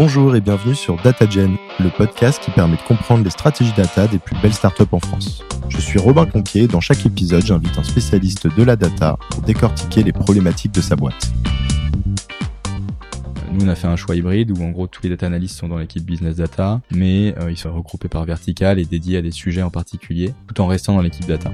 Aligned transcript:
Bonjour 0.00 0.36
et 0.36 0.40
bienvenue 0.40 0.76
sur 0.76 0.94
DataGen, 1.02 1.56
le 1.80 1.90
podcast 1.90 2.40
qui 2.40 2.52
permet 2.52 2.76
de 2.76 2.82
comprendre 2.82 3.24
les 3.24 3.30
stratégies 3.30 3.72
data 3.76 4.06
des 4.06 4.20
plus 4.20 4.36
belles 4.40 4.54
startups 4.54 4.84
en 4.92 5.00
France. 5.00 5.42
Je 5.68 5.80
suis 5.80 5.98
Robin 5.98 6.24
Conquier 6.24 6.62
et 6.62 6.68
dans 6.68 6.80
chaque 6.80 7.04
épisode, 7.04 7.44
j'invite 7.44 7.76
un 7.76 7.82
spécialiste 7.82 8.46
de 8.46 8.62
la 8.62 8.76
data 8.76 9.18
pour 9.28 9.42
décortiquer 9.42 10.04
les 10.04 10.12
problématiques 10.12 10.70
de 10.70 10.80
sa 10.80 10.94
boîte. 10.94 11.32
Nous, 13.52 13.64
on 13.64 13.68
a 13.68 13.74
fait 13.74 13.88
un 13.88 13.96
choix 13.96 14.14
hybride 14.14 14.56
où 14.56 14.62
en 14.62 14.70
gros 14.70 14.86
tous 14.86 15.02
les 15.02 15.08
data 15.08 15.26
analysts 15.26 15.58
sont 15.58 15.66
dans 15.66 15.78
l'équipe 15.78 16.04
business 16.04 16.36
data, 16.36 16.80
mais 16.92 17.34
euh, 17.40 17.50
ils 17.50 17.58
sont 17.58 17.74
regroupés 17.74 18.06
par 18.06 18.24
vertical 18.24 18.78
et 18.78 18.84
dédiés 18.84 19.16
à 19.16 19.22
des 19.22 19.32
sujets 19.32 19.62
en 19.62 19.70
particulier, 19.70 20.32
tout 20.46 20.60
en 20.60 20.68
restant 20.68 20.94
dans 20.94 21.02
l'équipe 21.02 21.26
data 21.26 21.50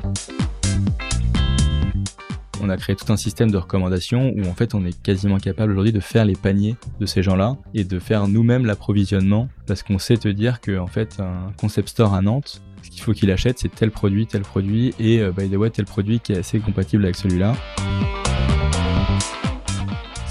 on 2.65 2.71
a 2.71 2.77
créé 2.79 2.97
tout 2.97 3.13
un 3.13 3.17
système 3.17 3.51
de 3.51 3.59
recommandations 3.59 4.33
où 4.37 4.49
en 4.49 4.55
fait 4.55 4.75
on 4.75 4.85
est 4.87 5.01
quasiment 5.03 5.39
capable 5.39 5.73
aujourd'hui 5.73 5.93
de 5.93 6.01
faire 6.01 6.25
les 6.25 6.35
paniers 6.35 6.77
de 6.99 7.07
ces 7.07 7.23
gens-là 7.23 7.57
et 7.75 7.85
de 7.85 7.99
faire 7.99 8.27
nous-mêmes 8.27 8.65
l'approvisionnement 8.65 9.49
parce 9.67 9.83
qu'on 9.83 9.99
sait 9.99 10.17
te 10.17 10.29
dire 10.29 10.61
que 10.61 10.79
en 10.79 10.87
fait 10.87 11.21
un 11.21 11.53
concept 11.59 11.91
store 11.91 12.15
à 12.15 12.23
Nantes, 12.23 12.63
ce 12.83 12.91
qu'il 12.91 13.03
faut 13.03 13.13
qu'il 13.13 13.31
achète 13.31 13.59
c'est 13.59 13.75
tel 13.75 13.91
produit, 13.91 14.27
tel 14.27 14.43
produit 14.43 14.95
et 14.99 15.21
euh, 15.21 15.31
by 15.31 15.49
the 15.49 15.57
way 15.57 15.71
tel 15.71 15.85
produit 15.85 16.21
qui 16.21 16.33
est 16.33 16.39
assez 16.39 16.59
compatible 16.59 17.05
avec 17.05 17.17
celui-là. 17.17 17.55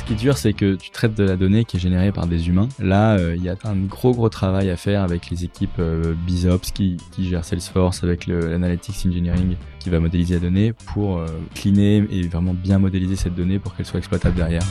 Ce 0.03 0.07
qui 0.07 0.13
est 0.15 0.17
dur, 0.17 0.37
c'est 0.37 0.51
que 0.51 0.75
tu 0.75 0.89
traites 0.89 1.15
de 1.15 1.23
la 1.23 1.37
donnée 1.37 1.63
qui 1.63 1.77
est 1.77 1.79
générée 1.79 2.11
par 2.11 2.27
des 2.27 2.49
humains. 2.49 2.67
Là, 2.77 3.15
euh, 3.15 3.37
il 3.37 3.41
y 3.41 3.47
a 3.47 3.55
un 3.63 3.77
gros 3.77 4.11
gros 4.11 4.27
travail 4.27 4.69
à 4.69 4.75
faire 4.75 5.01
avec 5.01 5.29
les 5.29 5.45
équipes 5.45 5.79
euh, 5.79 6.13
BizOps 6.27 6.73
qui, 6.73 6.97
qui 7.13 7.29
gèrent 7.29 7.45
Salesforce, 7.45 8.03
avec 8.03 8.27
l'Analytics 8.27 9.05
Engineering 9.07 9.55
qui 9.79 9.89
va 9.89 10.01
modéliser 10.01 10.33
la 10.33 10.39
donnée 10.41 10.73
pour 10.73 11.19
euh, 11.19 11.27
cleaner 11.55 12.05
et 12.11 12.27
vraiment 12.27 12.53
bien 12.53 12.79
modéliser 12.79 13.15
cette 13.15 13.35
donnée 13.35 13.59
pour 13.59 13.77
qu'elle 13.77 13.85
soit 13.85 13.99
exploitable 13.99 14.35
derrière. 14.35 14.63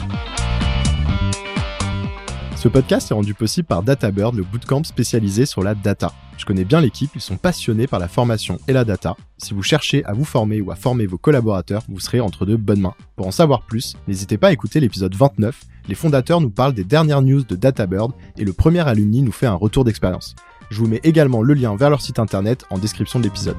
Ce 2.62 2.68
podcast 2.68 3.10
est 3.10 3.14
rendu 3.14 3.34
possible 3.34 3.66
par 3.66 3.82
DataBird, 3.82 4.36
le 4.36 4.44
bootcamp 4.44 4.84
spécialisé 4.84 5.46
sur 5.46 5.64
la 5.64 5.74
data. 5.74 6.12
Je 6.38 6.44
connais 6.44 6.62
bien 6.62 6.80
l'équipe, 6.80 7.10
ils 7.16 7.20
sont 7.20 7.36
passionnés 7.36 7.88
par 7.88 7.98
la 7.98 8.06
formation 8.06 8.56
et 8.68 8.72
la 8.72 8.84
data. 8.84 9.16
Si 9.36 9.52
vous 9.52 9.64
cherchez 9.64 10.04
à 10.04 10.12
vous 10.12 10.24
former 10.24 10.60
ou 10.60 10.70
à 10.70 10.76
former 10.76 11.06
vos 11.06 11.18
collaborateurs, 11.18 11.82
vous 11.88 11.98
serez 11.98 12.20
entre 12.20 12.46
de 12.46 12.54
bonnes 12.54 12.82
mains. 12.82 12.94
Pour 13.16 13.26
en 13.26 13.32
savoir 13.32 13.66
plus, 13.66 13.96
n'hésitez 14.06 14.38
pas 14.38 14.46
à 14.46 14.52
écouter 14.52 14.78
l'épisode 14.78 15.12
29. 15.12 15.60
Les 15.88 15.96
fondateurs 15.96 16.40
nous 16.40 16.50
parlent 16.50 16.72
des 16.72 16.84
dernières 16.84 17.22
news 17.22 17.42
de 17.42 17.56
DataBird 17.56 18.12
et 18.38 18.44
le 18.44 18.52
premier 18.52 18.86
alumni 18.86 19.22
nous 19.22 19.32
fait 19.32 19.46
un 19.46 19.54
retour 19.54 19.82
d'expérience. 19.82 20.36
Je 20.70 20.78
vous 20.78 20.86
mets 20.86 21.00
également 21.02 21.42
le 21.42 21.54
lien 21.54 21.74
vers 21.74 21.90
leur 21.90 22.00
site 22.00 22.20
internet 22.20 22.64
en 22.70 22.78
description 22.78 23.18
de 23.18 23.24
l'épisode. 23.24 23.56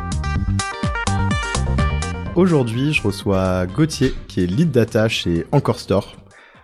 Aujourd'hui, 2.38 2.94
je 2.94 3.02
reçois 3.02 3.66
Gauthier, 3.66 4.14
qui 4.30 4.44
est 4.44 4.47
lead 4.47 4.72
data 4.72 5.09
chez 5.09 5.45
Encore 5.52 5.81
Store 5.81 6.22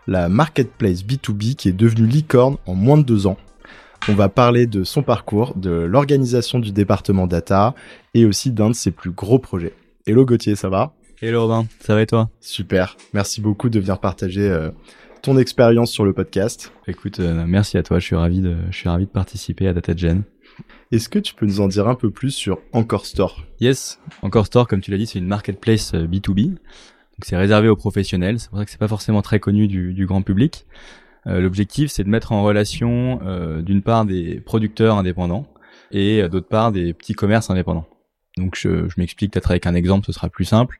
la 0.09 0.27
marketplace 0.27 1.03
B2B 1.03 1.53
qui 1.53 1.69
est 1.69 1.73
devenue 1.73 2.07
licorne 2.07 2.57
en 2.65 2.73
moins 2.73 2.97
de 2.97 3.03
deux 3.03 3.27
ans. 3.27 3.37
On 4.07 4.15
va 4.15 4.27
parler 4.27 4.65
de 4.65 4.83
son 4.83 5.03
parcours, 5.03 5.55
de 5.55 5.69
l'organisation 5.69 6.57
du 6.57 6.71
département 6.71 7.27
data 7.27 7.75
et 8.15 8.25
aussi 8.25 8.49
d'un 8.49 8.69
de 8.69 8.73
ses 8.73 8.89
plus 8.89 9.11
gros 9.11 9.37
projets. 9.37 9.73
Hello 10.07 10.25
Gauthier, 10.25 10.55
ça 10.55 10.67
va? 10.69 10.93
Hello 11.21 11.41
Robin, 11.41 11.67
ça 11.79 11.93
va 11.93 12.01
et 12.01 12.07
toi? 12.07 12.29
Super, 12.39 12.97
merci 13.13 13.39
beaucoup 13.39 13.69
de 13.69 13.79
venir 13.79 13.99
partager 13.99 14.49
euh, 14.49 14.71
ton 15.21 15.37
expérience 15.37 15.91
sur 15.91 16.05
le 16.05 16.13
podcast. 16.13 16.73
Écoute, 16.87 17.19
euh, 17.19 17.45
merci 17.45 17.77
à 17.77 17.83
toi, 17.83 17.99
je 17.99 18.05
suis 18.05 18.15
ravi 18.15 18.41
de, 18.41 18.55
je 18.71 18.75
suis 18.77 18.89
ravi 18.89 19.05
de 19.05 19.11
participer 19.11 19.67
à 19.67 19.73
DataGen. 19.73 20.23
Est-ce 20.91 21.07
que 21.07 21.19
tu 21.19 21.35
peux 21.35 21.45
nous 21.45 21.61
en 21.61 21.67
dire 21.67 21.87
un 21.87 21.95
peu 21.95 22.09
plus 22.09 22.31
sur 22.31 22.57
Encore 22.71 23.05
Store? 23.05 23.43
Yes, 23.59 23.99
Encore 24.23 24.47
Store, 24.47 24.67
comme 24.67 24.81
tu 24.81 24.89
l'as 24.89 24.97
dit, 24.97 25.05
c'est 25.05 25.19
une 25.19 25.27
marketplace 25.27 25.93
B2B. 25.93 26.55
Euh, 27.19 27.25
c'est 27.25 27.37
réservé 27.37 27.67
aux 27.67 27.75
professionnels. 27.75 28.39
C'est 28.39 28.49
pour 28.49 28.59
ça 28.59 28.65
que 28.65 28.71
c'est 28.71 28.79
pas 28.79 28.87
forcément 28.87 29.21
très 29.21 29.39
connu 29.39 29.67
du, 29.67 30.05
grand 30.05 30.21
public. 30.21 30.65
Euh, 31.27 31.41
l'objectif, 31.41 31.91
c'est 31.91 32.03
de 32.03 32.09
mettre 32.09 32.31
en 32.31 32.43
relation, 32.43 33.19
euh, 33.23 33.61
d'une 33.61 33.81
part, 33.81 34.05
des 34.05 34.39
producteurs 34.39 34.97
indépendants 34.97 35.47
et 35.91 36.21
euh, 36.21 36.29
d'autre 36.29 36.47
part, 36.47 36.71
des 36.71 36.93
petits 36.93 37.13
commerces 37.13 37.49
indépendants. 37.49 37.87
Donc, 38.37 38.55
je, 38.55 38.87
je 38.87 38.95
m'explique 38.97 39.33
peut-être 39.33 39.51
avec 39.51 39.65
un 39.67 39.75
exemple, 39.75 40.05
ce 40.05 40.11
sera 40.11 40.29
plus 40.29 40.45
simple. 40.45 40.79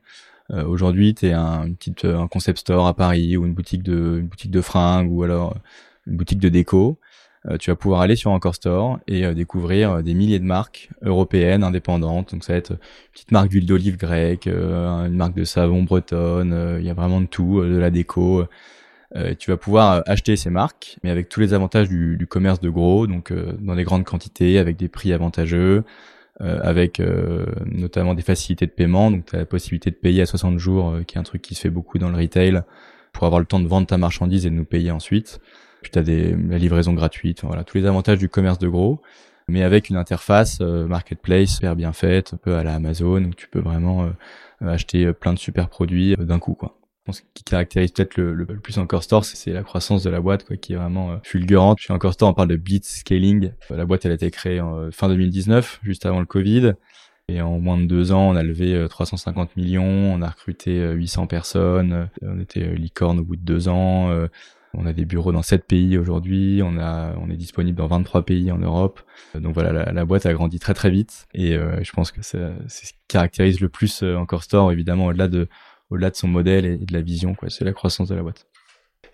Aujourd'hui, 0.52 1.14
tu 1.14 1.28
es 1.28 1.34
un, 1.34 1.68
une 1.68 1.76
petite, 1.76 2.06
un 2.06 2.28
concept 2.28 2.58
store 2.58 2.88
à 2.88 2.96
Paris 2.96 3.38
ou 3.38 3.46
une 3.46 3.54
boutique 3.54 3.84
de, 3.84 4.18
une 4.20 4.28
boutique 4.28 4.50
de 4.50 4.62
fringues 4.62 5.12
ou 5.12 5.22
alors 5.22 5.56
une 6.08 6.18
boutique 6.18 6.40
de 6.40 6.50
déco. 6.50 7.00
Euh, 7.48 7.58
tu 7.58 7.72
vas 7.72 7.76
pouvoir 7.76 8.02
aller 8.02 8.18
sur 8.18 8.32
Encore 8.32 8.56
Store 8.56 9.00
et 9.08 9.26
euh, 9.26 9.34
découvrir 9.34 9.92
euh, 9.92 10.02
des 10.02 10.14
milliers 10.14 10.40
de 10.40 10.44
marques 10.44 10.90
européennes 11.02 11.64
indépendantes. 11.64 12.34
Donc 12.34 12.44
ça 12.44 12.54
va 12.54 12.60
être 12.60 12.72
une 12.72 12.78
petite 13.14 13.32
marque 13.32 13.50
d'huile 13.50 13.66
d'olive 13.66 13.98
grecque, 13.98 14.48
une 14.48 15.16
marque 15.16 15.36
de 15.36 15.46
savon 15.46 15.84
bretonne, 15.84 16.78
il 16.80 16.86
y 16.86 16.90
a 16.90 16.94
vraiment 16.94 17.22
de 17.22 17.28
tout, 17.28 17.62
de 17.62 17.78
la 17.78 17.90
déco. 17.90 18.44
tu 19.40 19.52
vas 19.52 19.58
pouvoir 19.58 20.04
acheter 20.06 20.36
ces 20.36 20.50
marques, 20.50 20.98
mais 21.04 21.10
avec 21.10 21.30
tous 21.30 21.40
les 21.40 21.54
avantages 21.54 21.88
du, 21.88 22.18
du 22.18 22.28
commerce 22.28 22.60
de 22.60 22.70
gros, 22.70 23.08
donc 23.08 23.34
dans 23.60 23.76
des 23.76 23.84
grandes 23.84 24.04
quantités, 24.04 24.60
avec 24.60 24.78
des 24.78 24.88
prix 24.88 25.14
avantageux, 25.14 25.84
avec 26.40 27.02
notamment 27.66 28.14
des 28.14 28.22
facilités 28.22 28.66
de 28.66 28.72
paiement. 28.72 29.12
Donc 29.12 29.26
tu 29.26 29.36
as 29.36 29.40
la 29.40 29.46
possibilité 29.46 29.90
de 29.92 29.96
payer 29.96 30.22
à 30.22 30.26
60 30.26 30.58
jours, 30.60 30.96
qui 31.08 31.18
est 31.18 31.20
un 31.20 31.24
truc 31.24 31.42
qui 31.42 31.56
se 31.56 31.62
fait 31.62 31.70
beaucoup 31.70 31.98
dans 31.98 32.10
le 32.10 32.18
retail, 32.18 32.62
pour 33.14 33.26
avoir 33.26 33.40
le 33.40 33.46
temps 33.46 33.60
de 33.60 33.68
vendre 33.68 33.88
ta 33.88 33.98
marchandise 33.98 34.46
et 34.46 34.50
de 34.50 34.56
nous 34.56 34.66
payer 34.66 34.92
ensuite. 34.92 35.40
Puis 35.82 35.92
tu 35.92 36.00
as 36.00 36.04
des, 36.04 36.36
la 36.36 36.58
livraison 36.58 36.94
gratuite, 36.94 37.44
voilà, 37.44 37.64
tous 37.64 37.78
les 37.78 37.86
avantages 37.86 38.18
du 38.18 38.30
commerce 38.30 38.60
de 38.60 38.68
gros, 38.68 39.02
mais 39.50 39.64
avec 39.64 39.90
une 39.90 39.98
interface 39.98 40.60
euh, 40.62 40.88
marketplace 40.88 41.56
super 41.56 41.76
bien 41.76 41.94
faite, 41.94 42.34
un 42.34 42.38
peu 42.38 42.56
à 42.56 42.64
la 42.64 42.76
Amazon, 42.76 43.24
où 43.24 43.34
tu 43.34 43.48
peux 43.48 43.60
vraiment 43.60 44.04
euh, 44.04 44.10
euh, 44.62 44.70
acheter 44.70 45.12
plein 45.14 45.34
de 45.34 45.40
super 45.40 45.70
produits 45.70 46.16
d'un 46.18 46.40
coup, 46.40 46.54
quoi. 46.54 46.76
Ce 47.12 47.22
qui 47.34 47.44
caractérise 47.44 47.90
peut-être 47.90 48.18
le, 48.18 48.36
le, 48.36 48.46
plus 48.46 48.78
Encore 48.78 49.02
Store, 49.02 49.26
c'est 49.26 49.52
la 49.52 49.64
croissance 49.64 50.04
de 50.04 50.12
la 50.12 50.22
boîte, 50.22 50.46
quoi, 50.46 50.58
qui 50.58 50.74
est 50.74 50.76
vraiment 50.76 51.20
fulgurante. 51.24 51.80
Chez 51.80 51.92
Encore 51.92 52.14
Store, 52.14 52.30
on 52.30 52.36
parle 52.36 52.50
de 52.50 52.56
blitz 52.56 53.00
scaling. 53.00 53.50
La 53.72 53.86
boîte, 53.88 54.06
elle 54.06 54.12
a 54.12 54.14
été 54.14 54.30
créée 54.30 54.62
en 54.62 54.92
fin 54.92 55.10
2019, 55.10 55.80
juste 55.82 56.06
avant 56.06 56.20
le 56.20 56.28
Covid. 56.28 56.74
Et 57.28 57.42
en 57.42 57.58
moins 57.58 57.80
de 57.80 57.86
deux 57.86 58.12
ans, 58.12 58.30
on 58.30 58.36
a 58.36 58.44
levé 58.44 58.86
350 58.88 59.58
millions, 59.58 59.84
on 59.84 60.22
a 60.22 60.28
recruté 60.28 60.88
800 60.92 61.26
personnes, 61.26 62.10
on 62.22 62.40
était 62.40 62.76
licorne 62.76 63.18
au 63.18 63.24
bout 63.24 63.38
de 63.38 63.42
deux 63.42 63.70
ans, 63.70 64.12
on 64.74 64.86
a 64.86 64.94
des 64.94 65.06
bureaux 65.06 65.32
dans 65.32 65.42
7 65.42 65.66
pays 65.66 65.98
aujourd'hui, 65.98 66.62
on 66.64 66.78
on 66.78 67.30
est 67.30 67.38
disponible 67.38 67.78
dans 67.78 67.88
23 67.88 68.24
pays 68.24 68.52
en 68.52 68.58
Europe. 68.58 69.02
Donc 69.36 69.54
voilà, 69.54 69.92
la, 69.92 70.06
boîte 70.06 70.26
a 70.26 70.34
grandi 70.34 70.60
très 70.60 70.74
très 70.74 70.90
vite 70.90 71.28
et 71.34 71.56
euh, 71.56 71.84
je 71.84 71.92
pense 71.92 72.12
que 72.12 72.22
c'est 72.22 72.40
ce 72.68 72.94
qui 72.94 73.00
caractérise 73.08 73.60
le 73.60 73.70
plus 73.70 74.04
euh, 74.04 74.16
Encore 74.16 74.44
Store 74.44 74.72
évidemment 74.72 75.08
au-delà 75.08 75.28
de 75.28 75.48
au-delà 75.90 76.12
de 76.12 76.16
son 76.16 76.28
modèle 76.28 76.66
et 76.66 76.78
de 76.78 76.94
la 76.94 77.02
vision 77.02 77.34
quoi, 77.34 77.50
c'est 77.50 77.66
la 77.66 77.74
croissance 77.74 78.10
de 78.10 78.16
la 78.16 78.22
boîte. 78.22 78.46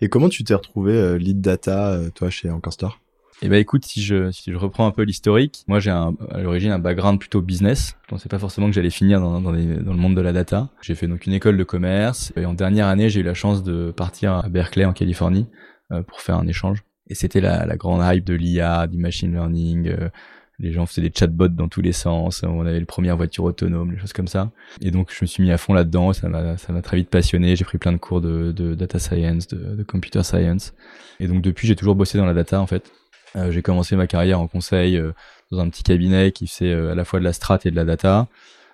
Et 0.02 0.10
comment 0.10 0.28
tu 0.28 0.44
t'es 0.44 0.54
retrouvé 0.54 0.94
euh, 0.94 1.18
lead 1.18 1.40
data 1.40 2.00
toi 2.14 2.30
chez 2.30 2.50
Encore 2.50 2.74
Store? 2.74 3.00
Eh 3.42 3.50
ben 3.50 3.58
écoute, 3.58 3.86
si 3.86 4.02
je, 4.02 4.32
si 4.32 4.52
je 4.52 4.58
reprends 4.58 4.88
un 4.88 4.92
peu 4.92 5.04
l'historique, 5.04 5.66
moi 5.68 5.80
j'ai 5.80 5.92
à 5.92 6.12
l'origine 6.42 6.72
un 6.72 6.80
background 6.80 7.20
plutôt 7.20 7.42
business. 7.42 7.98
Je 8.04 8.08
pensais 8.08 8.30
pas 8.30 8.40
forcément 8.40 8.68
que 8.68 8.74
j'allais 8.74 8.90
finir 8.90 9.20
dans, 9.20 9.42
dans, 9.42 9.52
dans, 9.52 9.52
le 9.52 9.98
monde 9.98 10.16
de 10.16 10.22
la 10.22 10.32
data. 10.32 10.70
J'ai 10.82 10.96
fait 10.96 11.08
donc 11.08 11.26
une 11.26 11.34
école 11.34 11.58
de 11.58 11.64
commerce 11.64 12.32
et 12.38 12.46
en 12.46 12.54
dernière 12.54 12.88
année 12.88 13.10
j'ai 13.10 13.20
eu 13.20 13.24
la 13.24 13.34
chance 13.34 13.62
de 13.62 13.92
partir 13.92 14.34
à 14.34 14.48
Berkeley 14.48 14.86
en 14.86 14.94
Californie 14.94 15.48
euh, 15.92 16.02
pour 16.02 16.22
faire 16.22 16.38
un 16.38 16.48
échange. 16.48 16.84
Et 17.10 17.14
c'était 17.14 17.42
la, 17.42 17.66
la 17.66 17.76
grande 17.76 18.02
hype 18.04 18.26
de 18.26 18.34
l'IA, 18.34 18.88
du 18.88 18.98
machine 18.98 19.34
learning. 19.34 19.90
Euh, 19.90 20.10
les 20.58 20.72
gens 20.72 20.86
faisaient 20.86 21.02
des 21.02 21.12
chatbots 21.14 21.50
dans 21.50 21.68
tous 21.68 21.82
les 21.82 21.92
sens. 21.92 22.44
On 22.44 22.62
avait 22.62 22.80
les 22.80 22.86
premières 22.86 23.18
voitures 23.18 23.44
autonomes, 23.44 23.92
les 23.92 24.00
choses 24.00 24.14
comme 24.14 24.30
ça. 24.30 24.52
Et 24.82 24.92
donc 24.92 25.12
je 25.14 25.20
me 25.22 25.28
suis 25.28 25.44
mis 25.44 25.52
à 25.52 25.58
fond 25.58 25.74
là-dedans. 25.74 26.14
Ça 26.14 26.30
m'a 26.30 26.58
ça 26.58 26.72
m'a 26.72 26.82
très 26.82 26.98
vite 26.98 27.10
passionné. 27.10 27.58
J'ai 27.58 27.66
pris 27.66 27.78
plein 27.78 27.92
de 27.92 27.98
cours 27.98 28.22
de, 28.22 28.54
de 28.54 28.74
data 28.76 28.98
science, 28.98 29.48
de, 29.48 29.76
de 29.76 29.84
computer 29.84 30.24
science. 30.24 30.74
Et 31.20 31.28
donc 31.28 31.42
depuis 31.42 31.68
j'ai 31.68 31.76
toujours 31.76 31.96
bossé 31.96 32.18
dans 32.18 32.26
la 32.26 32.34
data 32.34 32.62
en 32.62 32.68
fait. 32.68 32.90
Euh, 33.36 33.52
j'ai 33.52 33.62
commencé 33.62 33.96
ma 33.96 34.08
carrière 34.08 34.40
en 34.40 34.48
conseil 34.48 34.98
euh, 34.98 35.12
dans 35.52 35.60
un 35.60 35.70
petit 35.70 35.84
cabinet 35.84 36.32
qui 36.32 36.48
fait 36.48 36.72
euh, 36.72 36.92
à 36.92 36.96
la 36.96 37.06
fois 37.06 37.20
de 37.20 37.26
la 37.26 37.34
strat 37.34 37.60
et 37.66 37.72
de 37.72 37.76
la 37.76 37.86
data. 37.86 38.28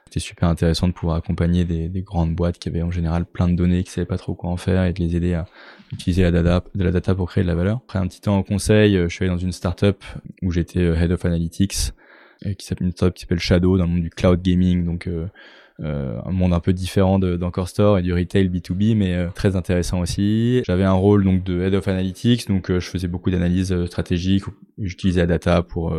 C'était 0.06 0.20
super 0.20 0.50
intéressant 0.50 0.88
de 0.88 0.94
pouvoir 0.94 1.18
accompagner 1.18 1.64
des, 1.64 1.88
des, 1.88 2.02
grandes 2.02 2.36
boîtes 2.36 2.60
qui 2.60 2.68
avaient 2.68 2.82
en 2.82 2.92
général 2.92 3.26
plein 3.26 3.48
de 3.48 3.56
données, 3.56 3.84
qui 3.84 3.92
savaient 3.92 4.06
pas 4.06 4.18
trop 4.18 4.36
quoi 4.36 4.50
en 4.50 4.58
faire 4.58 4.84
et 4.84 4.92
de 4.92 5.00
les 5.00 5.16
aider 5.16 5.34
à 5.34 5.46
utiliser 5.94 6.24
la 6.24 6.32
data, 6.32 6.64
de 6.76 6.84
la 6.84 6.92
data 6.92 7.16
pour 7.16 7.30
créer 7.30 7.44
de 7.44 7.48
la 7.48 7.56
valeur. 7.56 7.80
Après 7.86 8.00
un 8.00 8.08
petit 8.08 8.20
temps 8.20 8.36
en 8.36 8.44
conseil, 8.44 8.98
je 8.98 9.08
suis 9.08 9.24
allé 9.24 9.34
dans 9.34 9.40
une 9.40 9.54
startup 9.54 10.04
où 10.42 10.52
j'étais 10.52 10.82
head 10.82 11.14
of 11.14 11.24
analytics, 11.24 11.94
qui 12.58 12.66
s'appelle 12.66 12.88
une 12.88 12.94
startup 12.94 13.16
qui 13.16 13.22
s'appelle 13.22 13.40
Shadow 13.40 13.78
dans 13.78 13.86
le 13.86 13.90
monde 13.90 14.02
du 14.02 14.10
cloud 14.10 14.42
gaming, 14.42 14.84
donc 14.84 15.08
euh, 15.08 15.28
un 15.84 16.32
monde 16.32 16.54
un 16.54 16.60
peu 16.60 16.74
différent 16.74 17.20
d'Encore 17.20 17.68
Store 17.68 17.98
et 17.98 18.02
du 18.02 18.14
retail 18.14 18.50
B2B, 18.50 18.96
mais 18.96 19.16
euh, 19.16 19.28
très 19.34 19.56
intéressant 19.56 20.00
aussi. 20.00 20.62
J'avais 20.66 20.84
un 20.84 20.94
rôle 20.94 21.24
donc 21.24 21.44
de 21.44 21.62
Head 21.62 21.74
of 21.74 21.88
Analytics, 21.88 22.48
donc 22.48 22.70
euh, 22.70 22.80
je 22.80 22.88
faisais 22.88 23.08
beaucoup 23.08 23.32
d'analyses 23.32 23.86
stratégiques, 23.86 24.46
j'utilisais 24.78 25.22
la 25.22 25.28
data 25.28 25.64
pour 25.64 25.96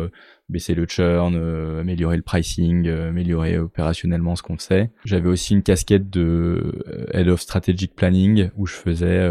baisser 0.49 0.75
le 0.75 0.85
churn, 0.87 1.35
améliorer 1.79 2.17
le 2.17 2.21
pricing, 2.21 2.87
améliorer 2.89 3.57
opérationnellement 3.57 4.35
ce 4.35 4.43
qu'on 4.43 4.57
sait. 4.57 4.91
J'avais 5.05 5.29
aussi 5.29 5.53
une 5.53 5.63
casquette 5.63 6.09
de 6.09 6.83
Head 7.11 7.27
of 7.27 7.41
Strategic 7.41 7.95
Planning, 7.95 8.49
où 8.55 8.65
je 8.65 8.73
faisais 8.73 9.29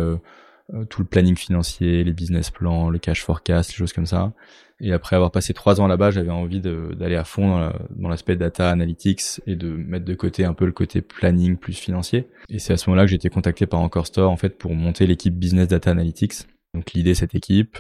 tout 0.89 1.03
le 1.03 1.07
planning 1.07 1.37
financier, 1.37 2.03
les 2.05 2.13
business 2.13 2.51
plans, 2.51 2.89
le 2.91 2.99
cash 2.99 3.23
forecast, 3.23 3.71
les 3.71 3.77
choses 3.77 3.93
comme 3.93 4.07
ça. 4.07 4.33
Et 4.81 4.93
après 4.93 5.15
avoir 5.15 5.31
passé 5.31 5.55
trois 5.55 5.81
ans 5.81 5.87
là-bas, 5.87 6.11
j'avais 6.11 6.31
envie 6.31 6.61
d'aller 6.61 7.15
à 7.15 7.25
fond 7.25 7.71
dans 7.91 8.09
l'aspect 8.09 8.37
data 8.37 8.69
analytics 8.71 9.41
et 9.47 9.55
de 9.55 9.69
mettre 9.69 10.05
de 10.05 10.15
côté 10.15 10.45
un 10.45 10.55
peu 10.55 10.67
le 10.67 10.73
côté 10.73 11.03
planning 11.03 11.57
plus 11.57 11.79
financier. 11.79 12.29
Et 12.49 12.59
c'est 12.59 12.73
à 12.73 12.77
ce 12.77 12.91
moment-là 12.91 13.05
que 13.05 13.11
j'ai 13.11 13.17
été 13.17 13.29
contacté 13.29 13.67
par 13.67 13.81
Encore 13.81 14.07
Store 14.07 14.31
en 14.31 14.37
fait 14.37 14.59
pour 14.59 14.75
monter 14.75 15.07
l'équipe 15.07 15.35
business 15.39 15.69
data 15.69 15.91
analytics. 15.91 16.35
Donc 16.75 16.93
l'idée 16.93 17.15
cette 17.15 17.35
équipe, 17.35 17.79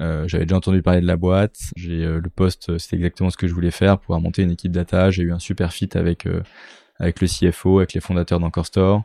Euh, 0.00 0.26
j'avais 0.26 0.46
déjà 0.46 0.56
entendu 0.56 0.80
parler 0.80 1.02
de 1.02 1.06
la 1.06 1.16
boîte. 1.16 1.56
J'ai 1.76 2.04
le 2.06 2.30
poste, 2.30 2.78
c'était 2.78 2.96
exactement 2.96 3.28
ce 3.28 3.36
que 3.36 3.46
je 3.46 3.52
voulais 3.52 3.70
faire, 3.70 3.98
pouvoir 3.98 4.20
monter 4.20 4.42
une 4.42 4.50
équipe 4.50 4.72
data. 4.72 5.10
J'ai 5.10 5.22
eu 5.22 5.32
un 5.32 5.38
super 5.38 5.72
fit 5.72 5.90
avec 5.94 6.26
avec 6.98 7.20
le 7.20 7.26
CFO, 7.26 7.78
avec 7.78 7.92
les 7.92 8.00
fondateurs 8.00 8.40
d'Encore 8.40 8.66
Store. 8.66 9.02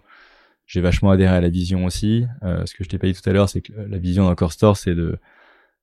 J'ai 0.67 0.81
vachement 0.81 1.09
adhéré 1.09 1.35
à 1.35 1.41
la 1.41 1.49
vision 1.49 1.85
aussi. 1.85 2.25
ce 2.43 2.73
que 2.75 2.83
je 2.83 2.89
t'ai 2.89 2.99
pas 2.99 3.07
dit 3.07 3.13
tout 3.13 3.27
à 3.27 3.33
l'heure, 3.33 3.49
c'est 3.49 3.61
que 3.61 3.73
la 3.73 3.97
vision 3.97 4.25
d'Encore 4.25 4.51
Store, 4.51 4.77
c'est 4.77 4.95
de 4.95 5.17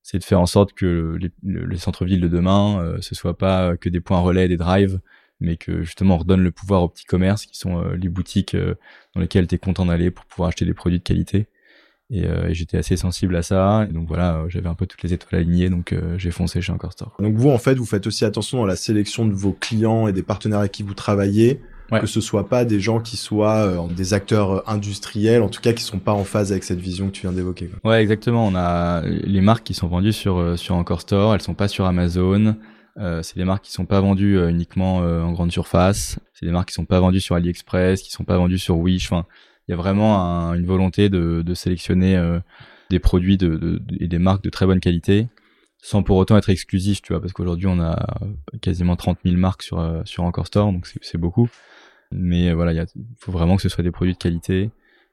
c'est 0.05 0.19
de 0.19 0.25
faire 0.25 0.39
en 0.39 0.47
sorte 0.47 0.75
que 0.75 1.19
les, 1.19 1.31
les 1.43 1.79
centres-villes 1.79 2.21
de 2.21 2.29
demain, 2.29 2.79
euh, 2.79 2.99
ce 3.01 3.15
soit 3.15 3.39
pas 3.39 3.75
que 3.79 3.89
des 3.89 4.01
points 4.01 4.21
relais, 4.21 4.49
des 4.49 4.59
drives, 4.59 5.01
mais 5.41 5.57
que 5.57 5.83
justement 5.83 6.17
on 6.17 6.19
redonne 6.19 6.43
le 6.43 6.51
pouvoir 6.51 6.83
aux 6.83 6.89
petits 6.89 7.07
commerces 7.07 7.47
qui 7.47 7.57
sont 7.57 7.81
euh, 7.81 7.97
les 7.97 8.11
boutiques 8.11 8.55
euh, 8.55 8.75
dans 9.15 9.23
lesquelles 9.23 9.47
tu 9.47 9.55
es 9.55 9.59
content 9.59 9.87
d'aller 9.87 10.11
pour 10.11 10.27
pouvoir 10.27 10.49
acheter 10.49 10.67
des 10.67 10.75
produits 10.75 10.99
de 10.99 11.05
qualité. 11.05 11.47
Et, 12.11 12.27
euh, 12.27 12.49
et 12.49 12.55
j'étais 12.55 12.77
assez 12.77 12.99
sensible 12.99 13.35
à 13.35 13.43
ça. 13.43 13.87
Et 13.89 13.95
donc 13.95 14.07
voilà, 14.07 14.45
j'avais 14.49 14.69
un 14.69 14.75
peu 14.75 14.87
toutes 14.87 15.03
les 15.03 15.15
étoiles 15.15 15.41
alignées, 15.41 15.71
donc 15.71 15.95
j'ai 16.19 16.31
foncé 16.31 16.61
chez 16.61 16.71
Encore 16.71 16.93
Store. 16.93 17.17
Donc 17.19 17.35
vous, 17.37 17.49
en 17.49 17.57
fait, 17.57 17.77
vous 17.77 17.87
faites 17.87 18.07
aussi 18.07 18.27
attention 18.27 18.59
dans 18.59 18.67
la 18.67 18.77
sélection 18.77 19.27
de 19.27 19.33
vos 19.33 19.53
clients 19.53 20.07
et 20.07 20.13
des 20.13 20.23
partenaires 20.23 20.59
avec 20.59 20.73
qui 20.73 20.83
vous 20.83 20.93
travaillez 20.93 21.63
que 21.91 22.07
ce 22.07 22.21
soit 22.21 22.49
pas 22.49 22.65
des 22.65 22.81
gens 22.81 23.01
qui 23.01 23.17
soient 23.17 23.67
euh, 23.67 23.87
des 23.89 24.15
acteurs 24.15 24.51
euh, 24.51 24.63
industriels, 24.67 25.43
en 25.43 25.49
tout 25.49 25.61
cas 25.61 25.73
qui 25.73 25.83
sont 25.83 25.99
pas 25.99 26.13
en 26.13 26.25
phase 26.25 26.53
avec 26.53 26.65
cette 26.65 26.81
vision 26.81 27.07
que 27.07 27.13
tu 27.13 27.23
viens 27.23 27.33
d'évoquer. 27.33 27.71
Ouais, 27.85 28.01
exactement. 28.03 28.47
On 28.47 28.55
a 28.55 29.03
les 29.03 29.41
marques 29.41 29.65
qui 29.65 29.75
sont 29.75 29.89
vendues 29.89 30.13
sur 30.13 30.39
euh, 30.39 30.57
sur 30.57 30.75
Encore 30.75 31.01
Store, 31.01 31.35
elles 31.35 31.43
sont 31.43 31.55
pas 31.55 31.69
sur 31.69 31.85
Amazon. 31.85 32.57
Euh, 32.97 33.23
c'est 33.23 33.37
des 33.37 33.45
marques 33.45 33.65
qui 33.65 33.73
sont 33.73 33.87
pas 33.87 34.01
vendues 34.01 34.39
uniquement 34.49 34.99
en 34.99 35.33
grande 35.33 35.51
surface. 35.51 36.19
C'est 36.33 36.47
des 36.47 36.53
marques 36.53 36.69
qui 36.69 36.75
sont 36.75 36.85
pas 36.85 37.01
vendues 37.01 37.21
sur 37.21 37.35
AliExpress, 37.35 38.03
qui 38.03 38.11
sont 38.11 38.25
pas 38.25 38.37
vendues 38.37 38.59
sur 38.59 38.79
Wish. 38.79 39.11
Enfin, 39.11 39.27
il 39.67 39.73
y 39.73 39.75
a 39.75 39.77
vraiment 39.77 40.53
une 40.55 40.67
volonté 40.67 41.09
de, 41.09 41.43
de 41.43 41.55
sélectionner 41.55 42.21
des 42.91 43.01
produits 43.01 43.37
de, 43.37 43.57
de, 43.57 43.83
et 43.99 44.07
des 44.07 44.19
marques 44.19 44.45
de 44.45 44.51
très 44.51 44.67
bonne 44.67 44.81
qualité 44.81 45.27
sans 45.83 46.03
pour 46.03 46.17
autant 46.17 46.39
être 46.39 46.49
exclusif, 46.49 47.03
tu 47.03 47.13
vois, 47.13 47.21
parce 47.21 47.35
qu'aujourd'hui 47.35 47.67
on 47.67 47.79
a 47.79 48.07
quasiment 48.63 48.97
30 48.97 49.19
000 49.25 49.37
marques 49.37 49.63
sur 49.63 50.03
sur 50.05 50.23
Encore 50.23 50.47
Store, 50.47 50.73
donc 50.73 50.87
c'est 51.03 51.19
beaucoup. 51.19 51.51
Mais 52.13 52.53
voilà, 52.53 52.73
il 52.73 52.87
faut 53.19 53.33
vraiment 53.33 53.57
que 53.57 53.63
ce 53.63 53.69
soit 53.69 53.85
des 53.85 53.91
produits 53.91 54.15
de 54.15 54.19
qualité. 54.19 54.71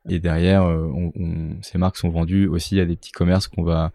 Et 0.10 0.20
derrière, 0.20 0.64
euh, 0.64 0.88
on, 0.94 1.12
on, 1.16 1.62
ces 1.62 1.78
marques 1.78 1.98
sont 1.98 2.10
vendues 2.10 2.48
aussi 2.48 2.80
à 2.80 2.86
des 2.86 2.96
petits 2.96 3.12
commerces 3.12 3.48
qu'on 3.48 3.64
va 3.64 3.92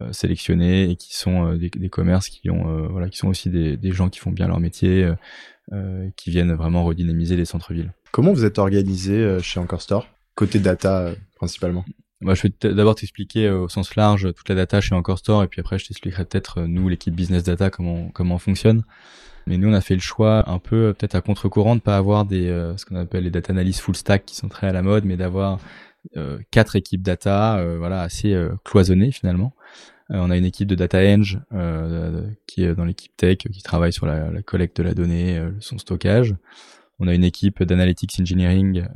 euh, 0.00 0.12
sélectionner 0.12 0.90
et 0.90 0.96
qui 0.96 1.16
sont 1.16 1.46
euh, 1.46 1.56
des, 1.58 1.68
des, 1.68 1.90
commerces 1.90 2.28
qui 2.28 2.48
ont 2.50 2.88
voilà 2.88 3.08
qui 3.08 3.18
sont 3.18 3.28
aussi 3.28 3.50
des, 3.50 3.76
des, 3.76 3.92
gens 3.92 4.08
qui 4.08 4.20
font 4.20 4.30
bien 4.30 4.48
leur 4.48 4.60
métier, 4.60 5.08
qui 6.16 6.30
viennent 6.30 6.54
vraiment 6.54 6.84
redynamiser 6.84 7.36
les 7.36 7.44
centres-villes. 7.44 7.92
Comment 8.10 8.32
vous 8.32 8.44
êtes 8.44 8.58
organisé 8.58 9.38
chez 9.40 9.60
Encore 9.60 9.82
Store? 9.82 10.08
Côté 10.34 10.58
data 10.58 11.12
principalement 11.36 11.84
bah, 12.22 12.34
je 12.34 12.42
vais 12.42 12.74
d'abord 12.74 12.96
t'expliquer 12.96 13.48
au 13.48 13.70
sens 13.70 13.96
large 13.96 14.34
toute 14.34 14.48
la 14.50 14.54
data 14.54 14.82
chez 14.82 14.94
Encore 14.94 15.18
Store 15.18 15.42
et 15.42 15.48
puis 15.48 15.60
après 15.60 15.78
je 15.78 15.86
t'expliquerai 15.86 16.26
peut-être 16.26 16.62
nous 16.62 16.88
l'équipe 16.88 17.14
business 17.14 17.44
data 17.44 17.70
comment 17.70 18.10
comment 18.10 18.34
on 18.34 18.38
fonctionne. 18.38 18.82
Mais 19.50 19.58
nous, 19.58 19.68
on 19.68 19.72
a 19.72 19.80
fait 19.80 19.94
le 19.94 20.00
choix 20.00 20.48
un 20.48 20.60
peu 20.60 20.76
euh, 20.76 20.92
peut-être 20.92 21.16
à 21.16 21.20
contre-courant 21.20 21.74
de 21.74 21.80
pas 21.80 21.96
avoir 21.96 22.24
des 22.24 22.46
euh, 22.46 22.76
ce 22.76 22.86
qu'on 22.86 22.94
appelle 22.94 23.24
les 23.24 23.32
data 23.32 23.52
analysts 23.52 23.80
full 23.80 23.96
stack 23.96 24.24
qui 24.24 24.36
sont 24.36 24.48
très 24.48 24.68
à 24.68 24.72
la 24.72 24.80
mode, 24.80 25.04
mais 25.04 25.16
d'avoir 25.16 25.58
euh, 26.16 26.38
quatre 26.52 26.76
équipes 26.76 27.02
data, 27.02 27.60
voilà, 27.76 28.00
assez 28.02 28.32
cloisonnées 28.64 29.10
finalement. 29.10 29.52
on 30.08 30.30
a 30.30 30.36
une 30.36 30.44
équipe 30.44 30.68
de 30.68 30.76
data 30.76 31.00
eng 31.00 31.40
qui 32.46 32.62
est 32.62 32.74
dans 32.76 32.84
l'équipe 32.84 33.10
tech, 33.16 33.38
qui 33.38 33.62
travaille 33.62 33.92
sur 33.92 34.06
la, 34.06 34.30
la 34.30 34.40
collecte 34.40 34.76
de 34.76 34.84
la 34.84 34.94
donnée, 34.94 35.42
son 35.58 35.78
stockage. 35.78 36.36
On 37.00 37.08
a 37.08 37.14
une 37.14 37.24
équipe 37.24 37.60
d'analytics 37.64 38.20
engineering, 38.20 38.86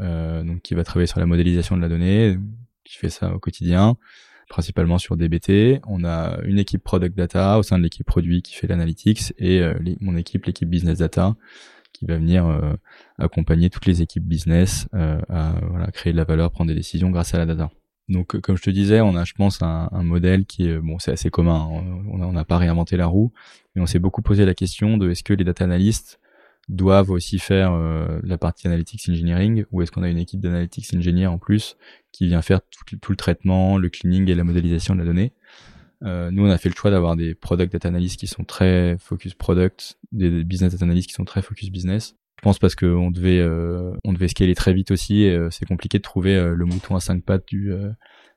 donc 0.44 0.62
qui 0.62 0.74
va 0.74 0.84
travailler 0.84 1.08
sur 1.08 1.18
la 1.18 1.26
modélisation 1.26 1.76
de 1.76 1.82
la 1.82 1.88
donnée, 1.88 2.38
qui 2.84 2.96
fait 2.96 3.10
ça 3.10 3.34
au 3.34 3.40
quotidien 3.40 3.96
principalement 4.54 4.98
sur 4.98 5.16
DBT. 5.16 5.80
On 5.84 6.04
a 6.04 6.38
une 6.44 6.60
équipe 6.60 6.84
product 6.84 7.16
data 7.16 7.58
au 7.58 7.64
sein 7.64 7.76
de 7.76 7.82
l'équipe 7.82 8.06
produit 8.06 8.40
qui 8.40 8.54
fait 8.54 8.68
l'analytics 8.68 9.34
et 9.36 9.58
euh, 9.58 9.74
mon 10.00 10.16
équipe, 10.16 10.44
l'équipe 10.46 10.70
business 10.70 10.98
data, 10.98 11.34
qui 11.92 12.06
va 12.06 12.18
venir 12.18 12.46
euh, 12.46 12.74
accompagner 13.18 13.68
toutes 13.68 13.86
les 13.86 14.00
équipes 14.00 14.22
business 14.22 14.86
euh, 14.94 15.18
à 15.28 15.90
créer 15.92 16.12
de 16.12 16.16
la 16.16 16.22
valeur, 16.22 16.52
prendre 16.52 16.68
des 16.68 16.76
décisions 16.76 17.10
grâce 17.10 17.34
à 17.34 17.38
la 17.38 17.46
data. 17.46 17.72
Donc, 18.08 18.40
comme 18.42 18.56
je 18.56 18.62
te 18.62 18.70
disais, 18.70 19.00
on 19.00 19.16
a, 19.16 19.24
je 19.24 19.32
pense, 19.32 19.60
un, 19.60 19.88
un 19.90 20.04
modèle 20.04 20.46
qui 20.46 20.68
est 20.68 20.78
bon, 20.78 21.00
c'est 21.00 21.10
assez 21.10 21.30
commun. 21.30 21.68
Hein. 21.72 22.04
On 22.12 22.30
n'a 22.30 22.44
pas 22.44 22.58
réinventé 22.58 22.96
la 22.96 23.06
roue, 23.06 23.32
mais 23.74 23.82
on 23.82 23.86
s'est 23.86 23.98
beaucoup 23.98 24.22
posé 24.22 24.46
la 24.46 24.54
question 24.54 24.98
de 24.98 25.10
est-ce 25.10 25.24
que 25.24 25.34
les 25.34 25.42
data 25.42 25.64
analysts 25.64 26.20
doivent 26.68 27.10
aussi 27.10 27.38
faire 27.38 27.72
euh, 27.72 28.20
la 28.22 28.38
partie 28.38 28.66
analytics 28.66 29.08
engineering 29.08 29.64
ou 29.70 29.82
est-ce 29.82 29.90
qu'on 29.92 30.02
a 30.02 30.08
une 30.08 30.18
équipe 30.18 30.40
d'analytics 30.40 30.86
engineer 30.94 31.26
en 31.26 31.38
plus 31.38 31.76
qui 32.12 32.26
vient 32.26 32.42
faire 32.42 32.60
tout, 32.62 33.12
le 33.12 33.16
traitement, 33.16 33.78
le 33.78 33.88
cleaning 33.88 34.28
et 34.30 34.34
la 34.34 34.44
modélisation 34.44 34.94
de 34.94 35.00
la 35.00 35.06
donnée? 35.06 35.32
Euh, 36.02 36.30
nous, 36.30 36.46
on 36.46 36.50
a 36.50 36.58
fait 36.58 36.68
le 36.68 36.74
choix 36.74 36.90
d'avoir 36.90 37.16
des 37.16 37.34
product 37.34 37.72
data 37.72 37.88
analysts 37.88 38.18
qui 38.18 38.26
sont 38.26 38.44
très 38.44 38.96
focus 38.98 39.34
product, 39.34 39.98
des 40.12 40.44
business 40.44 40.72
data 40.72 40.84
analysts 40.84 41.08
qui 41.08 41.14
sont 41.14 41.24
très 41.24 41.42
focus 41.42 41.70
business. 41.70 42.16
Je 42.38 42.42
pense 42.42 42.58
parce 42.58 42.74
qu'on 42.74 43.10
devait 43.10 43.38
euh, 43.38 43.92
on 44.04 44.12
devait 44.12 44.28
scaler 44.28 44.54
très 44.54 44.74
vite 44.74 44.90
aussi 44.90 45.26
euh, 45.28 45.48
c'est 45.50 45.64
compliqué 45.64 45.96
de 45.98 46.02
trouver 46.02 46.34
le 46.54 46.64
mouton 46.66 46.94
à 46.94 47.00
cinq 47.00 47.24
pattes 47.24 47.46
du 47.46 47.72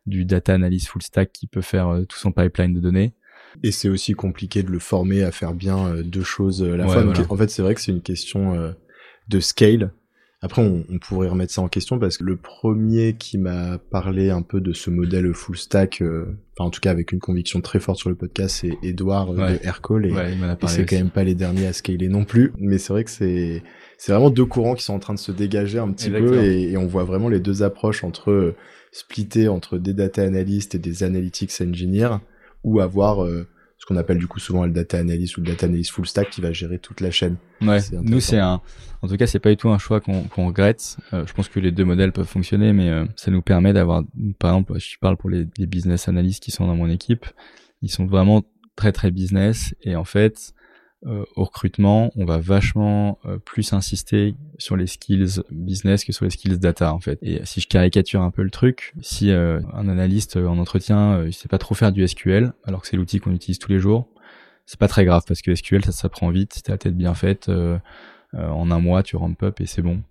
du 0.06 0.24
data 0.24 0.54
analyst 0.54 0.88
full 0.88 1.02
stack 1.02 1.34
qui 1.34 1.48
peut 1.48 1.62
faire 1.62 2.04
tout 2.08 2.18
son 2.18 2.32
pipeline 2.32 2.74
de 2.74 2.80
données. 2.80 3.14
Et 3.64 3.72
c'est 3.72 3.90
aussi 3.90 4.14
compliqué 4.14 4.64
de 4.64 4.70
le 4.70 4.80
former 4.80 5.24
à 5.24 5.32
faire 5.32 5.54
bien 5.54 5.96
deux 6.04 6.24
choses 6.24 6.64
à 6.64 6.78
la 6.78 6.88
fois. 6.88 7.06
En 7.30 7.38
fait, 7.38 7.50
c'est 7.50 7.62
vrai 7.62 7.76
que 7.76 7.82
c'est 7.82 7.92
une 7.92 8.02
question 8.02 8.74
de 9.28 9.40
scale. 9.40 9.92
Après, 10.42 10.62
on, 10.62 10.86
on, 10.88 11.00
pourrait 11.00 11.30
remettre 11.30 11.52
ça 11.52 11.64
en 11.64 11.68
question 11.68 11.98
parce 11.98 12.18
que 12.18 12.24
le 12.24 12.38
premier 12.38 13.16
qui 13.18 13.40
m'a 13.40 13.80
parlé 13.80 14.30
un 14.30 14.44
peu 14.44 14.62
de 14.62 14.72
ce 14.72 14.92
modèle 14.92 15.34
full 15.34 15.58
stack, 15.58 16.04
euh, 16.04 16.38
enfin 16.54 16.68
en 16.68 16.70
tout 16.70 16.80
cas 16.80 16.92
avec 16.92 17.12
une 17.12 17.20
conviction 17.20 17.60
très 17.60 17.80
forte 17.80 17.98
sur 17.98 18.10
le 18.10 18.16
podcast, 18.16 18.58
c'est 18.62 18.78
Edouard 18.84 19.32
euh, 19.32 19.54
de 19.54 19.66
Aircall. 19.66 20.06
Et, 20.06 20.14
c'est 20.68 20.86
quand 20.86 20.96
même 20.96 21.10
pas 21.10 21.24
les 21.24 21.34
derniers 21.34 21.66
à 21.66 21.74
scaler 21.74 22.08
non 22.08 22.24
plus. 22.24 22.54
Mais 22.60 22.78
c'est 22.78 22.94
vrai 22.94 23.04
que 23.04 23.10
c'est 23.10 23.64
c'est 23.98 24.12
vraiment 24.12 24.30
deux 24.30 24.46
courants 24.46 24.76
qui 24.76 24.84
sont 24.84 24.94
en 24.94 25.00
train 25.00 25.16
de 25.16 25.20
se 25.20 25.32
dégager 25.32 25.80
un 25.80 25.92
petit 25.92 26.12
peu 26.12 26.44
et, 26.44 26.72
et, 26.72 26.78
on 26.78 26.86
voit 26.86 27.04
vraiment 27.04 27.30
les 27.30 27.40
deux 27.40 27.64
approches 27.64 28.04
entre 28.04 28.30
euh, 28.30 28.56
splitter 28.92 29.48
entre 29.48 29.80
des 29.80 29.94
data 29.94 30.22
analysts 30.22 30.76
et 30.76 30.80
des 30.80 31.02
analytics 31.02 31.52
engineers 31.62 32.18
ou 32.68 32.80
avoir 32.82 33.26
ce 33.78 33.86
qu'on 33.86 33.96
appelle 33.96 34.18
du 34.18 34.28
coup 34.28 34.40
souvent 34.40 34.66
le 34.66 34.72
data 34.72 34.98
analyst 34.98 35.38
ou 35.38 35.42
le 35.42 35.48
data 35.48 35.68
analyst 35.68 35.92
full 35.92 36.06
stack 36.06 36.30
qui 36.30 36.42
va 36.42 36.52
gérer 36.52 36.80
toute 36.80 37.00
la 37.00 37.12
chaîne. 37.12 37.38
Ouais. 37.62 37.80
Nous 38.02 38.20
c'est 38.20 38.40
un, 38.40 38.62
en 39.02 39.08
tout 39.08 39.18
cas 39.18 39.28
c'est 39.28 39.40
pas 39.40 39.50
du 39.50 39.58
tout 39.58 39.70
un 39.70 39.78
choix 39.78 40.02
qu'on 40.02 40.48
regrette. 40.48 40.98
Euh, 41.14 41.26
je 41.26 41.34
pense 41.34 41.48
que 41.48 41.60
les 41.60 41.72
deux 41.72 41.86
modèles 41.86 42.12
peuvent 42.12 42.28
fonctionner, 42.28 42.74
mais 42.74 42.90
euh, 42.90 43.06
ça 43.16 43.32
nous 43.32 43.42
permet 43.42 43.74
d'avoir, 43.74 44.04
par 44.40 44.52
exemple, 44.52 44.80
je 44.80 44.98
parle 45.00 45.18
pour 45.18 45.30
les, 45.30 45.48
les 45.58 45.68
business 45.68 46.08
analysts 46.08 46.44
qui 46.44 46.52
sont 46.52 46.68
dans 46.68 46.76
mon 46.76 46.90
équipe, 46.90 47.26
ils 47.82 47.92
sont 47.92 48.06
vraiment 48.06 48.44
très 48.76 48.92
très 48.92 49.12
business 49.12 49.76
et 49.82 49.96
en 49.96 50.04
fait 50.04 50.54
euh, 51.06 51.26
au 51.36 51.44
recrutement, 51.44 52.12
on 52.16 52.26
va 52.26 52.40
vachement 52.40 53.20
euh, 53.26 53.38
plus 53.38 53.72
insister 53.72 54.34
sur 54.58 54.76
les 54.76 54.88
skills 54.88 55.44
business 55.52 56.04
que 56.04 56.12
sur 56.12 56.26
les 56.26 56.32
skills 56.32 56.58
data 56.58 56.92
en 56.92 57.00
fait. 57.00 57.20
Et 57.22 57.40
si 57.46 57.62
je 57.62 57.68
caricature 57.68 58.22
un 58.22 58.32
peu 58.32 58.42
le 58.42 58.50
truc, 58.50 58.96
si 59.02 59.30
euh, 59.30 59.60
un 59.74 59.88
analyste 59.90 60.38
en 60.38 60.58
entretien, 60.58 61.24
il 61.24 61.34
sait 61.34 61.48
pas 61.48 61.60
trop 61.60 61.76
faire 61.76 61.92
du 61.92 62.06
SQL, 62.08 62.52
alors 62.64 62.82
que 62.82 62.88
c'est 62.88 62.98
l'outil 62.98 63.20
qu'on 63.20 63.32
utilise 63.32 63.60
tous 63.60 63.72
les 63.72 63.78
jours, 63.78 64.08
c'est 64.66 64.80
pas 64.80 64.88
très 64.88 65.06
grave 65.06 65.22
parce 65.28 65.44
que 65.44 65.54
SQL 65.54 65.86
ça 65.86 65.92
s'apprend 65.92 66.32
vite, 66.32 66.54
si 66.54 66.64
t'as 66.64 66.74
la 66.74 66.78
tête 66.80 66.98
bien 66.98 67.14
faite, 67.14 67.50
en 68.34 68.72
un 68.72 68.80
mois 68.80 69.04
tu 69.04 69.18
ramp 69.18 69.36
up 69.44 69.62
et 69.62 69.68
c'est 69.68 69.84
bon. 69.84 70.02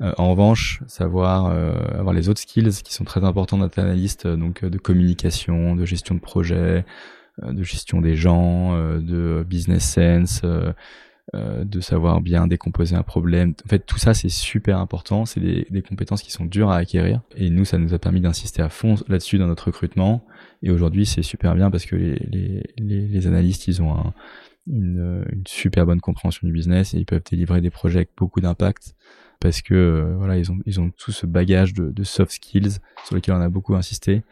en 0.00 0.30
revanche, 0.30 0.80
savoir 0.86 1.46
avoir 1.46 2.14
les 2.14 2.28
autres 2.28 2.40
skills 2.40 2.82
qui 2.84 2.94
sont 2.94 3.04
très 3.04 3.24
importants 3.24 3.58
data 3.58 3.82
analyst, 3.82 4.28
donc 4.28 4.64
de 4.64 4.78
communication, 4.78 5.74
de 5.74 5.84
gestion 5.84 6.14
de 6.14 6.20
projet, 6.20 6.54
euh, 6.56 6.82
de 7.42 7.62
gestion 7.62 8.00
des 8.00 8.16
gens, 8.16 8.74
euh, 8.74 8.98
de 8.98 9.44
business 9.44 9.84
sense, 9.84 10.42
euh, 11.34 11.64
de 11.64 11.80
savoir 11.80 12.20
bien 12.20 12.46
décomposer 12.46 12.94
un 12.94 13.02
problème. 13.02 13.54
En 13.64 13.68
fait, 13.68 13.80
tout 13.80 13.98
ça, 13.98 14.14
c'est 14.14 14.28
super 14.28 14.78
important. 14.78 15.26
C'est 15.26 15.40
des, 15.40 15.66
des, 15.70 15.82
compétences 15.82 16.22
qui 16.22 16.30
sont 16.30 16.44
dures 16.44 16.70
à 16.70 16.76
acquérir. 16.76 17.20
Et 17.36 17.50
nous, 17.50 17.64
ça 17.64 17.78
nous 17.78 17.94
a 17.94 17.98
permis 17.98 18.20
d'insister 18.20 18.62
à 18.62 18.68
fond 18.68 18.94
là-dessus 19.08 19.36
dans 19.38 19.48
notre 19.48 19.66
recrutement. 19.66 20.24
Et 20.62 20.70
aujourd'hui, 20.70 21.04
c'est 21.04 21.22
super 21.22 21.56
bien 21.56 21.70
parce 21.70 21.84
que 21.84 21.96
les, 21.96 22.14
les, 22.30 22.62
les, 22.78 23.08
les 23.08 23.26
analystes, 23.26 23.66
ils 23.66 23.82
ont 23.82 23.92
un, 23.92 24.14
une, 24.68 25.24
une, 25.32 25.42
super 25.46 25.84
bonne 25.84 26.00
compréhension 26.00 26.46
du 26.46 26.52
business 26.52 26.94
et 26.94 26.98
ils 26.98 27.06
peuvent 27.06 27.24
délivrer 27.28 27.60
des 27.60 27.70
projets 27.70 27.98
avec 27.98 28.10
beaucoup 28.16 28.40
d'impact 28.40 28.94
parce 29.40 29.62
que 29.62 30.14
voilà, 30.18 30.38
ils 30.38 30.50
ont, 30.52 30.58
ils 30.64 30.80
ont 30.80 30.90
tout 30.90 31.12
ce 31.12 31.26
bagage 31.26 31.74
de, 31.74 31.90
de 31.90 32.04
soft 32.04 32.32
skills 32.32 32.78
sur 33.04 33.16
lesquels 33.16 33.34
on 33.34 33.40
a 33.40 33.48
beaucoup 33.48 33.74
insisté 33.74 34.22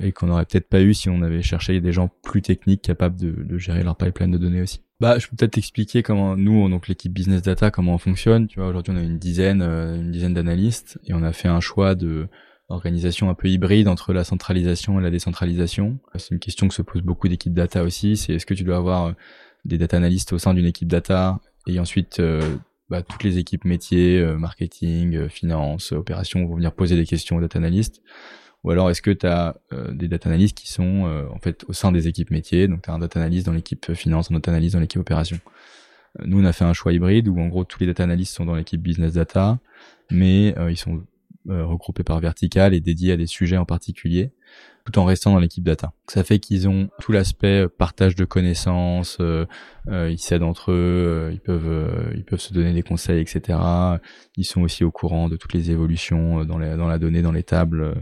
et 0.00 0.12
qu'on 0.12 0.26
n'aurait 0.26 0.44
peut-être 0.44 0.68
pas 0.68 0.80
eu 0.80 0.94
si 0.94 1.08
on 1.08 1.22
avait 1.22 1.42
cherché 1.42 1.80
des 1.80 1.92
gens 1.92 2.10
plus 2.22 2.42
techniques 2.42 2.82
capables 2.82 3.16
de, 3.16 3.30
de 3.30 3.58
gérer 3.58 3.82
leur 3.82 3.96
pipeline 3.96 4.30
de 4.30 4.38
données 4.38 4.62
aussi. 4.62 4.80
Bah, 5.00 5.18
je 5.18 5.28
peux 5.28 5.36
peut-être 5.36 5.52
t'expliquer 5.52 6.02
comment 6.02 6.36
nous, 6.36 6.68
donc 6.68 6.88
l'équipe 6.88 7.12
business 7.12 7.42
data, 7.42 7.70
comment 7.70 7.94
on 7.94 7.98
fonctionne. 7.98 8.48
Tu 8.48 8.58
vois, 8.58 8.68
aujourd'hui, 8.68 8.92
on 8.92 8.96
a 8.96 9.02
une 9.02 9.18
dizaine, 9.18 9.62
euh, 9.62 9.94
une 9.94 10.10
dizaine 10.10 10.34
d'analystes 10.34 10.98
et 11.04 11.14
on 11.14 11.22
a 11.22 11.32
fait 11.32 11.48
un 11.48 11.60
choix 11.60 11.94
de 11.94 12.26
organisation 12.68 13.30
un 13.30 13.34
peu 13.34 13.48
hybride 13.48 13.88
entre 13.88 14.12
la 14.12 14.24
centralisation 14.24 14.98
et 14.98 15.02
la 15.02 15.10
décentralisation. 15.10 15.98
C'est 16.16 16.32
une 16.32 16.40
question 16.40 16.68
que 16.68 16.74
se 16.74 16.82
pose 16.82 17.02
beaucoup 17.02 17.28
d'équipes 17.28 17.54
data 17.54 17.84
aussi. 17.84 18.16
C'est 18.16 18.34
est-ce 18.34 18.44
que 18.44 18.54
tu 18.54 18.64
dois 18.64 18.76
avoir 18.76 19.06
euh, 19.06 19.12
des 19.64 19.78
data 19.78 19.96
analystes 19.96 20.32
au 20.32 20.38
sein 20.38 20.52
d'une 20.52 20.66
équipe 20.66 20.88
data 20.88 21.40
et 21.68 21.78
ensuite 21.78 22.18
euh, 22.18 22.56
bah, 22.90 23.02
toutes 23.02 23.22
les 23.22 23.38
équipes 23.38 23.64
métiers, 23.64 24.20
marketing, 24.36 25.28
finance, 25.28 25.92
opérations 25.92 26.44
vont 26.46 26.56
venir 26.56 26.72
poser 26.72 26.96
des 26.96 27.06
questions 27.06 27.36
aux 27.36 27.40
data 27.40 27.58
analystes 27.58 28.02
ou 28.64 28.70
alors 28.70 28.90
est-ce 28.90 29.02
que 29.02 29.10
tu 29.10 29.26
as 29.26 29.56
des 29.92 30.08
data 30.08 30.28
analysts 30.28 30.56
qui 30.56 30.70
sont 30.70 31.28
en 31.32 31.38
fait 31.38 31.64
au 31.68 31.72
sein 31.72 31.92
des 31.92 32.08
équipes 32.08 32.30
métiers, 32.30 32.68
donc 32.68 32.82
tu 32.82 32.90
as 32.90 32.92
un 32.92 32.98
data 32.98 33.20
analyst 33.20 33.46
dans 33.46 33.52
l'équipe 33.52 33.94
finance, 33.94 34.30
un 34.30 34.34
data 34.34 34.50
analyst 34.50 34.74
dans 34.74 34.80
l'équipe 34.80 35.00
opération. 35.00 35.38
Nous, 36.24 36.40
on 36.40 36.44
a 36.44 36.52
fait 36.52 36.64
un 36.64 36.72
choix 36.72 36.92
hybride 36.92 37.28
où 37.28 37.38
en 37.38 37.46
gros 37.46 37.64
tous 37.64 37.78
les 37.78 37.86
data 37.86 38.02
analysts 38.02 38.34
sont 38.34 38.44
dans 38.44 38.56
l'équipe 38.56 38.82
business 38.82 39.12
data, 39.12 39.58
mais 40.10 40.54
ils 40.68 40.76
sont 40.76 41.04
regroupés 41.46 42.02
par 42.02 42.18
vertical 42.18 42.74
et 42.74 42.80
dédiés 42.80 43.12
à 43.12 43.16
des 43.16 43.26
sujets 43.26 43.56
en 43.56 43.64
particulier 43.64 44.32
tout 44.90 44.98
en 44.98 45.04
restant 45.04 45.32
dans 45.32 45.38
l'équipe 45.38 45.64
data. 45.64 45.92
Ça 46.06 46.24
fait 46.24 46.38
qu'ils 46.38 46.68
ont 46.68 46.88
tout 47.00 47.12
l'aspect 47.12 47.64
euh, 47.64 47.68
partage 47.68 48.14
de 48.14 48.24
connaissances, 48.24 49.18
euh, 49.20 49.44
euh, 49.88 50.10
ils 50.10 50.18
s'aident 50.18 50.44
entre 50.44 50.72
eux, 50.72 51.30
ils 51.32 51.40
peuvent 51.40 52.12
ils 52.14 52.24
peuvent 52.24 52.40
se 52.40 52.54
donner 52.54 52.72
des 52.72 52.82
conseils, 52.82 53.20
etc. 53.20 53.58
Ils 54.36 54.44
sont 54.44 54.62
aussi 54.62 54.84
au 54.84 54.90
courant 54.90 55.28
de 55.28 55.36
toutes 55.36 55.52
les 55.52 55.70
évolutions 55.70 56.44
dans, 56.44 56.58
les, 56.58 56.76
dans 56.76 56.88
la 56.88 56.98
donnée, 56.98 57.22
dans 57.22 57.32
les 57.32 57.42
tables, 57.42 57.94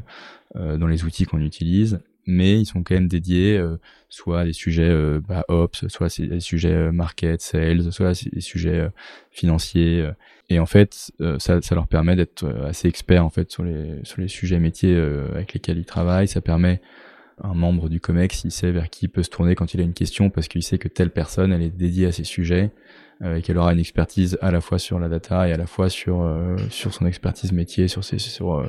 dans 0.57 0.87
les 0.87 1.05
outils 1.05 1.25
qu'on 1.25 1.41
utilise 1.41 2.01
mais 2.27 2.61
ils 2.61 2.67
sont 2.67 2.83
quand 2.83 2.95
même 2.95 3.09
dédiés 3.09 3.61
soit 4.09 4.41
à 4.41 4.45
des 4.45 4.53
sujets 4.53 4.93
bah, 5.29 5.45
ops, 5.49 5.87
soit 5.89 6.07
à 6.07 6.27
des 6.27 6.41
sujets 6.41 6.91
market, 6.91 7.41
sales, 7.41 7.93
soit 7.93 8.09
à 8.09 8.13
des 8.13 8.41
sujets 8.41 8.89
financiers. 9.31 10.11
et 10.51 10.59
en 10.59 10.67
fait, 10.67 11.13
ça, 11.39 11.63
ça 11.63 11.75
leur 11.75 11.87
permet 11.87 12.17
d'être 12.17 12.45
assez 12.65 12.89
experts 12.89 13.25
en 13.25 13.31
fait 13.31 13.51
sur 13.51 13.63
les 13.63 14.01
sur 14.03 14.21
les 14.21 14.29
sujets 14.29 14.59
métiers 14.59 14.97
avec 15.35 15.55
lesquels 15.55 15.79
ils 15.79 15.85
travaillent. 15.85 16.29
Ça 16.29 16.41
permet 16.41 16.81
un 17.43 17.55
membre 17.55 17.89
du 17.89 18.01
Comex, 18.01 18.45
il 18.45 18.51
sait 18.51 18.73
vers 18.73 18.91
qui 18.91 19.07
il 19.07 19.09
peut 19.09 19.23
se 19.23 19.31
tourner 19.31 19.55
quand 19.55 19.75
il 19.75 19.81
a 19.81 19.85
une 19.85 19.95
question 19.95 20.29
parce 20.31 20.49
qu'il 20.49 20.63
sait 20.63 20.79
que 20.79 20.89
telle 20.89 21.11
personne, 21.11 21.53
elle 21.53 21.63
est 21.63 21.71
dédiée 21.77 22.07
à 22.07 22.13
ces 22.13 22.25
sujets 22.25 22.73
et 23.25 23.41
qu'elle 23.41 23.57
aura 23.57 23.73
une 23.73 23.79
expertise 23.79 24.37
à 24.43 24.51
la 24.51 24.61
fois 24.61 24.79
sur 24.79 24.99
la 24.99 25.09
data 25.09 25.49
et 25.49 25.53
à 25.53 25.57
la 25.57 25.67
fois 25.67 25.89
sur 25.91 26.29
sur 26.71 26.93
son 26.93 27.07
expertise 27.07 27.53
métier, 27.53 27.87
sur 27.87 28.03
ses 28.03 28.19
sur 28.19 28.69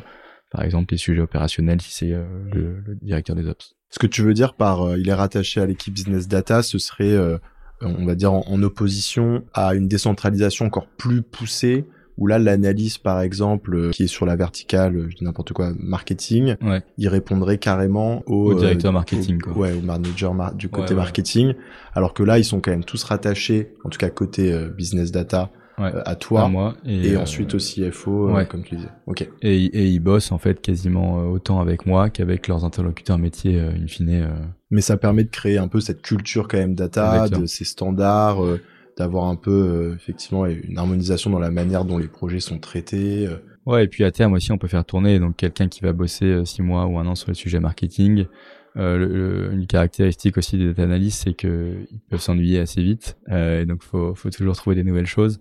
par 0.51 0.63
exemple 0.63 0.94
les 0.94 0.98
sujets 0.98 1.22
opérationnels 1.22 1.82
si 1.82 1.92
c'est 1.92 2.13
euh, 2.13 2.24
le, 2.54 2.80
le, 2.86 2.96
directeur 3.01 3.36
des 3.36 3.48
ops. 3.48 3.75
Ce 3.89 4.00
que 4.00 4.08
tu 4.08 4.22
veux 4.22 4.34
dire 4.34 4.54
par 4.54 4.82
euh, 4.84 4.98
il 4.98 5.10
est 5.10 5.13
rattaché 5.13 5.62
à 5.62 5.66
l'équipe 5.66 5.94
business 5.94 6.27
data, 6.27 6.62
ce 6.62 6.77
serait 6.77 7.12
euh, 7.12 7.38
on 7.82 8.06
va 8.06 8.16
dire 8.16 8.34
en, 8.34 8.63
opposition 8.63 9.44
à 9.54 9.75
une 9.75 9.88
décentralisation 9.88 10.66
encore 10.66 10.88
plus 10.88 11.22
poussée 11.22 11.86
où 12.18 12.25
là 12.25 12.39
l'analyse 12.39 12.98
par 12.98 13.22
exemple 13.22 13.92
qui 13.92 14.04
est 14.04 14.08
sur 14.08 14.25
la 14.25 14.36
verticale, 14.36 15.06
je 15.10 15.16
dis 15.18 15.24
n'importe 15.24 15.54
quoi, 15.54 15.74
marketing, 15.77 16.56
ouais. 16.62 16.82
il 16.98 17.08
répondrait 17.08 17.60
carrément 17.60 18.24
au, 18.25 18.54
au 18.54 18.60
directeur 18.60 18.92
marketing, 18.92 19.39
au, 19.46 19.60
ouais, 19.60 19.74
au 19.74 19.82
manager 19.82 20.34
du 20.56 20.70
côté 20.70 20.96
marketing, 20.96 21.54
alors 21.94 22.16
que 22.16 22.24
là 22.24 22.39
ils 22.39 22.46
sont 22.46 22.60
quand 22.60 22.72
même 22.72 22.84
tous 22.84 23.04
rattachés, 23.04 23.75
en 23.84 23.89
tout 23.89 24.00
cas 24.00 24.10
côté 24.10 24.51
business 24.75 25.12
data, 25.12 25.51
ouais, 25.79 25.91
à 26.05 26.15
toi, 26.15 26.43
à 26.43 26.48
moi, 26.48 26.75
et, 26.86 27.10
et 27.10 27.17
ensuite 27.17 27.53
au 27.55 27.57
CFO, 27.57 28.31
ouais. 28.31 28.46
comme 28.48 28.63
tu 28.63 28.75
disais. 28.75 28.89
Ok. 29.05 29.27
Et, 29.41 29.63
et 29.65 29.86
ils 29.88 30.00
bossent 30.00 30.31
en 30.31 30.38
fait 30.38 30.62
quasiment 30.62 31.17
autant 31.29 31.60
avec 31.60 31.86
moi 31.86 32.10
qu'avec 32.10 32.48
leurs 32.48 32.65
interlocuteurs 32.65 33.17
métiers, 33.17 33.60
euh, 33.60 33.72
in 33.72 33.88
fine. 33.88 34.10
Euh... 34.10 34.27
Mais 34.72 34.81
ça 34.81 34.98
permet 34.98 35.24
de 35.24 35.29
créer 35.29 35.57
un 35.57 35.67
peu 35.67 35.79
cette 35.79 36.01
culture 36.01 36.48
quand 36.48 36.57
même 36.57 36.75
data, 36.75 37.13
Exactement. 37.15 37.41
de 37.41 37.46
ces 37.46 37.63
standards, 37.65 38.43
euh, 38.43 38.60
d'avoir 38.98 39.25
un 39.25 39.36
peu 39.36 39.51
euh, 39.51 39.96
effectivement 39.96 40.46
une 40.48 40.77
harmonisation 40.77 41.29
dans 41.29 41.39
la 41.39 41.51
manière 41.51 41.86
dont 41.86 41.98
les 42.00 42.07
projets 42.07 42.39
sont 42.39 42.57
traités. 42.60 43.27
euh. 43.27 43.38
Ouais, 43.65 43.84
et 43.84 43.88
puis 43.88 44.03
à 44.05 44.12
terme 44.12 44.34
aussi, 44.34 44.51
on 44.53 44.57
peut 44.57 44.67
faire 44.69 44.86
tourner 44.86 45.19
donc 45.19 45.36
quelqu'un 45.36 45.67
qui 45.67 45.81
va 45.81 45.91
bosser 45.93 46.25
euh, 46.25 46.46
six 46.46 46.62
mois 46.62 46.86
ou 46.88 46.98
un 46.98 47.05
an 47.05 47.15
sur 47.15 47.27
les 47.29 47.36
sujets 47.36 47.60
marketing. 47.60 48.25
Euh, 48.77 48.98
le, 48.98 49.53
une 49.53 49.65
caractéristique 49.65 50.38
aussi 50.38 50.57
des 50.57 50.67
data 50.67 50.84
analysts, 50.84 51.24
c'est 51.24 51.34
que 51.34 51.88
ils 51.91 52.00
peuvent 52.10 52.22
s'ennuyer 52.22 52.60
assez 52.60 52.84
vite, 52.84 53.17
euh, 53.29 53.62
et 53.62 53.65
donc 53.65 53.81
faut 53.81 54.13
faut 54.13 54.29
toujours 54.29 54.55
trouver 54.55 54.75
des 54.75 54.84
nouvelles 54.84 55.07
choses. 55.07 55.39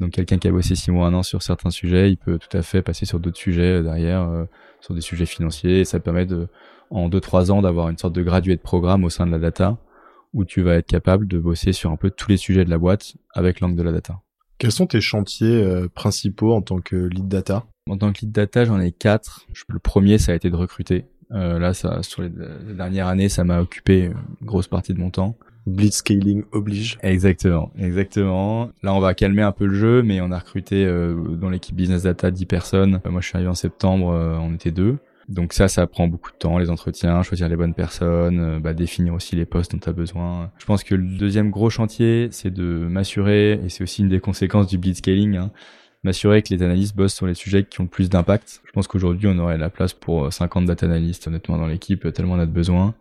Donc 0.00 0.10
quelqu'un 0.10 0.38
qui 0.38 0.48
a 0.48 0.50
bossé 0.50 0.74
six 0.74 0.90
mois, 0.90 1.06
un 1.06 1.14
an 1.14 1.22
sur 1.22 1.44
certains 1.44 1.70
sujets, 1.70 2.10
il 2.10 2.16
peut 2.16 2.38
tout 2.38 2.56
à 2.56 2.62
fait 2.62 2.82
passer 2.82 3.06
sur 3.06 3.20
d'autres 3.20 3.38
sujets 3.38 3.78
euh, 3.78 3.82
derrière, 3.82 4.22
euh, 4.22 4.46
sur 4.80 4.94
des 4.94 5.00
sujets 5.00 5.26
financiers. 5.26 5.80
Et 5.80 5.84
ça 5.84 6.00
permet 6.00 6.26
de, 6.26 6.48
en 6.90 7.08
deux 7.08 7.20
trois 7.20 7.52
ans, 7.52 7.62
d'avoir 7.62 7.88
une 7.88 7.98
sorte 7.98 8.14
de 8.14 8.22
gradué 8.22 8.56
de 8.56 8.60
programme 8.60 9.04
au 9.04 9.10
sein 9.10 9.26
de 9.26 9.30
la 9.30 9.38
data, 9.38 9.78
où 10.32 10.44
tu 10.44 10.60
vas 10.60 10.74
être 10.74 10.88
capable 10.88 11.28
de 11.28 11.38
bosser 11.38 11.72
sur 11.72 11.92
un 11.92 11.96
peu 11.96 12.10
tous 12.10 12.30
les 12.30 12.36
sujets 12.36 12.64
de 12.64 12.70
la 12.70 12.78
boîte 12.78 13.14
avec 13.32 13.60
l'angle 13.60 13.76
de 13.76 13.82
la 13.84 13.92
data. 13.92 14.20
Quels 14.58 14.72
sont 14.72 14.86
tes 14.86 15.00
chantiers 15.00 15.62
euh, 15.62 15.88
principaux 15.88 16.52
en 16.52 16.62
tant 16.62 16.80
que 16.80 16.96
lead 16.96 17.28
data? 17.28 17.66
En 17.88 17.96
tant 17.96 18.12
que 18.12 18.22
lead 18.22 18.32
data, 18.32 18.64
j'en 18.64 18.80
ai 18.80 18.90
quatre. 18.90 19.46
Le 19.68 19.78
premier, 19.78 20.18
ça 20.18 20.32
a 20.32 20.34
été 20.34 20.50
de 20.50 20.56
recruter. 20.56 21.04
Euh, 21.32 21.58
là, 21.58 21.74
ça, 21.74 22.02
sur 22.02 22.22
les, 22.22 22.30
les 22.66 22.74
dernières 22.74 23.08
années, 23.08 23.28
ça 23.28 23.44
m'a 23.44 23.60
occupé 23.60 24.04
une 24.40 24.46
grosse 24.46 24.68
partie 24.68 24.94
de 24.94 24.98
mon 24.98 25.10
temps. 25.10 25.36
Blitzscaling 25.66 26.44
oblige. 26.50 26.98
Exactement, 27.02 27.70
exactement. 27.78 28.70
Là, 28.82 28.94
on 28.94 29.00
va 29.00 29.14
calmer 29.14 29.42
un 29.42 29.52
peu 29.52 29.66
le 29.66 29.74
jeu, 29.74 30.02
mais 30.02 30.20
on 30.20 30.32
a 30.32 30.38
recruté 30.38 30.84
euh, 30.84 31.14
dans 31.36 31.50
l'équipe 31.50 31.76
business 31.76 32.02
data 32.02 32.30
10 32.30 32.46
personnes. 32.46 33.00
Euh, 33.06 33.10
moi, 33.10 33.20
je 33.20 33.28
suis 33.28 33.36
arrivé 33.36 33.50
en 33.50 33.54
septembre, 33.54 34.10
euh, 34.10 34.36
on 34.40 34.54
était 34.54 34.72
deux. 34.72 34.98
Donc 35.28 35.52
ça, 35.52 35.68
ça 35.68 35.86
prend 35.86 36.08
beaucoup 36.08 36.32
de 36.32 36.36
temps, 36.36 36.58
les 36.58 36.68
entretiens, 36.68 37.22
choisir 37.22 37.48
les 37.48 37.56
bonnes 37.56 37.74
personnes, 37.74 38.40
euh, 38.40 38.60
bah, 38.60 38.74
définir 38.74 39.14
aussi 39.14 39.36
les 39.36 39.44
postes 39.44 39.72
dont 39.72 39.78
tu 39.78 39.88
as 39.88 39.92
besoin. 39.92 40.50
Je 40.58 40.66
pense 40.66 40.82
que 40.82 40.96
le 40.96 41.16
deuxième 41.16 41.50
gros 41.50 41.70
chantier, 41.70 42.28
c'est 42.32 42.50
de 42.50 42.64
m'assurer, 42.64 43.52
et 43.64 43.68
c'est 43.68 43.84
aussi 43.84 44.02
une 44.02 44.08
des 44.08 44.20
conséquences 44.20 44.66
du 44.66 44.78
blitzscaling, 44.78 45.36
hein, 45.36 45.50
m'assurer 46.04 46.42
que 46.42 46.52
les 46.54 46.62
analystes 46.62 46.96
bossent 46.96 47.14
sur 47.14 47.26
les 47.26 47.34
sujets 47.34 47.64
qui 47.64 47.80
ont 47.80 47.84
le 47.84 47.88
plus 47.88 48.08
d'impact. 48.08 48.60
Je 48.64 48.72
pense 48.72 48.86
qu'aujourd'hui, 48.86 49.28
on 49.28 49.38
aurait 49.38 49.58
la 49.58 49.70
place 49.70 49.92
pour 49.92 50.32
50 50.32 50.66
data 50.66 50.86
analystes, 50.86 51.26
honnêtement, 51.28 51.58
dans 51.58 51.66
l'équipe, 51.66 52.12
tellement 52.12 52.34
on 52.34 52.38
a 52.38 52.46
de 52.46 52.52
besoin. 52.52 52.94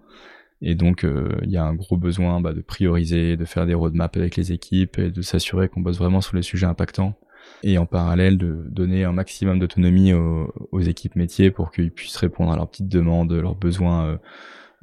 Et 0.62 0.76
donc, 0.76 1.02
il 1.04 1.10
euh, 1.10 1.40
y 1.48 1.58
a 1.58 1.64
un 1.64 1.74
gros 1.74 1.98
besoin 1.98 2.40
bah, 2.40 2.54
de 2.54 2.62
prioriser, 2.62 3.36
de 3.36 3.46
faire 3.46 3.66
des 3.66 3.74
roadmaps 3.74 4.16
avec 4.18 4.36
les 4.36 4.52
équipes 4.52 5.00
et 5.00 5.10
de 5.10 5.22
s'assurer 5.22 5.70
qu'on 5.70 5.82
bosse 5.82 5.98
vraiment 5.98 6.22
sur 6.22 6.36
les 6.36 6.44
sujets 6.44 6.68
impactants. 6.68 7.16
Et 7.64 7.78
en 7.78 7.88
parallèle, 7.88 8.38
de 8.38 8.66
donner 8.70 9.04
un 9.04 9.12
maximum 9.12 9.60
d'autonomie 9.60 10.14
aux, 10.14 10.80
équipes 10.80 11.16
métiers 11.16 11.50
pour 11.50 11.72
qu'ils 11.72 11.92
puissent 11.92 12.18
répondre 12.18 12.52
à 12.52 12.56
leurs 12.56 12.70
petites 12.70 12.88
demandes, 12.88 13.32
leurs 13.34 13.56
besoins 13.56 14.06
euh, 14.06 14.18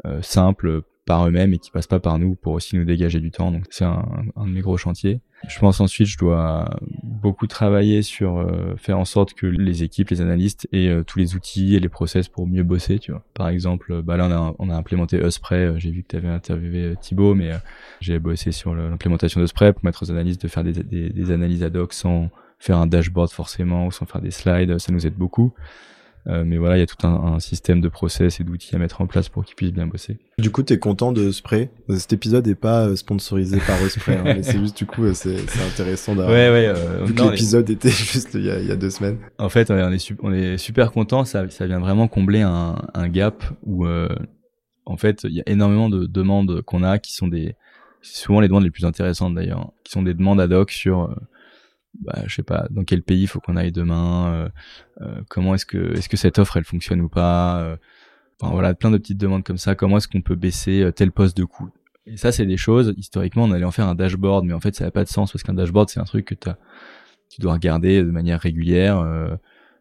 euh, 0.07 0.23
simples 0.23 0.83
par 1.09 1.27
eux-mêmes 1.27 1.55
et 1.55 1.59
qui 1.59 1.71
passent 1.71 1.87
pas 1.87 2.01
par 2.01 2.19
nous 2.19 2.35
pour 2.35 2.53
aussi 2.53 2.77
nous 2.77 2.85
dégager 2.85 3.19
du 3.19 3.31
temps. 3.31 3.51
Donc 3.51 3.65
c'est 3.71 3.87
un, 3.87 4.05
un, 4.37 4.47
de 4.47 4.51
mes 4.51 4.61
gros 4.61 4.77
chantiers. 4.77 5.21
Je 5.49 5.59
pense 5.59 5.81
ensuite 5.81 6.07
je 6.07 6.19
dois 6.19 6.69
beaucoup 7.03 7.47
travailler 7.47 8.03
sur 8.03 8.37
euh, 8.37 8.75
faire 8.77 8.99
en 8.99 9.07
sorte 9.07 9.33
que 9.33 9.47
les 9.47 9.83
équipes, 9.83 10.11
les 10.11 10.21
analystes 10.21 10.69
aient 10.71 10.89
euh, 10.89 11.05
tous 11.05 11.19
les 11.19 11.35
outils 11.35 11.75
et 11.75 11.81
les 11.81 11.89
process 11.89 12.29
pour 12.29 12.47
mieux 12.47 12.63
bosser. 12.63 12.99
Tu 12.99 13.13
vois. 13.13 13.25
Par 13.33 13.49
exemple, 13.49 14.03
bah 14.03 14.19
là 14.19 14.27
on 14.27 14.33
a, 14.33 14.55
on 14.59 14.69
a 14.69 14.77
implémenté 14.77 15.17
Uspray. 15.17 15.81
J'ai 15.81 15.91
vu 15.91 16.03
que 16.03 16.09
tu 16.09 16.17
avais 16.17 16.29
interviewé 16.29 16.95
Thibaut, 17.01 17.35
mais 17.35 17.53
euh, 17.53 17.59
j'ai 18.01 18.19
bossé 18.19 18.53
sur 18.53 18.75
l'implémentation 18.75 19.41
d'Uspray 19.41 19.73
pour 19.73 19.87
mettre 19.87 20.03
aux 20.03 20.11
analystes 20.11 20.43
de 20.43 20.49
faire 20.49 20.63
des, 20.63 20.73
des, 20.73 21.09
des 21.09 21.31
analyses 21.31 21.63
ad 21.63 21.75
hoc 21.75 21.95
sans 21.95 22.29
faire 22.59 22.77
un 22.77 22.87
dashboard 22.87 23.31
forcément 23.31 23.87
ou 23.87 23.93
sans 23.93 24.05
faire 24.05 24.21
des 24.21 24.31
slides. 24.31 24.79
Ça 24.79 24.93
nous 24.93 25.07
aide 25.07 25.15
beaucoup. 25.15 25.55
Euh, 26.27 26.45
mais 26.45 26.59
voilà, 26.59 26.77
il 26.77 26.81
y 26.81 26.83
a 26.83 26.87
tout 26.87 27.07
un, 27.07 27.35
un, 27.35 27.41
système 27.41 27.81
de 27.81 27.89
process 27.89 28.41
et 28.41 28.45
d'outils 28.45 28.75
à 28.75 28.79
mettre 28.79 29.01
en 29.01 29.07
place 29.07 29.29
pour 29.29 29.45
qu'ils 29.45 29.55
puissent 29.55 29.73
bien 29.73 29.87
bosser. 29.87 30.19
Du 30.39 30.51
coup, 30.51 30.63
t'es 30.63 30.79
content 30.79 31.13
de 31.13 31.31
Spray? 31.31 31.71
Cet 31.89 32.13
épisode 32.13 32.47
n'est 32.47 32.55
pas 32.55 32.95
sponsorisé 32.97 33.59
par 33.67 33.79
Spray, 33.89 34.17
hein, 34.17 34.23
mais 34.25 34.43
c'est 34.43 34.59
juste 34.59 34.77
du 34.77 34.85
coup, 34.85 35.13
c'est 35.15 35.39
intéressant 35.67 36.15
d'avoir. 36.15 36.35
Ouais, 36.35 36.51
ouais. 36.51 36.67
Euh, 36.67 37.05
vu 37.05 37.15
que 37.15 37.23
l'épisode 37.23 37.71
était 37.71 37.89
juste 37.91 38.35
il 38.35 38.45
y, 38.45 38.51
a, 38.51 38.59
il 38.61 38.67
y, 38.67 38.73
a, 38.73 38.77
deux 38.77 38.91
semaines. 38.91 39.19
En 39.39 39.49
fait, 39.49 39.71
on 39.71 39.77
est, 39.77 40.13
on 40.23 40.33
est 40.33 40.59
super 40.59 40.93
content. 40.93 41.25
Ça, 41.25 41.49
ça 41.49 41.67
vient 41.67 41.81
vraiment 41.81 42.09
combler 42.09 42.43
un, 42.43 42.77
un 42.93 43.09
gap 43.09 43.43
où, 43.65 43.87
euh, 43.87 44.09
en 44.85 44.97
fait, 44.97 45.25
il 45.25 45.35
y 45.35 45.41
a 45.41 45.45
énormément 45.47 45.89
de 45.89 46.07
demandes 46.07 46.61
qu'on 46.63 46.83
a 46.83 46.99
qui 46.99 47.15
sont 47.15 47.29
des, 47.29 47.57
souvent 48.03 48.41
les 48.41 48.49
demandes 48.49 48.65
les 48.65 48.71
plus 48.71 48.85
intéressantes 48.85 49.35
d'ailleurs, 49.35 49.73
qui 49.85 49.93
sont 49.93 50.03
des 50.03 50.15
demandes 50.15 50.41
ad 50.41 50.53
hoc 50.53 50.71
sur 50.71 51.15
bah, 51.95 52.23
je 52.27 52.35
sais 52.35 52.43
pas 52.43 52.67
dans 52.71 52.85
quel 52.85 53.03
pays 53.03 53.27
faut 53.27 53.41
qu'on 53.41 53.57
aille 53.57 53.73
demain 53.73 54.33
euh, 54.33 54.49
euh, 55.01 55.21
comment 55.29 55.55
est-ce 55.55 55.67
que 55.67 55.97
est-ce 55.97 56.09
que 56.09 56.17
cette 56.17 56.39
offre 56.39 56.57
elle 56.57 56.65
fonctionne 56.65 57.01
ou 57.01 57.09
pas 57.09 57.61
euh, 57.61 57.77
enfin 58.41 58.53
voilà 58.53 58.75
plein 58.75 58.91
de 58.91 58.99
petites 58.99 59.19
demandes 59.19 59.43
comme 59.43 59.59
ça. 59.59 59.75
Comment 59.75 59.97
est-ce 59.97 60.09
qu'on 60.09 60.23
peut 60.23 60.37
baisser 60.37 60.91
tel 60.95 61.13
poste 61.13 61.37
de 61.37 61.45
coût? 61.45 61.71
Et 62.07 62.17
ça 62.17 62.31
c'est 62.33 62.47
des 62.47 62.57
choses 62.57 62.95
historiquement 62.97 63.45
on 63.45 63.53
allait 63.53 63.65
en 63.65 63.71
faire 63.71 63.89
un 63.89 63.95
dashboard 63.95 64.45
mais 64.45 64.53
en 64.55 64.61
fait 64.61 64.75
ça 64.77 64.85
n'a 64.85 64.91
pas 64.91 65.05
de 65.05 65.09
sens 65.09 65.33
parce 65.33 65.43
qu'un 65.43 65.55
dashboard 65.55 65.89
c'est 65.89 66.01
un 66.01 66.05
truc 66.05 66.27
que 66.27 66.35
tu 66.35 67.41
dois 67.41 67.55
regarder 67.55 68.03
de 68.03 68.11
manière 68.11 68.41
régulière 68.41 69.05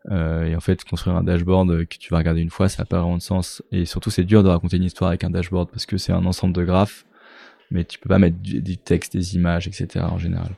et 0.09 0.55
en 0.55 0.59
fait 0.59 0.83
construire 0.85 1.17
un 1.17 1.23
dashboard 1.23 1.85
que 1.85 1.97
tu 1.97 2.09
vas 2.11 2.17
regarder 2.17 2.41
une 2.41 2.49
fois 2.49 2.67
ça 2.67 2.81
n'a 2.81 2.85
pas 2.85 2.99
vraiment 2.99 3.17
de 3.17 3.21
sens. 3.21 3.61
Et 3.71 3.85
surtout 3.85 4.09
c'est 4.09 4.23
dur 4.23 4.43
de 4.43 4.49
raconter 4.49 4.77
une 4.77 4.83
histoire 4.83 5.09
avec 5.09 5.23
un 5.23 5.29
dashboard 5.29 5.69
parce 5.69 5.85
que 5.85 5.97
c'est 5.97 6.13
un 6.13 6.25
ensemble 6.25 6.53
de 6.53 6.63
graphes 6.63 7.05
mais 7.69 7.83
tu 7.83 7.99
peux 7.99 8.09
pas 8.09 8.19
mettre 8.19 8.37
du 8.39 8.77
texte 8.77 9.13
des 9.13 9.35
images 9.35 9.67
etc 9.67 10.05
en 10.09 10.17
général 10.17 10.55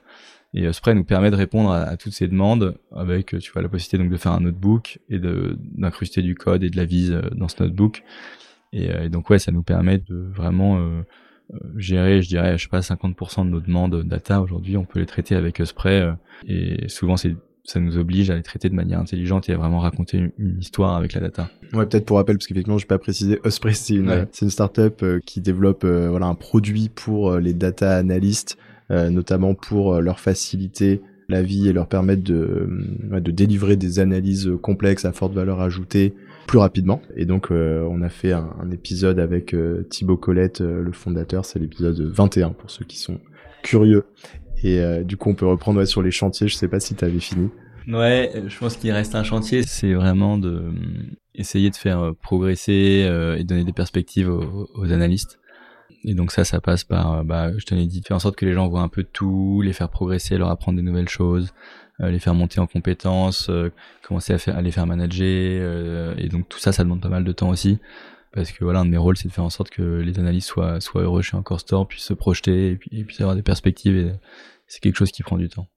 et 0.54 0.66
euh, 0.66 0.74
Spray 0.74 0.96
nous 0.96 1.04
permet 1.04 1.32
de 1.32 1.36
répondre 1.36 1.72
à, 1.72 1.82
à, 1.84 1.98
toutes 1.98 2.14
ces 2.14 2.28
demandes 2.28 2.78
avec, 2.96 3.38
tu 3.40 3.52
vois, 3.52 3.62
la 3.62 3.70
possibilité 3.70 3.98
donc 3.98 4.12
de 4.12 4.18
faire 4.18 4.32
un 4.34 4.42
notebook 4.42 5.00
et 5.10 5.20
de 5.20 5.58
d'incruster 5.76 6.22
du 6.22 6.36
code 6.36 6.64
et 6.64 6.70
de 6.70 6.78
la 6.78 6.86
vise 6.86 7.20
dans 7.36 7.48
ce 7.48 7.62
notebook. 7.64 8.04
Et, 8.74 8.86
et, 8.86 9.10
donc 9.10 9.30
ouais, 9.30 9.40
ça 9.40 9.52
nous 9.52 9.64
permet 9.64 9.98
de 9.98 10.16
vraiment 10.16 10.80
euh, 10.80 11.02
gérer, 11.78 12.22
je 12.22 12.30
dirais, 12.30 12.58
je 12.58 12.64
sais 12.64 12.70
pas, 12.70 12.80
50% 12.82 13.46
de 13.46 13.50
nos 13.50 13.60
demandes 13.60 14.04
data 14.04 14.42
aujourd'hui, 14.42 14.78
on 14.78 14.86
peut 14.86 15.00
les 15.00 15.06
traiter 15.06 15.36
avec 15.36 15.62
Spray. 15.66 16.14
et 16.48 16.88
souvent 16.88 17.18
c'est 17.18 17.36
ça 17.70 17.80
nous 17.80 17.98
oblige 17.98 18.30
à 18.30 18.36
les 18.36 18.42
traiter 18.42 18.70
de 18.70 18.74
manière 18.74 19.00
intelligente 19.00 19.48
et 19.50 19.54
à 19.54 19.58
vraiment 19.58 19.80
raconter 19.80 20.18
une, 20.18 20.32
une 20.38 20.60
histoire 20.60 20.96
avec 20.96 21.14
la 21.14 21.22
data. 21.22 21.50
Ouais, 21.74 21.86
peut-être 21.86 22.06
pour 22.06 22.18
rappel, 22.18 22.38
parce 22.38 22.48
qu'effectivement, 22.48 22.78
je 22.78 22.88
pas 22.88 22.98
précisé, 22.98 23.40
Osprey, 23.44 23.74
c'est 23.74 23.94
une, 23.96 24.10
Ouais. 24.10 24.28
c'est 24.32 24.46
une 24.46 24.52
startup 24.52 25.04
euh, 25.04 25.20
qui 25.26 25.40
développe 25.40 25.84
euh, 25.84 26.10
voilà 26.10 26.26
un 26.26 26.36
produit 26.36 26.90
pour 26.90 27.32
euh, 27.32 27.40
les 27.40 27.54
data 27.54 27.96
analystes, 27.98 28.58
euh, 28.58 28.69
notamment 28.90 29.54
pour 29.54 29.96
euh, 29.96 30.02
leur 30.02 30.20
faciliter 30.20 31.02
la 31.28 31.44
vie 31.44 31.68
et 31.68 31.74
leur 31.74 31.88
permettre 31.88 32.24
de, 32.24 32.68
euh, 33.12 33.20
de 33.20 33.32
délivrer 33.32 33.76
des 33.76 34.00
analyses 34.00 34.52
complexes 34.62 35.06
à 35.06 35.12
forte 35.12 35.34
valeur 35.34 35.62
ajoutée 35.62 36.16
plus 36.48 36.58
rapidement. 36.58 37.02
Et 37.16 37.26
donc, 37.26 37.52
on 37.52 38.02
a 38.02 38.10
fait 38.10 38.32
un, 38.32 38.72
épisode 38.72 39.20
avec 39.20 39.56
Thibaut 39.92 40.18
Colette, 40.18 40.62
le 40.62 40.92
fondateur. 40.92 41.46
C'est 41.46 41.60
l'épisode 41.60 42.02
21 42.02 42.50
pour 42.54 42.72
ceux 42.72 42.86
qui 42.86 42.98
sont 42.98 43.20
curieux. 43.62 44.06
Et 44.64 44.82
du 45.04 45.16
coup, 45.16 45.30
on 45.30 45.36
peut 45.36 45.46
reprendre 45.46 45.86
sur 45.86 46.02
les 46.02 46.10
chantiers. 46.10 46.48
Je 46.48 46.56
sais 46.56 46.68
pas 46.68 46.80
si 46.80 46.96
tu 46.96 47.06
avais 47.06 47.20
fini. 47.20 47.50
Ouais, 47.88 48.32
je 48.48 48.58
pense 48.58 48.78
qu'il 48.78 48.92
reste 48.92 49.14
un 49.14 49.22
chantier. 49.22 49.62
C'est 49.62 49.94
vraiment 49.94 50.40
de 50.40 50.64
essayer 51.36 51.70
de 51.70 51.76
faire 51.76 52.14
progresser 52.20 53.08
et 53.38 53.44
donner 53.44 53.64
des 53.64 53.74
perspectives 53.74 54.28
aux, 54.28 54.68
aux 54.74 54.92
analystes. 54.92 55.39
Et 56.10 56.16
donc 56.16 56.32
ça, 56.32 56.44
ça 56.44 56.60
passe 56.60 56.84
par, 56.84 57.24
bah, 57.24 57.56
je 57.56 57.64
te 57.66 57.76
l'ai 57.76 57.86
dit, 57.86 58.02
faire 58.02 58.18
en 58.18 58.20
sorte 58.20 58.36
que 58.36 58.44
les 58.44 58.54
gens 58.54 58.68
voient 58.68 58.82
un 58.82 58.88
peu 58.88 59.04
tout, 59.04 59.62
les 59.64 59.74
faire 59.74 59.90
progresser, 59.90 60.40
leur 60.40 60.50
apprendre 60.50 60.78
des 60.78 60.82
nouvelles 60.82 61.08
choses, 61.08 61.54
euh, 62.02 62.10
les 62.10 62.18
faire 62.18 62.34
monter 62.34 62.60
en 62.60 62.66
compétences, 62.66 63.48
euh, 63.52 63.72
commencer 64.02 64.34
à, 64.34 64.40
faire, 64.40 64.58
à 64.58 64.64
les 64.64 64.72
faire 64.72 64.88
manager. 64.88 65.28
Euh, 65.62 66.16
et 66.18 66.28
donc 66.28 66.50
tout 66.50 66.58
ça, 66.58 66.72
ça 66.72 66.84
demande 66.84 67.00
pas 67.00 67.10
mal 67.10 67.24
de 67.24 67.32
temps 67.32 67.50
aussi. 67.50 67.78
Parce 68.32 68.52
que 68.52 68.64
voilà, 68.64 68.80
un 68.80 68.86
de 68.86 68.90
mes 68.90 68.98
rôles, 68.98 69.18
c'est 69.18 69.28
de 69.28 69.34
faire 69.34 69.44
en 69.44 69.52
sorte 69.52 69.70
que 69.70 70.00
les 70.00 70.18
analystes 70.18 70.48
soient, 70.48 70.82
soient 70.82 71.04
heureux 71.04 71.22
chez 71.22 71.38
Encore 71.38 71.60
Store, 71.60 71.88
puissent 71.88 72.06
se 72.06 72.16
projeter 72.16 72.72
et 72.72 72.76
puis, 72.76 72.90
et 72.92 73.04
puis 73.04 73.18
avoir 73.20 73.36
des 73.36 73.44
perspectives. 73.44 73.96
Et 73.96 74.12
c'est 74.66 74.80
quelque 74.80 74.98
chose 74.98 75.12
qui 75.12 75.22
prend 75.22 75.38
du 75.38 75.48
temps. 75.48 75.68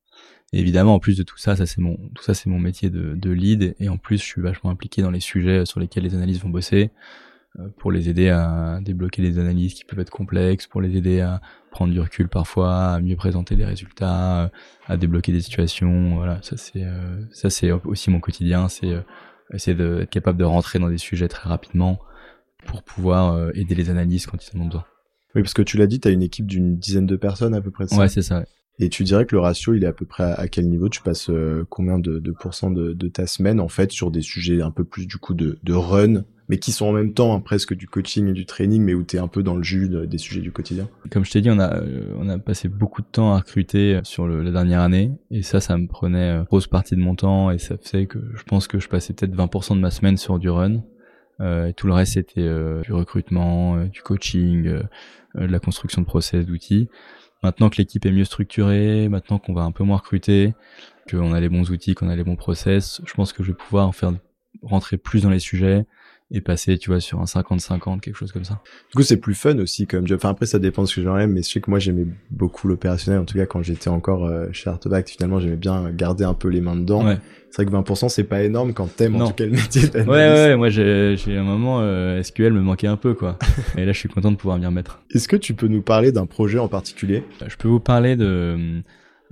Et 0.55 0.61
évidemment, 0.61 0.95
en 0.95 0.99
plus 0.99 1.19
de 1.19 1.25
tout 1.25 1.37
ça, 1.37 1.57
ça 1.57 1.67
c'est 1.67 1.83
mon, 1.83 1.97
tout 2.15 2.23
ça 2.23 2.33
c'est 2.33 2.49
mon 2.49 2.59
métier 2.59 2.89
de, 2.89 3.15
de 3.15 3.31
lead. 3.31 3.75
Et 3.81 3.91
en 3.91 3.99
plus, 3.99 4.17
je 4.17 4.25
suis 4.25 4.41
vachement 4.41 4.71
impliqué 4.71 5.03
dans 5.03 5.11
les 5.11 5.21
sujets 5.21 5.67
sur 5.67 5.79
lesquels 5.79 6.05
les 6.05 6.15
analystes 6.15 6.43
vont 6.43 6.49
bosser. 6.49 6.91
Euh, 7.59 7.69
pour 7.77 7.93
les 7.93 8.09
aider 8.09 8.31
à 8.31 8.79
débloquer 8.81 9.21
des 9.21 9.39
analyses 9.39 9.75
qui 9.75 9.85
peuvent 9.85 9.99
être 9.99 10.11
complexes, 10.11 10.67
pour 10.67 10.81
les 10.81 10.97
aider 10.97 11.21
à 11.21 11.43
prendre 11.71 11.93
du 11.93 12.01
recul 12.01 12.29
parfois, 12.29 12.95
à 12.95 13.01
mieux 13.01 13.17
présenter 13.17 13.57
des 13.57 13.67
résultats, 13.67 14.51
à 14.87 14.97
débloquer 14.97 15.33
des 15.33 15.43
situations. 15.43 16.17
Voilà, 16.17 16.41
ça 16.41 16.57
c'est 16.57 16.83
euh, 16.83 17.23
ça 17.31 17.51
c'est 17.51 17.71
aussi 17.71 18.11
mon 18.11 18.21
quotidien, 18.21 18.69
c'est 18.69 18.93
euh, 18.93 19.03
essayer 19.53 19.77
d'être 19.77 20.09
capable 20.09 20.39
de 20.39 20.45
rentrer 20.45 20.79
dans 20.79 20.89
des 20.89 20.97
sujets 20.97 21.29
très 21.29 21.47
rapidement 21.47 21.99
pour 22.65 22.83
pouvoir 22.83 23.51
aider 23.55 23.75
les 23.75 23.91
analyses 23.91 24.25
quand 24.25 24.39
ils 24.47 24.57
en 24.57 24.63
ont 24.63 24.67
besoin. 24.67 24.85
Oui, 25.35 25.43
parce 25.43 25.53
que 25.53 25.63
tu 25.63 25.77
l'as 25.77 25.87
dit, 25.87 26.01
tu 26.01 26.09
as 26.09 26.13
une 26.13 26.23
équipe 26.23 26.47
d'une 26.47 26.79
dizaine 26.79 27.07
de 27.07 27.17
personnes 27.17 27.55
à 27.55 27.61
peu 27.61 27.71
près. 27.71 27.93
Ouais, 27.95 28.09
c'est 28.09 28.23
ça. 28.23 28.45
Et 28.79 28.89
tu 28.89 29.03
dirais 29.03 29.27
que 29.27 29.35
le 29.35 29.41
ratio, 29.41 29.75
il 29.75 29.85
est 29.85 29.89
à 29.89 29.93
peu 29.93 30.07
près 30.07 30.33
à, 30.33 30.49
quel 30.49 30.69
niveau? 30.69 30.89
Tu 30.89 31.03
passes 31.03 31.31
combien 31.69 31.99
de, 31.99 32.19
de 32.19 32.31
pourcents 32.31 32.71
de, 32.71 32.95
de, 32.95 33.09
ta 33.09 33.27
semaine 33.27 33.61
en 33.61 33.69
fait 33.69 33.91
sur 33.91 34.11
des 34.11 34.23
sujets 34.23 34.63
un 34.63 34.71
peu 34.71 34.85
plus 34.85 35.07
du 35.07 35.19
coup 35.19 35.35
de, 35.35 35.59
de 35.63 35.75
run 35.75 36.25
mais 36.49 36.59
qui 36.59 36.73
sont 36.73 36.87
en 36.87 36.93
même 36.93 37.15
temps 37.15 37.35
hein, 37.35 37.41
presque 37.41 37.75
du 37.75 37.87
coaching 37.87 38.29
et 38.29 38.33
du 38.33 38.47
training, 38.47 38.83
mais 38.83 38.95
où 38.95 39.03
tu 39.03 39.17
es 39.17 39.19
un 39.19 39.29
peu 39.29 39.43
dans 39.43 39.57
le 39.57 39.63
jus 39.63 39.89
des 39.89 40.19
sujets 40.19 40.41
du 40.41 40.53
quotidien 40.53 40.89
Comme 41.11 41.25
je 41.25 41.31
t'ai 41.31 41.41
dit, 41.41 41.51
on 41.51 41.59
a, 41.59 41.77
euh, 41.77 42.15
on 42.19 42.29
a 42.29 42.39
passé 42.39 42.69
beaucoup 42.69 43.03
de 43.03 43.07
temps 43.07 43.33
à 43.35 43.39
recruter 43.39 44.01
sur 44.05 44.27
le, 44.27 44.43
la 44.43 44.51
dernière 44.51 44.81
année, 44.81 45.13
et 45.31 45.43
ça, 45.43 45.61
ça 45.61 45.77
me 45.77 45.87
prenait 45.87 46.41
euh, 46.41 46.43
grosse 46.45 46.67
partie 46.67 46.97
de 46.97 47.01
mon 47.01 47.15
temps, 47.15 47.51
et 47.51 47.59
ça 47.59 47.77
fait 47.81 48.07
que 48.07 48.19
je 48.35 48.43
pense 48.43 48.67
que 48.67 48.79
je 48.79 48.89
passais 48.89 49.13
peut-être 49.13 49.35
20% 49.35 49.77
de 49.77 49.81
ma 49.81 49.91
semaine 49.91 50.17
sur 50.17 50.39
du 50.39 50.51
run. 50.51 50.83
Euh, 51.41 51.69
et 51.69 51.73
tout 51.73 51.87
le 51.87 51.93
reste 51.93 52.15
c'était 52.15 52.41
euh, 52.41 52.83
du 52.83 52.93
recrutement, 52.93 53.77
euh, 53.77 53.87
du 53.87 54.03
coaching, 54.03 54.63
de 54.63 54.83
la 55.35 55.59
construction 55.59 56.03
de 56.03 56.07
process, 56.07 56.47
d'outils. 56.47 56.89
Maintenant 57.43 57.71
que 57.71 57.79
l'équipe 57.79 58.05
est 58.07 58.13
mieux 58.13 58.25
structurée, 58.25 59.09
maintenant 59.09 59.39
qu'on 59.39 59.55
va 59.55 59.63
un 59.63 59.73
peu 59.73 59.83
moins 59.83 59.97
recruter, 59.97 60.55
qu'on 61.11 61.33
a 61.33 61.41
les 61.41 61.49
bons 61.49 61.71
outils, 61.71 61.95
qu'on 61.95 62.09
a 62.09 62.15
les 62.15 62.23
bons 62.23 62.37
process, 62.37 63.01
je 63.05 63.15
pense 63.15 63.33
que 63.33 63.43
je 63.43 63.49
vais 63.49 63.57
pouvoir 63.57 63.89
en 63.89 63.93
faire 63.93 64.13
rentrer 64.63 64.97
plus 64.97 65.23
dans 65.23 65.31
les 65.31 65.41
sujets, 65.41 65.87
et 66.33 66.41
passer, 66.41 66.79
tu 66.79 66.91
vois, 66.91 67.01
sur 67.01 67.21
un 67.21 67.25
50-50, 67.25 68.01
quelque 68.01 68.17
chose 68.17 68.33
comme 68.33 68.45
ça. 68.45 68.61
Du 68.91 68.97
coup, 68.97 69.03
c'est 69.03 69.19
plus 69.19 69.35
fun 69.35 69.59
aussi 69.59 69.87
comme 69.87 70.07
job. 70.07 70.19
Enfin, 70.19 70.31
après, 70.31 70.47
ça 70.47 70.59
dépend 70.59 70.83
de 70.83 70.89
ce 70.89 70.97
que 70.97 71.03
j'en 71.03 71.17
aime, 71.19 71.33
mais 71.33 71.43
je 71.43 71.49
sais 71.49 71.61
que 71.61 71.71
moi, 71.71 71.79
j'aimais 71.79 72.07
beaucoup 72.31 72.69
l'opérationnel. 72.69 73.21
En 73.21 73.25
tout 73.27 73.37
cas, 73.37 73.45
quand 73.45 73.63
j'étais 73.63 73.89
encore 73.89 74.25
euh, 74.25 74.47
chez 74.53 74.71
Artefact, 74.71 75.11
finalement, 75.11 75.41
j'aimais 75.41 75.57
bien 75.57 75.91
garder 75.91 76.25
un 76.25 76.33
peu 76.33 76.49
les 76.49 76.63
mains 76.63 76.75
dedans. 76.75 77.05
Ouais. 77.05 77.19
C'est 77.51 77.63
vrai 77.63 77.71
que 77.71 77.77
20%, 77.77 78.09
c'est 78.09 78.25
pas 78.25 78.43
énorme 78.43 78.73
quand 78.73 78.97
t'aimes 78.97 79.21
en 79.21 79.29
tout 79.29 79.35
cas 79.35 79.45
le 79.45 79.51
métier 79.51 79.83
Ouais, 79.95 80.07
ouais, 80.07 80.57
moi, 80.57 80.71
j'ai, 80.71 81.17
un 81.29 81.43
moment, 81.43 81.81
euh, 81.83 82.23
SQL 82.23 82.55
me 82.55 82.63
manquait 82.63 82.87
un 82.87 82.97
peu, 82.97 83.13
quoi. 83.13 83.39
et 83.77 83.85
là, 83.85 83.93
je 83.93 83.99
suis 83.99 84.09
content 84.09 84.31
de 84.33 84.37
pouvoir 84.37 84.59
m'y 84.59 84.65
remettre. 84.65 85.03
Est-ce 85.11 85.29
que 85.29 85.37
tu 85.37 85.53
peux 85.53 85.69
nous 85.69 85.83
parler 85.83 86.13
d'un 86.13 86.25
projet 86.25 86.59
en 86.59 86.69
particulier? 86.69 87.25
Je 87.47 87.57
peux 87.57 87.69
vous 87.69 87.81
parler 87.81 88.17
de, 88.17 88.83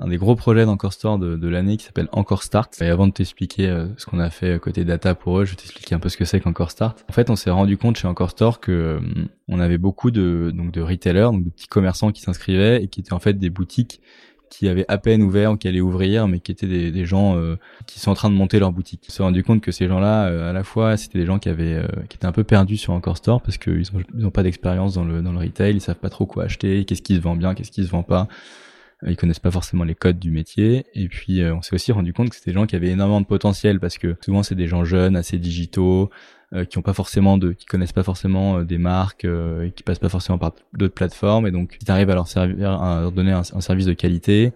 un 0.00 0.08
des 0.08 0.16
gros 0.16 0.34
projets 0.34 0.64
d'Encore 0.64 0.94
Store 0.94 1.18
de, 1.18 1.36
de 1.36 1.48
l'année 1.48 1.76
qui 1.76 1.84
s'appelle 1.84 2.08
Encore 2.12 2.42
Start. 2.42 2.80
Et 2.80 2.86
avant 2.86 3.06
de 3.06 3.12
t'expliquer 3.12 3.68
euh, 3.68 3.86
ce 3.98 4.06
qu'on 4.06 4.18
a 4.18 4.30
fait 4.30 4.58
côté 4.58 4.84
data 4.84 5.14
pour 5.14 5.38
eux, 5.38 5.44
je 5.44 5.50
vais 5.50 5.56
t'expliquer 5.56 5.94
un 5.94 5.98
peu 5.98 6.08
ce 6.08 6.16
que 6.16 6.24
c'est 6.24 6.40
qu'Encore 6.40 6.70
Start. 6.70 7.04
En 7.08 7.12
fait, 7.12 7.28
on 7.28 7.36
s'est 7.36 7.50
rendu 7.50 7.76
compte 7.76 7.96
chez 7.96 8.08
Encore 8.08 8.30
Store 8.30 8.60
que 8.60 8.72
euh, 8.72 9.00
on 9.48 9.60
avait 9.60 9.78
beaucoup 9.78 10.10
de 10.10 10.52
donc 10.54 10.72
de 10.72 10.80
retailers, 10.80 11.30
donc 11.32 11.44
de 11.44 11.50
petits 11.50 11.66
commerçants 11.66 12.12
qui 12.12 12.22
s'inscrivaient 12.22 12.82
et 12.82 12.88
qui 12.88 13.00
étaient 13.00 13.12
en 13.12 13.18
fait 13.18 13.34
des 13.34 13.50
boutiques 13.50 14.00
qui 14.48 14.68
avaient 14.68 14.86
à 14.88 14.98
peine 14.98 15.22
ouvert 15.22 15.52
ou 15.52 15.56
qui 15.56 15.68
allaient 15.68 15.80
ouvrir, 15.80 16.26
mais 16.26 16.40
qui 16.40 16.50
étaient 16.50 16.66
des, 16.66 16.90
des 16.90 17.04
gens 17.04 17.36
euh, 17.36 17.56
qui 17.86 18.00
sont 18.00 18.10
en 18.10 18.14
train 18.14 18.30
de 18.30 18.34
monter 18.34 18.58
leur 18.58 18.72
boutique. 18.72 19.04
On 19.08 19.12
s'est 19.12 19.22
rendu 19.22 19.44
compte 19.44 19.60
que 19.60 19.70
ces 19.70 19.86
gens-là, 19.86 20.48
à 20.48 20.52
la 20.52 20.64
fois, 20.64 20.96
c'était 20.96 21.20
des 21.20 21.26
gens 21.26 21.38
qui 21.38 21.48
avaient, 21.48 21.86
qui 22.08 22.16
étaient 22.16 22.26
un 22.26 22.32
peu 22.32 22.42
perdus 22.42 22.78
sur 22.78 22.94
Encore 22.94 23.18
Store 23.18 23.42
parce 23.42 23.58
qu'ils 23.58 23.84
n'ont 24.14 24.28
ont 24.28 24.30
pas 24.30 24.42
d'expérience 24.42 24.94
dans 24.94 25.04
le 25.04 25.22
dans 25.22 25.32
le 25.32 25.38
retail, 25.38 25.76
ils 25.76 25.80
savent 25.80 26.00
pas 26.00 26.10
trop 26.10 26.26
quoi 26.26 26.44
acheter, 26.44 26.84
qu'est-ce 26.84 27.02
qui 27.02 27.14
se 27.14 27.20
vend 27.20 27.36
bien, 27.36 27.54
qu'est-ce 27.54 27.70
qui 27.70 27.84
se 27.84 27.90
vend 27.90 28.02
pas 28.02 28.26
ils 29.06 29.16
connaissent 29.16 29.38
pas 29.40 29.50
forcément 29.50 29.84
les 29.84 29.94
codes 29.94 30.18
du 30.18 30.30
métier. 30.30 30.86
Et 30.94 31.08
puis 31.08 31.40
euh, 31.40 31.54
on 31.54 31.62
s'est 31.62 31.74
aussi 31.74 31.92
rendu 31.92 32.12
compte 32.12 32.30
que 32.30 32.36
c'était 32.36 32.50
des 32.50 32.54
gens 32.54 32.66
qui 32.66 32.76
avaient 32.76 32.88
énormément 32.88 33.20
de 33.20 33.26
potentiel 33.26 33.80
parce 33.80 33.98
que 33.98 34.16
souvent 34.24 34.42
c'est 34.42 34.54
des 34.54 34.66
gens 34.66 34.84
jeunes 34.84 35.16
assez 35.16 35.38
digitaux 35.38 36.10
euh, 36.52 36.64
qui 36.64 36.78
ont 36.78 36.82
pas 36.82 36.92
forcément 36.92 37.38
de 37.38 37.52
qui 37.52 37.66
connaissent 37.66 37.92
pas 37.92 38.02
forcément 38.02 38.58
euh, 38.58 38.64
des 38.64 38.78
marques 38.78 39.24
et 39.24 39.72
qui 39.74 39.82
passent 39.82 39.98
pas 39.98 40.08
forcément 40.08 40.38
par 40.38 40.52
d'autres 40.74 40.94
plateformes. 40.94 41.46
Et 41.46 41.50
donc 41.50 41.76
si 41.78 41.84
tu 41.84 41.90
arrives 41.90 42.10
à 42.10 42.14
leur 42.14 42.28
servir 42.28 42.70
à 42.82 43.00
leur 43.00 43.12
donner 43.12 43.32
un, 43.32 43.42
service 43.42 43.86
de 43.86 43.94
qualité. 43.94 44.52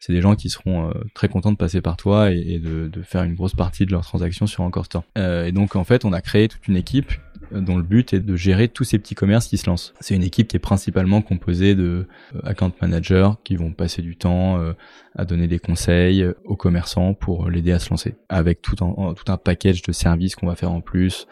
C'est 0.00 0.12
des 0.12 0.20
gens 0.20 0.34
qui 0.34 0.50
seront 0.50 0.92
très 1.14 1.28
contents 1.28 1.50
de 1.50 1.56
passer 1.56 1.80
par 1.80 1.96
toi 1.96 2.30
et, 2.30 2.58
de, 2.58 2.88
de, 2.88 3.00
faire 3.00 3.22
une 3.22 3.34
grosse 3.34 3.54
partie 3.54 3.86
de 3.86 3.92
leurs 3.92 4.04
transactions 4.04 4.46
sur 4.46 4.62
Encore 4.62 4.84
Store. 4.84 5.04
et 5.16 5.50
donc 5.50 5.76
en 5.76 5.84
fait, 5.84 6.04
on 6.04 6.12
a 6.12 6.20
créé 6.20 6.46
toute 6.46 6.68
une 6.68 6.76
équipe 6.76 7.10
dont 7.52 7.76
le 7.76 7.82
but 7.82 8.12
est 8.12 8.20
de 8.20 8.36
gérer 8.36 8.68
tous 8.68 8.84
ces 8.84 8.98
petits 8.98 9.14
commerces 9.14 9.48
qui 9.48 9.56
se 9.56 9.68
lancent. 9.68 9.94
C'est 10.00 10.14
une 10.14 10.22
équipe 10.22 10.48
qui 10.48 10.56
est 10.56 10.60
principalement 10.60 11.22
composée 11.22 11.74
de 11.74 12.06
euh, 12.34 12.40
account 12.44 12.72
managers 12.80 13.30
qui 13.44 13.56
vont 13.56 13.72
passer 13.72 14.02
du 14.02 14.16
temps 14.16 14.58
euh, 14.58 14.72
à 15.14 15.24
donner 15.24 15.46
des 15.46 15.58
conseils 15.58 16.26
aux 16.44 16.56
commerçants 16.56 17.14
pour 17.14 17.48
l'aider 17.48 17.72
à 17.72 17.78
se 17.78 17.90
lancer, 17.90 18.16
avec 18.28 18.62
tout 18.62 18.76
un, 18.84 19.14
tout 19.14 19.30
un 19.30 19.36
package 19.36 19.82
de 19.82 19.92
services 19.92 20.36
qu'on 20.36 20.46
va 20.46 20.56
faire 20.56 20.72
en 20.72 20.80
plus, 20.80 21.26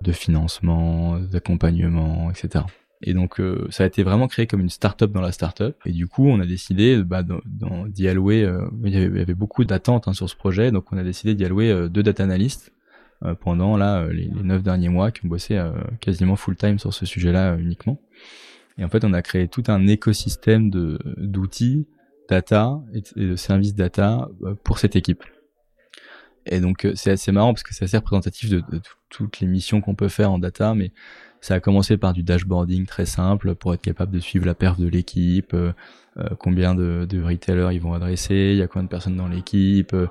de 0.00 0.12
financement, 0.12 1.18
d'accompagnement, 1.18 2.30
etc. 2.30 2.64
Et 3.02 3.12
donc 3.12 3.40
euh, 3.40 3.66
ça 3.70 3.84
a 3.84 3.86
été 3.86 4.02
vraiment 4.02 4.26
créé 4.26 4.46
comme 4.46 4.60
une 4.60 4.70
start-up 4.70 5.12
dans 5.12 5.20
la 5.20 5.32
start-up. 5.32 5.76
Et 5.84 5.92
du 5.92 6.06
coup, 6.06 6.26
on 6.26 6.40
a 6.40 6.46
décidé 6.46 7.02
bah, 7.02 7.22
d'y 7.88 8.08
allouer. 8.08 8.48
il, 8.84 8.94
y 8.94 8.96
avait, 8.96 9.34
beaucoup 9.34 9.64
d'attentes 9.64 10.08
hein, 10.08 10.12
sur 10.12 10.28
ce 10.28 10.36
projet, 10.36 10.70
donc 10.70 10.92
on 10.92 10.96
a 10.96 11.02
décidé 11.02 11.34
d'y 11.34 11.44
allouer 11.44 11.88
deux 11.90 12.02
data 12.02 12.22
analysts 12.22 12.72
euh, 12.72 12.75
pendant 13.40 13.76
là 13.76 14.02
euh, 14.02 14.12
les, 14.12 14.28
neuf 14.28 14.62
derniers 14.62 14.88
mois 14.88 15.10
qui 15.10 15.24
ont 15.24 15.28
bossé 15.28 15.56
euh, 15.56 15.72
quasiment 16.00 16.36
full 16.36 16.56
time 16.56 16.78
sur 16.78 16.92
ce 16.92 17.06
sujet-là 17.06 17.56
uniquement. 17.56 18.00
Et 18.78 18.84
en 18.84 18.88
fait, 18.88 19.04
on 19.04 19.12
a 19.12 19.22
créé 19.22 19.48
tout 19.48 19.64
un 19.68 19.86
écosystème 19.86 20.70
de 20.70 20.98
d'outils 21.16 21.86
data 22.28 22.80
et 22.92 23.02
de 23.20 23.36
services 23.36 23.74
data 23.74 24.28
pour 24.64 24.78
cette 24.78 24.96
équipe. 24.96 25.24
Et 26.44 26.60
donc 26.60 26.86
c'est 26.94 27.12
assez 27.12 27.32
marrant 27.32 27.54
parce 27.54 27.62
que 27.62 27.74
c'est 27.74 27.84
assez 27.84 27.96
représentatif 27.96 28.50
de, 28.50 28.60
de 28.70 28.80
toutes 29.08 29.40
les 29.40 29.46
missions 29.46 29.80
qu'on 29.80 29.94
peut 29.94 30.08
faire 30.08 30.30
en 30.30 30.38
data, 30.38 30.74
mais 30.74 30.92
ça 31.40 31.54
a 31.54 31.60
commencé 31.60 31.96
par 31.96 32.12
du 32.12 32.22
dashboarding 32.22 32.86
très 32.86 33.06
simple 33.06 33.54
pour 33.54 33.74
être 33.74 33.82
capable 33.82 34.12
de 34.12 34.20
suivre 34.20 34.46
la 34.46 34.54
perf 34.54 34.78
de 34.78 34.88
l'équipe, 34.88 35.54
euh, 35.54 35.72
euh, 36.18 36.28
combien 36.38 36.74
de, 36.74 37.06
de, 37.08 37.22
retailers 37.22 37.72
ils 37.72 37.80
vont 37.80 37.92
adresser, 37.92 38.52
il 38.52 38.56
y 38.56 38.62
a 38.62 38.66
combien 38.66 38.84
de 38.84 38.88
personnes 38.88 39.16
dans 39.16 39.28
l'équipe, 39.28 39.92
euh, 39.92 40.06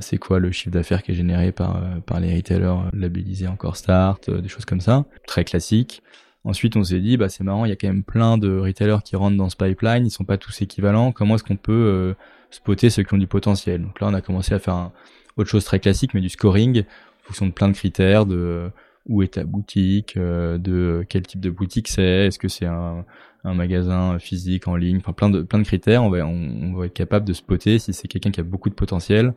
c'est 0.00 0.18
quoi 0.18 0.38
le 0.38 0.50
chiffre 0.50 0.70
d'affaires 0.70 1.02
qui 1.02 1.12
est 1.12 1.14
généré 1.14 1.52
par, 1.52 1.80
par 2.06 2.20
les 2.20 2.34
retailers 2.34 2.90
labellisés 2.92 3.48
encore 3.48 3.76
Start, 3.76 4.30
des 4.30 4.48
choses 4.48 4.64
comme 4.64 4.80
ça, 4.80 5.04
très 5.26 5.44
classique. 5.44 6.02
Ensuite, 6.44 6.76
on 6.76 6.82
s'est 6.82 7.00
dit, 7.00 7.16
bah 7.16 7.28
c'est 7.28 7.44
marrant, 7.44 7.64
il 7.64 7.68
y 7.68 7.72
a 7.72 7.76
quand 7.76 7.86
même 7.86 8.02
plein 8.02 8.36
de 8.36 8.58
retailers 8.58 9.02
qui 9.04 9.14
rentrent 9.14 9.36
dans 9.36 9.48
ce 9.48 9.56
pipeline, 9.56 10.06
ils 10.06 10.10
sont 10.10 10.24
pas 10.24 10.38
tous 10.38 10.62
équivalents. 10.62 11.12
Comment 11.12 11.36
est-ce 11.36 11.44
qu'on 11.44 11.56
peut 11.56 12.14
spotter 12.50 12.90
ceux 12.90 13.04
qui 13.04 13.14
ont 13.14 13.18
du 13.18 13.28
potentiel? 13.28 13.82
Donc 13.82 14.00
là, 14.00 14.08
on 14.08 14.14
a 14.14 14.20
commencé 14.20 14.52
à 14.52 14.58
faire 14.58 14.74
un, 14.74 14.92
autre 15.36 15.50
chose 15.50 15.64
très 15.64 15.78
classique, 15.78 16.14
mais 16.14 16.20
du 16.20 16.28
scoring 16.28 16.80
en 16.80 17.26
fonction 17.26 17.46
de 17.46 17.52
plein 17.52 17.68
de 17.68 17.74
critères, 17.74 18.26
de 18.26 18.70
où 19.06 19.22
est 19.22 19.34
ta 19.34 19.44
boutique, 19.44 20.16
euh, 20.16 20.58
de 20.58 21.04
quel 21.08 21.22
type 21.22 21.40
de 21.40 21.50
boutique 21.50 21.88
c'est, 21.88 22.26
est-ce 22.26 22.38
que 22.38 22.48
c'est 22.48 22.66
un, 22.66 23.04
magasin 23.44 24.20
physique 24.20 24.68
en 24.68 24.76
ligne, 24.76 24.98
enfin 24.98 25.12
plein 25.12 25.28
de 25.28 25.42
plein 25.42 25.58
de 25.58 25.64
critères. 25.64 26.04
On 26.04 26.10
va 26.10 26.86
être 26.86 26.94
capable 26.94 27.26
de 27.26 27.32
spotter 27.32 27.80
si 27.80 27.92
c'est 27.92 28.06
quelqu'un 28.06 28.30
qui 28.30 28.38
a 28.38 28.44
beaucoup 28.44 28.70
de 28.70 28.74
potentiel 28.74 29.34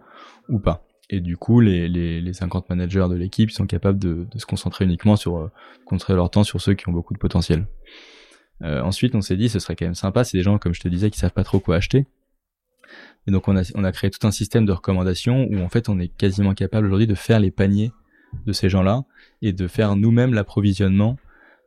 ou 0.48 0.60
pas. 0.60 0.86
Et 1.10 1.22
du 1.22 1.38
coup, 1.38 1.60
les, 1.60 1.88
les, 1.88 2.22
les 2.22 2.34
50 2.34 2.70
managers 2.70 3.08
de 3.10 3.16
l'équipe 3.16 3.52
sont 3.52 3.66
capables 3.66 4.00
de, 4.00 4.28
de, 4.32 4.40
se 4.40 4.46
concentrer 4.46 4.86
uniquement 4.86 5.16
sur 5.16 5.38
euh, 5.38 5.52
concentrer 5.86 6.14
leur 6.14 6.30
temps 6.30 6.44
sur 6.44 6.62
ceux 6.62 6.74
qui 6.74 6.88
ont 6.90 6.92
beaucoup 6.92 7.14
de 7.14 7.20
potentiel. 7.20 7.66
Euh, 8.64 8.82
ensuite, 8.82 9.16
on 9.16 9.22
s'est 9.22 9.38
dit, 9.38 9.50
ce 9.50 9.60
serait 9.60 9.76
quand 9.76 9.86
même 9.86 9.96
sympa, 9.96 10.24
c'est 10.24 10.38
des 10.38 10.44
gens, 10.44 10.58
comme 10.58 10.74
je 10.74 10.82
te 10.82 10.88
disais, 10.88 11.10
qui 11.12 11.20
savent 11.20 11.34
pas 11.34 11.44
trop 11.44 11.60
quoi 11.60 11.76
acheter. 11.76 12.08
Et 13.28 13.32
donc, 13.32 13.48
on 13.48 13.58
a, 13.58 13.64
on 13.76 13.84
a 13.84 13.92
créé 13.92 14.10
tout 14.10 14.26
un 14.26 14.32
système 14.32 14.66
de 14.66 14.72
recommandations 14.72 15.48
où 15.50 15.60
en 15.60 15.70
fait, 15.70 15.90
on 15.90 16.00
est 16.00 16.08
quasiment 16.08 16.54
capable 16.54 16.88
aujourd'hui 16.88 17.08
de 17.08 17.16
faire 17.16 17.40
les 17.40 17.52
paniers 17.52 17.92
de 18.46 18.54
ces 18.54 18.70
gens-là 18.70 19.04
et 19.42 19.54
de 19.54 19.68
faire 19.68 19.96
nous-mêmes 19.96 20.34
l'approvisionnement 20.34 21.18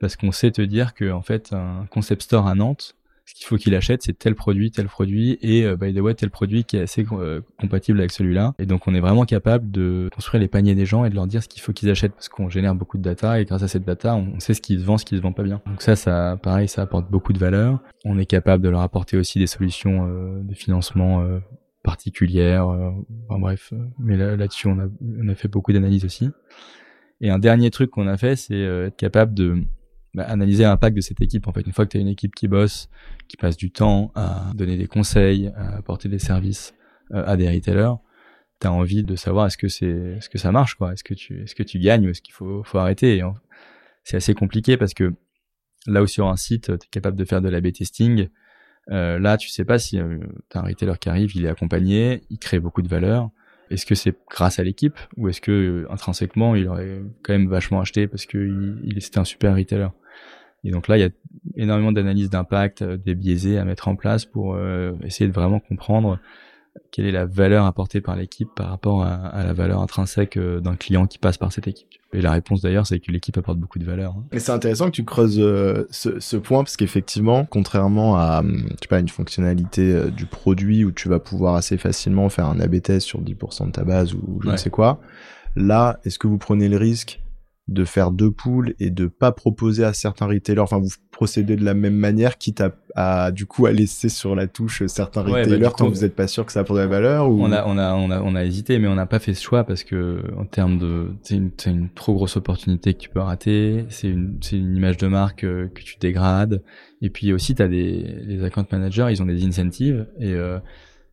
parce 0.00 0.16
qu'on 0.16 0.32
sait 0.32 0.50
te 0.50 0.62
dire 0.62 0.94
que 0.94 1.10
en 1.10 1.22
fait 1.22 1.52
un 1.52 1.86
concept 1.90 2.22
store 2.22 2.46
à 2.46 2.54
Nantes 2.54 2.96
ce 3.28 3.34
qu'il 3.34 3.46
faut 3.46 3.56
qu'il 3.56 3.74
achète, 3.74 4.02
c'est 4.02 4.18
tel 4.18 4.34
produit, 4.34 4.70
tel 4.70 4.86
produit, 4.86 5.38
et 5.42 5.66
euh, 5.66 5.76
by 5.76 5.92
the 5.92 5.98
way, 5.98 6.14
tel 6.14 6.30
produit 6.30 6.64
qui 6.64 6.78
est 6.78 6.80
assez 6.80 7.04
euh, 7.12 7.42
compatible 7.60 7.98
avec 7.98 8.10
celui-là. 8.10 8.54
Et 8.58 8.64
donc, 8.64 8.88
on 8.88 8.94
est 8.94 9.00
vraiment 9.00 9.26
capable 9.26 9.70
de 9.70 10.08
construire 10.14 10.40
les 10.40 10.48
paniers 10.48 10.74
des 10.74 10.86
gens 10.86 11.04
et 11.04 11.10
de 11.10 11.14
leur 11.14 11.26
dire 11.26 11.42
ce 11.42 11.48
qu'il 11.48 11.60
faut 11.60 11.74
qu'ils 11.74 11.90
achètent, 11.90 12.14
parce 12.14 12.30
qu'on 12.30 12.48
génère 12.48 12.74
beaucoup 12.74 12.96
de 12.96 13.02
data, 13.02 13.38
et 13.38 13.44
grâce 13.44 13.62
à 13.62 13.68
cette 13.68 13.84
data, 13.84 14.16
on 14.16 14.40
sait 14.40 14.54
ce 14.54 14.62
qui 14.62 14.80
se 14.80 14.84
vend, 14.84 14.96
ce 14.96 15.04
qui 15.04 15.14
se 15.14 15.20
vend 15.20 15.32
pas 15.32 15.42
bien. 15.42 15.60
Donc 15.66 15.82
ça, 15.82 15.94
ça, 15.94 16.38
pareil, 16.42 16.68
ça 16.68 16.80
apporte 16.80 17.10
beaucoup 17.10 17.34
de 17.34 17.38
valeur. 17.38 17.80
On 18.06 18.18
est 18.18 18.24
capable 18.24 18.64
de 18.64 18.70
leur 18.70 18.80
apporter 18.80 19.18
aussi 19.18 19.38
des 19.38 19.46
solutions 19.46 20.08
euh, 20.08 20.40
de 20.42 20.54
financement 20.54 21.22
particulières. 21.88 22.66
enfin 22.66 23.38
bref, 23.38 23.72
mais 23.98 24.16
là, 24.16 24.36
là-dessus, 24.36 24.68
on 24.68 24.78
a, 24.78 24.86
on 25.20 25.28
a 25.28 25.34
fait 25.34 25.48
beaucoup 25.48 25.72
d'analyses 25.72 26.04
aussi. 26.04 26.30
Et 27.20 27.30
un 27.30 27.38
dernier 27.38 27.70
truc 27.70 27.90
qu'on 27.90 28.06
a 28.06 28.16
fait, 28.16 28.36
c'est 28.36 28.60
être 28.60 28.96
capable 28.96 29.34
de 29.34 29.64
bah, 30.14 30.24
analyser 30.24 30.64
l'impact 30.64 30.96
de 30.96 31.00
cette 31.00 31.20
équipe. 31.20 31.46
En 31.46 31.52
fait, 31.52 31.60
une 31.60 31.72
fois 31.72 31.84
que 31.84 31.90
tu 31.90 31.98
as 31.98 32.00
une 32.00 32.08
équipe 32.08 32.34
qui 32.34 32.48
bosse, 32.48 32.88
qui 33.28 33.36
passe 33.36 33.56
du 33.56 33.70
temps 33.70 34.10
à 34.14 34.52
donner 34.54 34.76
des 34.76 34.86
conseils, 34.86 35.52
à 35.54 35.76
apporter 35.76 36.08
des 36.08 36.18
services 36.18 36.74
euh, 37.12 37.24
à 37.26 37.36
des 37.36 37.48
retailers, 37.48 37.94
tu 38.60 38.66
as 38.66 38.72
envie 38.72 39.04
de 39.04 39.16
savoir 39.16 39.46
est-ce 39.46 39.58
que 39.58 39.68
c'est 39.68 39.86
est-ce 39.86 40.28
que 40.28 40.38
ça 40.38 40.50
marche 40.50 40.74
quoi? 40.74 40.92
Est-ce 40.92 41.04
que 41.04 41.14
tu 41.14 41.42
est-ce 41.42 41.54
que 41.54 41.62
tu 41.62 41.78
gagnes 41.78 42.06
ou 42.06 42.10
est-ce 42.10 42.22
qu'il 42.22 42.34
faut 42.34 42.62
faut 42.64 42.78
arrêter? 42.78 43.22
C'est 44.02 44.16
assez 44.16 44.34
compliqué 44.34 44.76
parce 44.76 44.94
que 44.94 45.14
là 45.86 46.02
où 46.02 46.06
sur 46.06 46.28
un 46.28 46.36
site, 46.36 46.66
tu 46.66 46.72
es 46.72 46.90
capable 46.90 47.16
de 47.16 47.24
faire 47.24 47.42
de 47.42 47.48
l'A/B 47.48 47.72
testing. 47.72 48.28
Euh, 48.90 49.18
là, 49.18 49.36
tu 49.36 49.48
sais 49.48 49.64
pas 49.64 49.78
si 49.78 49.98
euh, 49.98 50.18
tu 50.50 50.56
as 50.56 50.60
un 50.60 50.64
retailer 50.64 50.98
qui 50.98 51.08
arrive, 51.08 51.36
il 51.36 51.44
est 51.44 51.48
accompagné, 51.48 52.22
il 52.30 52.38
crée 52.38 52.60
beaucoup 52.60 52.82
de 52.82 52.88
valeur. 52.88 53.30
Est-ce 53.70 53.84
que 53.84 53.94
c'est 53.94 54.16
grâce 54.30 54.58
à 54.58 54.64
l'équipe 54.64 54.98
ou 55.16 55.28
est-ce 55.28 55.42
que 55.42 55.52
euh, 55.52 55.92
intrinsèquement 55.92 56.54
il 56.54 56.68
aurait 56.68 57.02
quand 57.22 57.34
même 57.34 57.48
vachement 57.48 57.80
acheté 57.80 58.06
parce 58.06 58.24
que 58.24 58.38
il, 58.38 58.80
il 58.84 59.02
c'était 59.02 59.18
un 59.18 59.24
super 59.24 59.54
retailer? 59.54 59.88
Et 60.64 60.70
donc 60.70 60.88
là, 60.88 60.96
il 60.96 61.00
y 61.00 61.04
a 61.04 61.10
énormément 61.56 61.92
d'analyses 61.92 62.30
d'impact, 62.30 62.82
euh, 62.82 62.96
des 62.96 63.14
biaisés 63.14 63.58
à 63.58 63.64
mettre 63.64 63.88
en 63.88 63.96
place 63.96 64.24
pour 64.24 64.58
essayer 65.04 65.28
de 65.28 65.34
vraiment 65.34 65.60
comprendre 65.60 66.18
quelle 66.90 67.06
est 67.06 67.12
la 67.12 67.26
valeur 67.26 67.66
apportée 67.66 68.00
par 68.00 68.16
l'équipe 68.16 68.48
par 68.54 68.68
rapport 68.68 69.02
à, 69.02 69.14
à, 69.14 69.44
la 69.44 69.52
valeur 69.52 69.80
intrinsèque 69.80 70.38
d'un 70.38 70.76
client 70.76 71.06
qui 71.06 71.18
passe 71.18 71.38
par 71.38 71.52
cette 71.52 71.68
équipe? 71.68 71.88
Et 72.14 72.22
la 72.22 72.32
réponse 72.32 72.62
d'ailleurs, 72.62 72.86
c'est 72.86 73.00
que 73.00 73.12
l'équipe 73.12 73.36
apporte 73.36 73.58
beaucoup 73.58 73.78
de 73.78 73.84
valeur. 73.84 74.14
Hein. 74.16 74.24
Et 74.32 74.38
c'est 74.38 74.52
intéressant 74.52 74.86
que 74.86 74.92
tu 74.92 75.04
creuses 75.04 75.38
euh, 75.38 75.86
ce, 75.90 76.20
ce, 76.20 76.36
point 76.38 76.64
parce 76.64 76.76
qu'effectivement, 76.78 77.44
contrairement 77.44 78.16
à 78.16 78.40
hum, 78.40 78.64
je 78.70 78.76
sais 78.82 78.88
pas 78.88 78.98
une 78.98 79.10
fonctionnalité 79.10 79.92
euh, 79.92 80.10
du 80.10 80.24
produit 80.24 80.84
où 80.84 80.90
tu 80.90 81.08
vas 81.10 81.18
pouvoir 81.18 81.54
assez 81.54 81.76
facilement 81.76 82.30
faire 82.30 82.46
un 82.46 82.60
A/B 82.60 82.80
test 82.80 83.06
sur 83.06 83.20
10% 83.20 83.66
de 83.66 83.72
ta 83.72 83.84
base 83.84 84.14
ou 84.14 84.40
je 84.42 84.48
ne 84.48 84.56
sais 84.56 84.70
quoi, 84.70 85.00
là, 85.54 86.00
est-ce 86.04 86.18
que 86.18 86.26
vous 86.26 86.38
prenez 86.38 86.68
le 86.68 86.78
risque 86.78 87.20
de 87.68 87.84
faire 87.84 88.10
deux 88.10 88.30
poules 88.30 88.74
et 88.80 88.90
de 88.90 89.06
pas 89.06 89.30
proposer 89.30 89.84
à 89.84 89.92
certains 89.92 90.26
retailers, 90.26 90.60
enfin 90.60 90.78
vous 90.78 90.88
procédez 91.10 91.56
de 91.56 91.64
la 91.64 91.74
même 91.74 91.96
manière, 91.96 92.38
quitte 92.38 92.62
à, 92.62 92.74
à 92.94 93.30
du 93.30 93.44
coup 93.44 93.66
à 93.66 93.72
laisser 93.72 94.08
sur 94.08 94.34
la 94.34 94.46
touche 94.46 94.86
certains 94.86 95.22
bah, 95.22 95.30
retailers 95.30 95.66
ouais, 95.66 95.70
tant 95.76 95.90
que 95.90 95.94
vous 95.94 96.00
n'êtes 96.00 96.14
pas 96.14 96.28
sûr 96.28 96.46
que 96.46 96.52
ça 96.52 96.60
apporte 96.60 96.78
de 96.78 96.84
la 96.84 96.88
valeur 96.88 97.28
ou... 97.28 97.42
on, 97.42 97.52
a, 97.52 97.66
on, 97.66 97.76
a, 97.76 97.94
on, 97.94 98.10
a, 98.10 98.22
on 98.22 98.34
a 98.34 98.44
hésité 98.44 98.78
mais 98.78 98.88
on 98.88 98.94
n'a 98.94 99.06
pas 99.06 99.18
fait 99.18 99.34
ce 99.34 99.42
choix 99.42 99.64
parce 99.64 99.84
que 99.84 100.22
en 100.38 100.44
termes 100.46 100.78
de 100.78 101.08
c'est 101.22 101.36
une, 101.36 101.50
une 101.66 101.90
trop 101.90 102.14
grosse 102.14 102.36
opportunité 102.36 102.94
que 102.94 102.98
tu 102.98 103.10
peux 103.10 103.20
rater, 103.20 103.84
c'est 103.90 104.08
une, 104.08 104.38
une 104.52 104.76
image 104.76 104.96
de 104.96 105.06
marque 105.06 105.44
euh, 105.44 105.68
que 105.68 105.82
tu 105.82 105.96
dégrades. 106.00 106.62
Et 107.02 107.10
puis 107.10 107.32
aussi 107.32 107.54
tu 107.54 107.62
as 107.62 107.68
des 107.68 108.02
les 108.24 108.42
account 108.44 108.66
managers, 108.72 109.08
ils 109.10 109.22
ont 109.22 109.26
des 109.26 109.44
incentives 109.44 110.06
et 110.18 110.32
euh, 110.32 110.58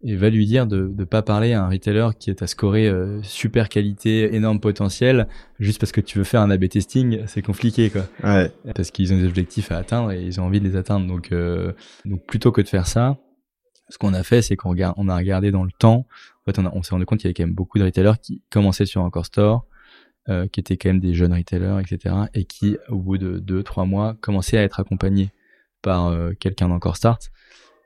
et 0.08 0.16
va 0.16 0.30
lui 0.30 0.46
dire 0.46 0.68
de 0.68 0.94
ne 0.96 1.04
pas 1.04 1.24
parler 1.24 1.54
à 1.54 1.66
un 1.66 1.70
retailer 1.70 2.10
qui 2.20 2.30
est 2.30 2.44
à 2.44 2.48
scorer 2.48 2.88
euh, 2.88 3.22
super 3.24 3.70
qualité, 3.70 4.36
énorme 4.36 4.60
potentiel, 4.60 5.28
juste 5.60 5.80
parce 5.80 5.92
que 5.92 6.00
tu 6.00 6.20
veux 6.20 6.24
faire 6.24 6.42
un 6.42 6.52
A/B 6.52 6.70
testing, 6.70 7.22
c'est 7.26 7.42
compliqué 7.42 7.90
quoi. 7.90 8.04
Ouais. 8.24 8.52
Parce 8.76 8.92
qu'ils 8.92 9.12
ont 9.14 9.18
des 9.18 9.26
objectifs 9.26 9.72
à 9.72 9.78
atteindre 9.78 10.12
et 10.12 10.22
ils 10.24 10.40
ont 10.40 10.44
envie 10.44 10.60
de 10.60 10.68
les 10.68 10.76
atteindre. 10.76 11.08
Donc, 11.08 11.32
euh, 11.32 11.74
donc 12.06 12.24
plutôt 12.28 12.52
que 12.52 12.62
de 12.62 12.68
faire 12.68 12.86
ça, 12.86 13.18
ce 13.90 13.98
qu'on 13.98 14.14
a 14.14 14.22
fait, 14.22 14.44
c'est 14.44 14.56
qu'on 14.56 14.70
regarde, 14.70 14.94
on 14.98 15.10
a 15.10 15.16
regardé 15.16 15.50
dans 15.50 15.64
le 15.64 15.72
temps. 15.72 16.06
En 16.46 16.52
fait, 16.52 16.60
on, 16.60 16.70
on 16.72 16.84
s'est 16.84 16.92
rendu 16.92 17.08
compte 17.08 17.20
qu'il 17.20 17.28
y 17.28 17.30
avait 17.30 17.34
quand 17.34 17.46
même 17.46 17.56
beaucoup 17.56 17.80
de 17.80 17.84
retailers 17.84 18.20
qui 18.22 18.44
commençaient 18.52 18.86
sur 18.86 19.02
Encore 19.02 19.26
Store, 19.26 19.66
euh, 20.30 20.48
qui 20.48 20.60
étaient 20.60 20.78
quand 20.78 20.90
même 20.90 21.00
des 21.00 21.16
jeunes 21.16 21.34
retailers, 21.34 21.80
etc., 21.82 22.14
et 22.36 22.46
qui, 22.46 22.78
au 22.90 22.98
bout 22.98 23.18
de 23.18 23.40
deux, 23.40 23.64
trois 23.64 23.86
mois, 23.86 24.16
commençaient 24.22 24.60
à 24.60 24.64
être 24.64 24.80
accompagnés 24.80 25.32
par 25.82 26.08
euh, 26.08 26.34
quelqu'un 26.40 26.70
d'Encore 26.70 26.96
Start 26.96 27.32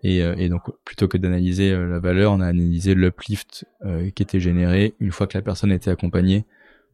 et, 0.03 0.21
euh, 0.21 0.35
et, 0.37 0.49
donc, 0.49 0.61
plutôt 0.85 1.07
que 1.07 1.17
d'analyser 1.17 1.71
euh, 1.71 1.87
la 1.87 1.99
valeur, 1.99 2.31
on 2.31 2.39
a 2.39 2.47
analysé 2.47 2.95
l'uplift 2.95 3.65
euh, 3.85 4.09
qui 4.11 4.23
était 4.23 4.39
généré 4.39 4.95
une 4.99 5.11
fois 5.11 5.27
que 5.27 5.37
la 5.37 5.41
personne 5.41 5.71
était 5.71 5.91
accompagnée 5.91 6.45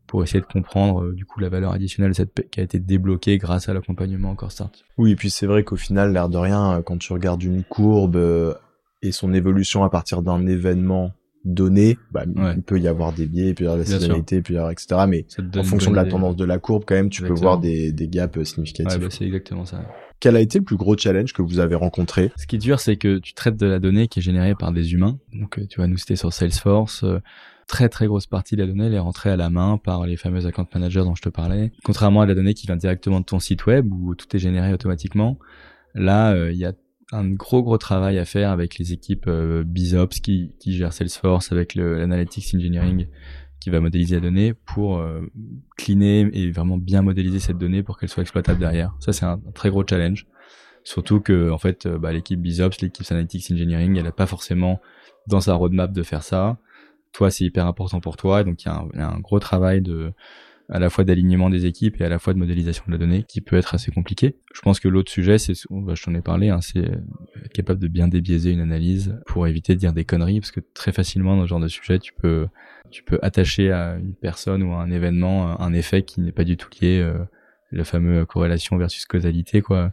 pour 0.08 0.24
essayer 0.24 0.39
de 0.39 0.46
comprendre 0.46 1.12
du 1.13 1.26
coup 1.26 1.39
la 1.39 1.50
valeur 1.50 1.72
additionnelle 1.72 2.13
qui 2.52 2.60
a 2.60 2.63
été 2.63 2.80
débloquée 2.80 3.39
grâce 3.39 3.70
à 3.70 3.74
l'accompagnement 3.74 4.30
encore 4.30 4.52
start. 4.52 4.86
Oui, 4.98 5.12
et 5.12 5.15
puis 5.15 5.32
c'est 5.32 5.48
vrai 5.48 5.63
qu'au 5.63 5.78
final, 5.78 6.13
l'air 6.13 6.30
de 6.30 6.38
rien, 6.38 6.84
quand 6.86 7.00
tu 7.00 7.12
regardes 7.12 7.41
une 7.41 7.63
courbe 7.63 8.56
et 9.02 9.12
son 9.12 9.34
évolution 9.34 9.84
à 9.84 9.89
partir 9.89 10.22
d'un 10.22 10.46
événement 10.46 11.12
donné, 11.44 11.98
bah, 12.12 12.24
ouais. 12.36 12.54
il 12.56 12.62
peut 12.62 12.80
y 12.80 12.88
avoir 12.88 13.13
des 13.13 13.26
biais, 13.26 13.50
il 13.50 13.56
peut 13.56 13.63
y 13.63 13.68
avoir 13.68 13.80
de 13.80 13.84
la 13.84 13.89
saisonnalité, 13.89 14.38
il 14.38 14.44
peut 14.44 14.54
y 14.54 14.58
avoir 14.58 14.72
etc. 14.72 15.06
Mais 15.08 15.26
en 15.58 15.63
fonction 15.63 15.89
de 15.89 15.96
la 15.96 16.06
tendance 16.06 16.36
de 16.36 16.46
la 16.46 16.60
courbe, 16.60 16.84
quand 16.86 16.96
même, 16.96 17.10
tu 17.10 17.24
exactement. 17.24 17.36
peux 17.36 17.41
voir 17.41 17.60
des, 17.60 17.91
des 17.91 18.08
gaps 18.08 18.44
significatifs. 18.44 19.00
Ouais, 19.00 19.06
bah, 19.06 19.10
c'est 19.10 19.26
exactement 19.26 19.65
ça. 19.65 19.82
Quel 20.19 20.36
a 20.36 20.41
été 20.41 20.60
le 20.60 20.63
plus 20.65 20.78
gros 20.78 20.97
challenge 20.97 21.34
que 21.34 21.41
vous 21.41 21.60
avez 21.60 21.75
rencontré? 21.75 22.32
Ce 22.38 22.47
qui 22.47 22.56
est 22.56 22.60
dur, 22.60 22.80
c'est 22.80 22.97
que 22.97 23.17
tu 23.17 23.34
traites 23.34 23.58
de 23.58 23.65
la 23.65 23.80
donnée 23.80 24.08
qui 24.08 24.19
est 24.19 24.23
générée 24.23 24.56
par 24.56 24.71
des 24.71 24.93
humains. 24.93 25.19
Donc, 25.34 25.60
tu 25.69 25.80
vas 25.80 25.88
nous 25.88 25.97
citer 25.97 26.15
sur 26.15 26.32
Salesforce. 26.32 27.04
Euh, 27.04 27.19
très 27.67 27.89
très 27.89 28.06
grosse 28.06 28.28
partie 28.28 28.56
de 28.56 28.62
la 28.62 28.67
donnée 28.67 28.86
elle 28.86 28.93
est 28.93 28.99
rentrée 28.99 29.32
à 29.32 29.36
la 29.36 29.49
main 29.49 29.78
par 29.78 30.06
les 30.06 30.17
fameux 30.17 30.45
account 30.45 30.67
managers 30.73 30.99
dont 30.99 31.15
je 31.15 31.21
te 31.21 31.30
parlais. 31.30 31.71
Contrairement 31.84 32.21
à 32.21 32.25
la 32.25 32.36
donnée 32.36 32.54
qui 32.54 32.67
vient 32.67 32.75
directement 32.75 33.19
de 33.19 33.25
ton 33.25 33.39
site 33.39 33.65
web 33.65 33.91
où 33.91 34.13
tout 34.13 34.28
est 34.36 34.39
généré 34.39 34.71
automatiquement, 34.71 35.39
là 35.95 36.34
euh, 36.34 36.51
il 36.51 36.60
y 36.60 36.65
a 36.65 36.73
un 37.12 37.30
gros 37.30 37.63
gros 37.63 37.78
travail 37.78 38.17
à 38.17 38.25
faire 38.25 38.51
avec 38.51 38.78
les 38.78 38.93
équipes 38.93 39.25
euh, 39.28 39.63
BizOps 39.63 40.19
qui, 40.21 40.51
qui 40.60 40.73
gèrent 40.73 40.93
Salesforce, 40.93 41.51
avec 41.51 41.75
l'analytics 41.75 42.54
engineering 42.56 43.08
qui 43.65 43.71
va 43.71 43.80
modéliser 43.80 44.13
la 44.17 44.21
donnée 44.21 44.54
pour 44.54 44.99
euh, 44.99 45.21
cleaner 45.75 46.30
et 46.34 46.51
vraiment 46.51 46.78
bien 46.78 47.01
modéliser 47.01 47.39
cette 47.39 47.58
donnée 47.58 47.82
pour 47.82 47.97
qu'elle 47.97 48.10
soit 48.10 48.21
exploitable 48.21 48.60
derrière. 48.60 48.93
Ça, 48.99 49.12
c'est 49.12 49.25
un, 49.25 49.41
très 49.56 49.71
gros 49.71 49.84
challenge. 49.84 50.28
Surtout 50.84 51.19
que, 51.19 51.49
en 51.49 51.58
fait, 51.58 51.88
euh, 51.88 51.97
bah, 51.97 52.13
l'équipe 52.13 52.39
BizOps, 52.39 52.80
l'équipe 52.82 53.04
Analytics 53.10 53.49
Engineering, 53.51 53.97
elle 53.97 54.04
n'a 54.04 54.12
pas 54.12 54.28
forcément 54.28 54.82
dans 55.25 55.39
sa 55.39 55.56
roadmap 55.56 55.91
de 55.91 56.04
faire 56.04 56.21
ça. 56.21 56.58
Toi, 57.12 57.32
c'est 57.32 57.43
hyper 57.43 57.65
important 57.65 57.99
pour 58.01 58.17
toi. 58.17 58.43
Donc, 58.43 58.63
il 58.63 58.67
y, 58.67 58.69
a 58.69 59.10
un 59.10 59.19
gros 59.19 59.39
travail 59.39 59.82
de, 59.82 60.13
à 60.69 60.80
la 60.80 60.89
fois 60.89 61.04
d'alignement 61.04 61.49
des 61.49 61.65
équipes 61.65 62.01
et 62.01 62.06
à 62.06 62.10
la 62.10 62.19
fois 62.19 62.34
de 62.34 62.39
modélisation 62.39 62.84
de 62.88 62.91
la 62.91 62.97
donnée 62.97 63.23
qui 63.23 63.41
peut 63.41 63.56
être 63.56 63.75
assez 63.75 63.91
compliqué. 63.91 64.36
Je 64.54 64.62
pense 64.62 64.80
que 64.80 64.88
l'autre 64.88 65.12
sujet, 65.12 65.38
c'est, 65.38 65.54
bah, 65.69 65.93
je 65.95 66.04
t'en 66.04 66.15
ai 66.15 66.21
parlé, 66.21 66.49
hein, 66.49 66.62
c'est 66.62 66.86
être 67.43 67.54
capable 67.54 67.80
de 67.80 67.88
bien 67.88 68.08
débiaiser 68.08 68.51
une 68.51 68.62
analyse 68.62 69.19
pour 69.28 69.47
éviter 69.47 69.75
de 69.75 69.80
dire 69.80 69.93
des 69.93 70.06
conneries 70.06 70.39
parce 70.39 70.51
que 70.51 70.62
très 70.73 70.91
facilement 70.91 71.36
dans 71.36 71.43
ce 71.43 71.47
genre 71.49 71.60
de 71.60 71.67
sujet, 71.67 71.99
tu 71.99 72.13
peux, 72.13 72.47
tu 72.89 73.04
peux 73.04 73.19
attacher 73.21 73.71
à 73.71 73.97
une 73.97 74.15
personne 74.15 74.63
ou 74.63 74.73
à 74.73 74.82
un 74.82 74.91
événement 74.91 75.62
un 75.62 75.73
effet 75.73 76.04
qui 76.04 76.21
n'est 76.21 76.32
pas 76.32 76.43
du 76.43 76.58
tout 76.58 76.69
lié, 76.82 76.99
euh, 76.99 77.19
le 77.71 77.84
fameux 77.84 78.25
corrélation 78.25 78.78
versus 78.78 79.06
causalité, 79.06 79.62
quoi. 79.62 79.91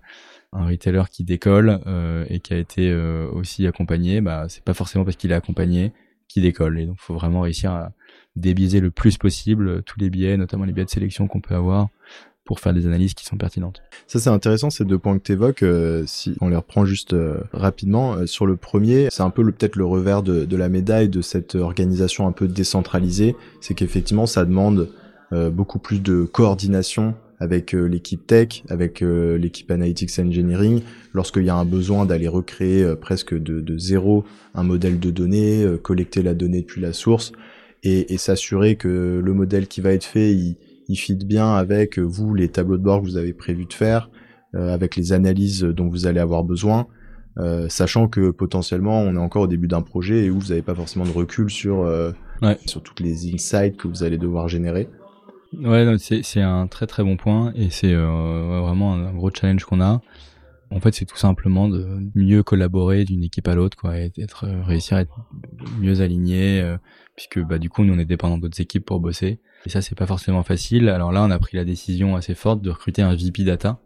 Un 0.52 0.66
retailer 0.66 1.08
qui 1.10 1.24
décolle 1.24 1.80
euh, 1.86 2.26
et 2.28 2.40
qui 2.40 2.52
a 2.52 2.58
été 2.58 2.90
euh, 2.90 3.26
aussi 3.30 3.66
accompagné, 3.66 4.20
bah 4.20 4.46
c'est 4.48 4.62
pas 4.62 4.74
forcément 4.74 5.04
parce 5.04 5.16
qu'il 5.16 5.32
est 5.32 5.34
accompagné 5.34 5.92
qu'il 6.28 6.42
décolle. 6.42 6.78
Et 6.78 6.86
donc, 6.86 6.96
faut 6.98 7.14
vraiment 7.14 7.40
réussir 7.40 7.72
à 7.72 7.92
débiaiser 8.36 8.80
le 8.80 8.90
plus 8.90 9.18
possible 9.18 9.82
tous 9.82 9.98
les 9.98 10.10
biais, 10.10 10.36
notamment 10.36 10.64
les 10.64 10.72
biais 10.72 10.84
de 10.84 10.90
sélection 10.90 11.26
qu'on 11.26 11.40
peut 11.40 11.54
avoir 11.54 11.88
pour 12.44 12.60
faire 12.60 12.74
des 12.74 12.86
analyses 12.86 13.14
qui 13.14 13.24
sont 13.24 13.36
pertinentes. 13.36 13.82
Ça 14.06 14.18
c'est 14.18 14.30
intéressant 14.30 14.70
ces 14.70 14.84
deux 14.84 14.98
points 14.98 15.18
que 15.18 15.22
tu 15.22 15.32
évoques. 15.32 15.62
Euh, 15.62 16.04
si 16.06 16.34
on 16.40 16.48
les 16.48 16.56
reprend 16.56 16.84
juste 16.84 17.12
euh, 17.12 17.40
rapidement, 17.52 18.14
euh, 18.14 18.26
sur 18.26 18.46
le 18.46 18.56
premier, 18.56 19.08
c'est 19.10 19.22
un 19.22 19.30
peu 19.30 19.44
peut-être 19.44 19.76
le 19.76 19.84
revers 19.84 20.22
de, 20.22 20.44
de, 20.44 20.56
la 20.56 20.68
médaille 20.68 21.08
de 21.08 21.22
cette 21.22 21.54
organisation 21.54 22.26
un 22.26 22.32
peu 22.32 22.48
décentralisée, 22.48 23.36
c'est 23.60 23.74
qu'effectivement 23.74 24.26
ça 24.26 24.44
demande 24.44 24.88
beaucoup 25.50 25.78
plus 25.78 26.02
de 26.02 26.24
coordination 26.24 27.14
avec 27.40 27.72
l'équipe 27.72 28.26
tech, 28.26 28.64
avec 28.68 29.00
l'équipe 29.00 29.70
analytics 29.70 30.18
engineering, 30.18 30.82
lorsqu'il 31.14 31.44
y 31.44 31.48
a 31.48 31.54
un 31.54 31.64
besoin 31.64 32.04
d'aller 32.04 32.28
recréer 32.28 32.94
presque 32.96 33.32
de, 33.32 33.62
de, 33.62 33.78
zéro 33.78 34.26
un 34.54 34.62
modèle 34.62 35.00
de 35.00 35.10
données, 35.10 35.66
collecter 35.82 36.20
la 36.20 36.34
donnée 36.34 36.60
depuis 36.60 36.82
la 36.82 36.92
source 36.92 37.32
et, 37.82 38.12
et 38.14 38.18
s'assurer 38.18 38.76
que 38.76 39.20
le 39.24 39.32
modèle 39.32 39.66
qui 39.66 39.80
va 39.80 39.92
être 39.92 40.04
fait, 40.04 40.32
il, 40.32 40.56
il 40.88 40.96
fit 40.96 41.16
bien 41.16 41.54
avec 41.54 41.98
euh, 41.98 42.02
vous 42.02 42.34
les 42.34 42.48
tableaux 42.48 42.76
de 42.76 42.82
bord 42.82 43.00
que 43.00 43.06
vous 43.06 43.16
avez 43.16 43.32
prévu 43.32 43.64
de 43.64 43.72
faire, 43.72 44.10
euh, 44.54 44.72
avec 44.72 44.96
les 44.96 45.12
analyses 45.12 45.62
dont 45.62 45.88
vous 45.88 46.06
allez 46.06 46.20
avoir 46.20 46.44
besoin, 46.44 46.86
euh, 47.38 47.68
sachant 47.68 48.08
que 48.08 48.30
potentiellement 48.30 49.00
on 49.00 49.14
est 49.14 49.18
encore 49.18 49.42
au 49.42 49.46
début 49.46 49.68
d'un 49.68 49.82
projet 49.82 50.26
et 50.26 50.30
où 50.30 50.38
vous 50.38 50.48
n'avez 50.48 50.62
pas 50.62 50.74
forcément 50.74 51.04
de 51.04 51.10
recul 51.10 51.50
sur 51.50 51.80
ouais. 52.42 52.58
sur 52.66 52.82
toutes 52.82 53.00
les 53.00 53.32
insights 53.32 53.76
que 53.76 53.88
vous 53.88 54.02
allez 54.02 54.18
devoir 54.18 54.48
générer. 54.48 54.88
Ouais, 55.58 55.86
c'est 55.98 56.40
un 56.40 56.66
très 56.66 56.86
très 56.86 57.02
bon 57.02 57.16
point 57.16 57.52
et 57.54 57.68
c'est 57.70 57.94
vraiment 57.94 58.94
un, 58.94 59.12
gros 59.12 59.30
challenge 59.30 59.64
qu'on 59.64 59.80
a. 59.80 60.02
En 60.74 60.80
fait, 60.80 60.94
c'est 60.94 61.04
tout 61.04 61.16
simplement 61.16 61.68
de 61.68 61.86
mieux 62.14 62.42
collaborer 62.42 63.04
d'une 63.04 63.22
équipe 63.22 63.46
à 63.46 63.54
l'autre, 63.54 63.76
quoi, 63.76 63.98
et 63.98 64.10
être 64.18 64.46
réussir 64.64 64.96
à 64.96 65.02
être 65.02 65.20
mieux 65.78 66.00
aligné, 66.00 66.76
puisque 67.14 67.38
bah 67.40 67.58
du 67.58 67.68
coup 67.68 67.84
nous 67.84 67.92
on 67.92 67.98
est 67.98 68.06
dépendant 68.06 68.38
d'autres 68.38 68.60
équipes 68.60 68.86
pour 68.86 68.98
bosser. 68.98 69.40
Et 69.66 69.68
ça, 69.68 69.82
c'est 69.82 69.94
pas 69.94 70.06
forcément 70.06 70.42
facile. 70.42 70.88
Alors 70.88 71.12
là, 71.12 71.22
on 71.22 71.30
a 71.30 71.38
pris 71.38 71.56
la 71.56 71.64
décision 71.64 72.16
assez 72.16 72.34
forte 72.34 72.62
de 72.62 72.70
recruter 72.70 73.02
un 73.02 73.14
VP 73.14 73.44
data 73.44 73.78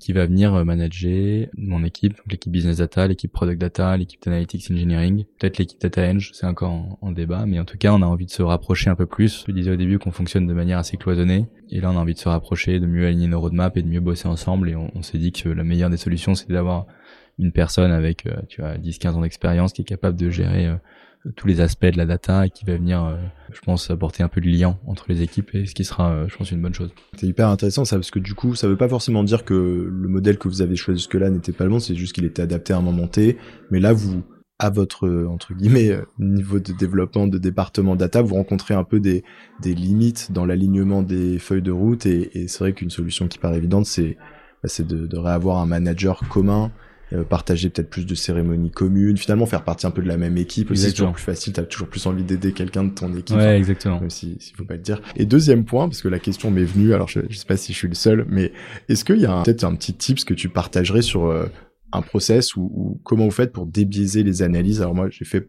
qui 0.00 0.12
va 0.12 0.26
venir 0.26 0.54
euh, 0.54 0.64
manager 0.64 1.48
mon 1.56 1.84
équipe, 1.84 2.16
donc 2.16 2.30
l'équipe 2.30 2.52
business 2.52 2.78
data, 2.78 3.06
l'équipe 3.06 3.32
product 3.32 3.60
data, 3.60 3.96
l'équipe 3.96 4.26
analytics 4.26 4.70
engineering, 4.70 5.24
peut-être 5.38 5.58
l'équipe 5.58 5.80
data 5.80 6.02
eng, 6.02 6.18
c'est 6.32 6.46
encore 6.46 6.98
en, 7.00 7.12
débat, 7.12 7.46
mais 7.46 7.58
en 7.58 7.64
tout 7.64 7.78
cas 7.78 7.92
on 7.92 8.02
a 8.02 8.06
envie 8.06 8.26
de 8.26 8.30
se 8.30 8.42
rapprocher 8.42 8.90
un 8.90 8.96
peu 8.96 9.06
plus. 9.06 9.44
Je 9.46 9.52
disais 9.52 9.70
au 9.70 9.76
début 9.76 9.98
qu'on 9.98 10.10
fonctionne 10.10 10.46
de 10.46 10.52
manière 10.52 10.78
assez 10.78 10.96
cloisonnée, 10.96 11.46
et 11.70 11.80
là 11.80 11.90
on 11.90 11.96
a 11.96 12.00
envie 12.00 12.14
de 12.14 12.18
se 12.18 12.28
rapprocher, 12.28 12.80
de 12.80 12.86
mieux 12.86 13.06
aligner 13.06 13.28
nos 13.28 13.40
roadmaps 13.40 13.76
et 13.76 13.82
de 13.82 13.88
mieux 13.88 14.00
bosser 14.00 14.28
ensemble, 14.28 14.68
et 14.68 14.76
on, 14.76 15.02
s'est 15.02 15.18
dit 15.18 15.32
que 15.32 15.48
la 15.48 15.64
meilleure 15.64 15.90
des 15.90 15.96
solutions 15.96 16.34
c'était 16.34 16.54
d'avoir 16.54 16.86
une 17.38 17.52
personne 17.52 17.90
avec 17.90 18.26
euh, 18.26 18.36
tu 18.48 18.60
vois 18.60 18.76
10-15 18.76 19.08
ans 19.12 19.20
d'expérience 19.22 19.72
qui 19.72 19.82
est 19.82 19.86
capable 19.86 20.16
de 20.16 20.30
gérer 20.30 20.66
euh, 20.66 20.76
tous 21.36 21.46
les 21.46 21.60
aspects 21.60 21.86
de 21.86 21.96
la 21.96 22.06
data 22.06 22.46
et 22.46 22.50
qui 22.50 22.64
va 22.64 22.76
venir, 22.76 23.04
euh, 23.04 23.16
je 23.52 23.60
pense, 23.60 23.90
apporter 23.90 24.22
un 24.22 24.28
peu 24.28 24.40
de 24.40 24.48
lien 24.48 24.78
entre 24.86 25.06
les 25.08 25.22
équipes 25.22 25.54
et 25.54 25.66
ce 25.66 25.74
qui 25.74 25.84
sera, 25.84 26.10
euh, 26.10 26.28
je 26.28 26.36
pense, 26.36 26.50
une 26.50 26.60
bonne 26.60 26.74
chose. 26.74 26.92
C'est 27.16 27.26
hyper 27.26 27.48
intéressant 27.48 27.84
ça 27.84 27.96
parce 27.96 28.10
que 28.10 28.18
du 28.18 28.34
coup, 28.34 28.54
ça 28.54 28.68
veut 28.68 28.76
pas 28.76 28.88
forcément 28.88 29.24
dire 29.24 29.44
que 29.44 29.54
le 29.54 30.08
modèle 30.08 30.38
que 30.38 30.48
vous 30.48 30.62
avez 30.62 30.76
choisi 30.76 31.00
jusque-là 31.00 31.30
n'était 31.30 31.52
pas 31.52 31.64
le 31.64 31.70
bon, 31.70 31.80
c'est 31.80 31.94
juste 31.94 32.14
qu'il 32.14 32.24
était 32.24 32.42
adapté 32.42 32.72
à 32.72 32.78
un 32.78 32.82
moment 32.82 33.08
T. 33.08 33.38
Mais 33.70 33.80
là, 33.80 33.92
vous, 33.92 34.22
à 34.58 34.70
votre 34.70 35.08
entre 35.28 35.54
guillemets 35.54 35.90
euh, 35.90 36.02
niveau 36.18 36.58
de 36.58 36.72
développement 36.72 37.26
de 37.26 37.38
département 37.38 37.96
data, 37.96 38.20
vous 38.20 38.34
rencontrez 38.34 38.74
un 38.74 38.84
peu 38.84 39.00
des, 39.00 39.24
des 39.62 39.74
limites 39.74 40.30
dans 40.30 40.44
l'alignement 40.44 41.02
des 41.02 41.38
feuilles 41.38 41.62
de 41.62 41.72
route 41.72 42.06
et, 42.06 42.38
et 42.38 42.48
c'est 42.48 42.58
vrai 42.58 42.72
qu'une 42.74 42.90
solution 42.90 43.28
qui 43.28 43.38
paraît 43.38 43.56
évidente, 43.56 43.86
c'est 43.86 44.16
bah, 44.62 44.68
c'est 44.68 44.86
de, 44.86 45.06
de 45.06 45.16
réavoir 45.18 45.58
un 45.58 45.66
manager 45.66 46.20
commun 46.28 46.64
euh, 46.66 46.93
partager 47.22 47.70
peut-être 47.70 47.90
plus 47.90 48.06
de 48.06 48.14
cérémonies 48.14 48.70
communes, 48.70 49.16
finalement 49.16 49.46
faire 49.46 49.62
partie 49.62 49.86
un 49.86 49.90
peu 49.90 50.02
de 50.02 50.08
la 50.08 50.16
même 50.16 50.36
équipe. 50.36 50.70
C'est 50.74 50.92
toujours 50.92 51.12
plus 51.12 51.22
facile, 51.22 51.52
t'as 51.52 51.62
toujours 51.62 51.88
plus 51.88 52.04
envie 52.06 52.24
d'aider 52.24 52.52
quelqu'un 52.52 52.84
de 52.84 52.90
ton 52.90 53.14
équipe. 53.14 53.36
Ouais, 53.36 53.56
exactement. 53.56 54.00
Même 54.00 54.10
si, 54.10 54.36
s'il 54.40 54.56
faut 54.56 54.64
pas 54.64 54.74
le 54.74 54.80
dire. 54.80 55.00
Et 55.16 55.26
deuxième 55.26 55.64
point, 55.64 55.88
parce 55.88 56.02
que 56.02 56.08
la 56.08 56.18
question 56.18 56.50
m'est 56.50 56.64
venue, 56.64 56.94
alors 56.94 57.08
je, 57.08 57.20
je 57.28 57.36
sais 57.36 57.46
pas 57.46 57.56
si 57.56 57.72
je 57.72 57.78
suis 57.78 57.88
le 57.88 57.94
seul, 57.94 58.26
mais 58.28 58.52
est-ce 58.88 59.04
qu'il 59.04 59.20
y 59.20 59.26
a 59.26 59.42
peut-être 59.42 59.64
un 59.64 59.74
petit 59.74 59.94
tips 59.94 60.24
que 60.24 60.34
tu 60.34 60.48
partagerais 60.48 61.02
sur 61.02 61.26
euh, 61.26 61.46
un 61.94 62.02
process 62.02 62.56
ou, 62.56 63.00
comment 63.04 63.24
vous 63.24 63.30
faites 63.30 63.52
pour 63.52 63.66
débiaiser 63.66 64.22
les 64.22 64.42
analyses? 64.42 64.80
Alors 64.80 64.94
moi, 64.94 65.08
j'ai 65.10 65.24
fait, 65.24 65.48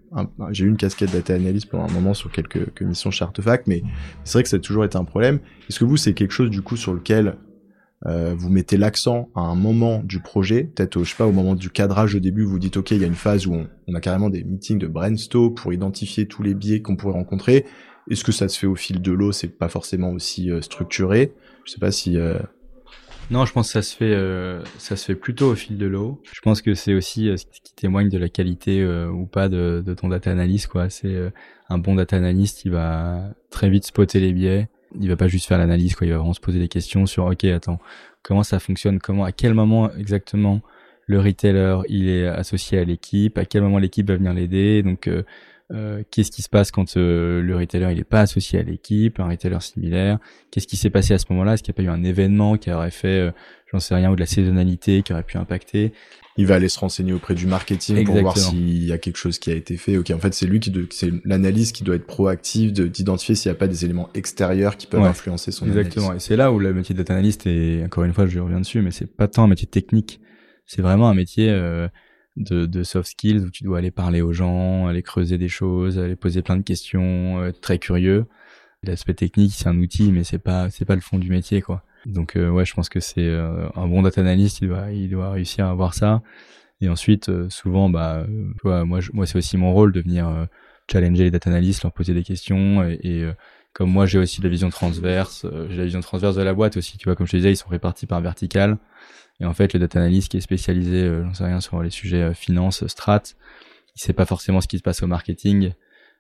j'ai 0.51 0.65
eu 0.65 0.67
une 0.67 0.78
casquette 0.78 1.12
data 1.12 1.34
analyst 1.34 1.69
pendant 1.69 1.86
un 1.86 1.91
moment 1.91 2.13
sur 2.13 2.32
quelques, 2.32 2.82
missions 2.82 3.12
chez 3.12 3.23
Artefact, 3.23 3.67
mais 3.67 3.84
c'est 4.23 4.34
vrai 4.34 4.43
que 4.43 4.49
ça 4.49 4.58
a 4.58 4.60
toujours 4.60 4.86
été 4.86 4.97
un 4.97 5.04
problème. 5.04 5.39
Est-ce 5.69 5.80
que 5.80 5.86
vous, 5.86 5.97
c'est 5.97 6.13
quelque 6.13 6.32
chose 6.32 6.49
du 6.49 6.62
coup 6.62 6.78
sur 6.78 6.93
lequel 6.93 7.36
euh, 8.08 8.36
vous 8.38 8.50
mettez 8.50 8.78
l'accent 8.78 9.30
à 9.36 9.41
un 9.41 9.56
moment 9.56 10.02
du 10.04 10.20
projet, 10.20 10.65
peut-être 10.65 11.04
je 11.04 11.10
sais 11.10 11.15
pas 11.15 11.26
au 11.26 11.32
moment 11.32 11.56
du 11.56 11.72
cadrage 11.72 12.13
au 12.13 12.20
début, 12.20 12.44
vous 12.44 12.60
dites 12.60 12.78
ok 12.78 12.91
il 12.91 13.02
y 13.02 13.04
a 13.04 13.08
une 13.08 13.15
phase 13.15 13.48
où 13.48 13.56
on, 13.88 13.96
a 13.96 14.00
carrément 14.00 14.30
des 14.30 14.44
meetings 14.44 14.78
de 14.78 14.88
brainstorm 14.88 15.56
pour 15.56 15.74
identifier 15.74 16.28
tous 16.28 16.44
les 16.44 16.54
biais 16.54 16.82
qu'on 16.82 16.96
pourrait 16.96 17.13
rencontrer. 17.13 17.65
Est-ce 18.10 18.24
que 18.24 18.32
ça 18.32 18.48
se 18.48 18.60
fait 18.60 18.68
au 18.68 18.76
fil 18.76 19.02
de 19.02 19.12
l'eau, 19.12 19.32
c'est 19.32 19.48
pas 19.48 19.70
forcément 19.70 20.12
aussi 20.12 20.52
euh, 20.52 20.62
structuré 20.62 21.34
Je 21.65 21.72
sais 21.72 21.80
pas 21.80 21.91
si. 21.91 22.18
Euh... 22.18 22.38
Non, 23.32 23.44
je 23.46 23.54
pense 23.54 23.70
que 23.70 23.74
ça 23.74 23.82
se 23.82 23.96
fait, 23.96 24.13
euh, 24.13 24.63
ça 24.78 24.96
se 24.96 25.06
fait 25.06 25.15
plutôt 25.15 25.52
au 25.52 25.56
fil 25.56 25.80
de 25.80 25.88
l'eau. 25.88 26.22
Je 26.32 26.41
pense 26.41 26.62
que 26.62 26.76
c'est 26.76 26.94
aussi 26.94 27.36
ce 27.36 27.46
qui 27.46 27.74
témoigne 27.74 28.10
de 28.10 28.20
la 28.20 28.30
qualité 28.30 28.86
ou 28.86 29.26
pas 29.26 29.50
de, 29.50 29.82
de, 29.84 29.94
ton 29.96 30.10
data 30.10 30.30
analyst 30.30 30.68
quoi. 30.68 30.91
C'est 30.91 31.32
un 31.70 31.80
bon 31.80 31.96
data 31.96 32.18
analyst, 32.18 32.65
il 32.65 32.72
va 32.72 33.34
très 33.50 33.72
vite 33.72 33.86
spotter 33.86 34.20
les 34.20 34.32
biais 34.32 34.70
il 34.99 35.10
va 35.10 35.15
pas 35.15 35.27
juste 35.27 35.47
faire 35.47 35.58
l'analyse, 35.58 35.95
quoi. 35.95 36.08
Il 36.08 36.12
va 36.12 36.17
vraiment 36.17 36.34
se 36.34 36.39
poser 36.39 36.60
des 36.60 36.67
questions 36.67 37.05
sur, 37.05 37.25
ok, 37.25 37.43
attends, 37.45 37.79
comment 38.23 38.43
ça 38.43 38.60
fonctionne, 38.60 38.99
comment, 38.99 39.23
à 39.23 39.31
quel 39.31 39.53
moment 39.53 39.91
exactement 39.93 40.62
le 41.08 41.19
retailer 41.19 41.77
il 41.88 42.10
est 42.10 42.27
associé 42.27 42.79
à 42.79 42.84
l'équipe, 42.84 43.38
à 43.38 43.45
quel 43.45 43.62
moment 43.62 43.77
l'équipe 43.77 44.08
va 44.08 44.15
venir 44.15 44.34
l'aider, 44.34 44.84
donc 44.84 45.08
euh, 45.08 45.23
euh, 45.73 46.04
qu'est-ce 46.12 46.32
qui 46.32 46.41
se 46.41 46.49
passe 46.49 46.71
quand 46.71 46.97
euh, 46.97 47.41
le 47.41 47.56
retailer 47.56 47.91
il 47.91 47.99
est 47.99 48.04
pas 48.04 48.21
associé 48.21 48.60
à 48.60 48.63
l'équipe, 48.63 49.19
un 49.19 49.28
retailer 49.28 49.62
similaire, 49.62 50.19
qu'est-ce 50.51 50.67
qui 50.67 50.78
s'est 50.78 50.89
passé 50.89 51.13
à 51.13 51.17
ce 51.17 51.25
moment-là, 51.32 51.54
est-ce 51.54 51.63
qu'il 51.63 51.73
n'y 51.73 51.88
a 51.88 51.91
pas 51.91 51.95
eu 51.95 51.99
un 51.99 52.04
événement 52.04 52.58
qui 52.58 52.71
aurait 52.71 52.91
fait, 52.91 53.34
j'en 53.71 53.80
sais 53.80 53.95
rien, 53.95 54.12
ou 54.12 54.15
de 54.15 54.19
la 54.19 54.25
saisonnalité 54.25 55.01
qui 55.01 55.13
aurait 55.13 55.23
pu 55.23 55.38
impacter, 55.38 55.93
il 56.38 56.45
va 56.47 56.56
aller 56.56 56.67
se 56.67 56.80
renseigner 56.80 57.13
auprès 57.13 57.34
du 57.34 57.47
marketing 57.47 58.04
pour 58.04 58.19
voir 58.19 58.38
s'il 58.38 58.84
y 58.84 58.91
a 58.91 58.97
quelque 58.97 59.15
chose 59.15 59.39
qui 59.39 59.51
a 59.51 59.56
été 59.56 59.78
fait. 59.78 59.97
Ok, 59.97 60.12
en 60.12 60.19
fait, 60.19 60.34
c'est 60.34 60.45
lui 60.45 60.60
qui, 60.60 60.73
c'est 60.91 61.12
l'analyse 61.23 61.71
qui 61.71 61.84
doit 61.84 61.95
être 61.95 62.06
proactive, 62.06 62.73
d'identifier 62.73 63.36
s'il 63.36 63.51
n'y 63.51 63.56
a 63.56 63.60
pas 63.60 63.67
des 63.67 63.86
éléments 63.86 64.10
extérieurs 64.13 64.75
qui 64.75 64.88
peuvent 64.88 65.04
influencer 65.04 65.51
son 65.51 65.65
Exactement. 65.65 66.13
Et 66.13 66.19
c'est 66.19 66.36
là 66.36 66.51
où 66.51 66.60
le 66.60 66.73
métier 66.73 66.95
analyst 67.08 67.47
est, 67.47 67.84
encore 67.86 68.04
une 68.04 68.13
fois, 68.13 68.28
je 68.28 68.39
reviens 68.39 68.60
dessus, 68.60 68.82
mais 68.82 68.91
c'est 68.91 69.06
pas 69.06 69.28
tant 69.28 69.45
un 69.45 69.47
métier 69.47 69.67
technique. 69.67 70.19
C'est 70.65 70.82
vraiment 70.82 71.10
un 71.10 71.13
métier 71.13 71.49
euh, 71.49 71.88
de, 72.38 72.65
de, 72.65 72.84
soft 72.84 73.10
skills 73.10 73.39
où 73.39 73.50
tu 73.50 73.63
dois 73.63 73.80
aller 73.80 73.91
parler 73.91 74.21
aux 74.21 74.34
gens, 74.34 74.88
aller 74.88 75.04
creuser 75.04 75.38
des 75.38 75.48
choses, 75.48 76.00
aller 76.00 76.15
poser 76.15 76.41
plein 76.41 76.58
de 76.58 76.63
questions, 76.63 77.39
euh, 77.39 77.48
être 77.50 77.62
très 77.62 77.80
curieux. 77.80 78.26
L'aspect 78.84 79.13
technique, 79.13 79.54
c'est 79.54 79.67
un 79.67 79.80
outil, 79.80 80.12
mais 80.12 80.24
c'est 80.24 80.39
pas, 80.39 80.69
c'est 80.69 80.86
pas 80.86 80.95
le 80.95 81.02
fond 81.02 81.17
du 81.17 81.30
métier, 81.30 81.62
quoi. 81.62 81.84
Donc 82.06 82.36
euh, 82.36 82.50
ouais, 82.50 82.65
je 82.65 82.74
pense 82.74 82.89
que 82.89 83.00
c'est 83.00 83.28
euh, 83.28 83.67
un 83.76 83.88
bon 83.88 84.04
data 84.04 84.21
analyst, 84.21 84.62
il 84.62 84.67
doit, 84.67 84.91
il 84.91 85.10
doit 85.10 85.32
réussir 85.32 85.65
à 85.65 85.71
avoir 85.71 85.93
ça. 85.93 86.21
Et 86.82 86.89
ensuite, 86.89 87.30
euh, 87.30 87.50
souvent, 87.50 87.89
bah, 87.89 88.26
vois, 88.63 88.86
moi, 88.86 89.00
moi, 89.13 89.26
c'est 89.26 89.38
aussi 89.38 89.58
mon 89.58 89.74
rôle 89.74 89.91
de 89.91 90.02
venir 90.02 90.48
challenger 90.91 91.24
les 91.24 91.32
data 91.32 91.50
analysts, 91.50 91.84
leur 91.84 91.93
poser 91.93 92.13
des 92.13 92.24
questions. 92.24 92.84
Et, 92.84 93.28
comme 93.74 93.91
moi, 93.91 94.06
j'ai 94.06 94.19
aussi 94.19 94.41
la 94.41 94.50
vision 94.50 94.69
transverse, 94.69 95.45
j'ai 95.69 95.78
la 95.78 95.84
vision 95.86 96.00
transverse 96.00 96.36
de 96.36 96.41
la 96.41 96.54
boîte 96.54 96.78
aussi. 96.78 96.98
Tu 96.98 97.06
vois, 97.06 97.15
comme 97.15 97.28
je 97.28 97.32
te 97.32 97.38
disais, 97.38 97.52
ils 97.52 97.58
sont 97.58 97.69
répartis 97.69 98.06
par 98.06 98.21
vertical. 98.21 98.78
Et 99.39 99.45
en 99.45 99.54
fait, 99.54 99.74
le 99.74 99.80
data 99.80 100.00
analyst 100.00 100.30
qui 100.30 100.38
est 100.38 100.41
spécialisé, 100.41 101.08
j'en 101.24 101.34
sais 101.34 101.43
rien, 101.43 101.60
sur 101.60 101.82
les 101.82 101.89
sujets 101.89 102.34
finance, 102.34 102.88
strat, 102.88 103.21
il 103.95 104.02
sait 104.02 104.13
pas 104.13 104.26
forcément 104.26 104.62
ce 104.62 104.67
qui 104.67 104.78
se 104.78 104.84
passe 104.84 105.04
au 105.04 105.08
marketing. 105.08 105.74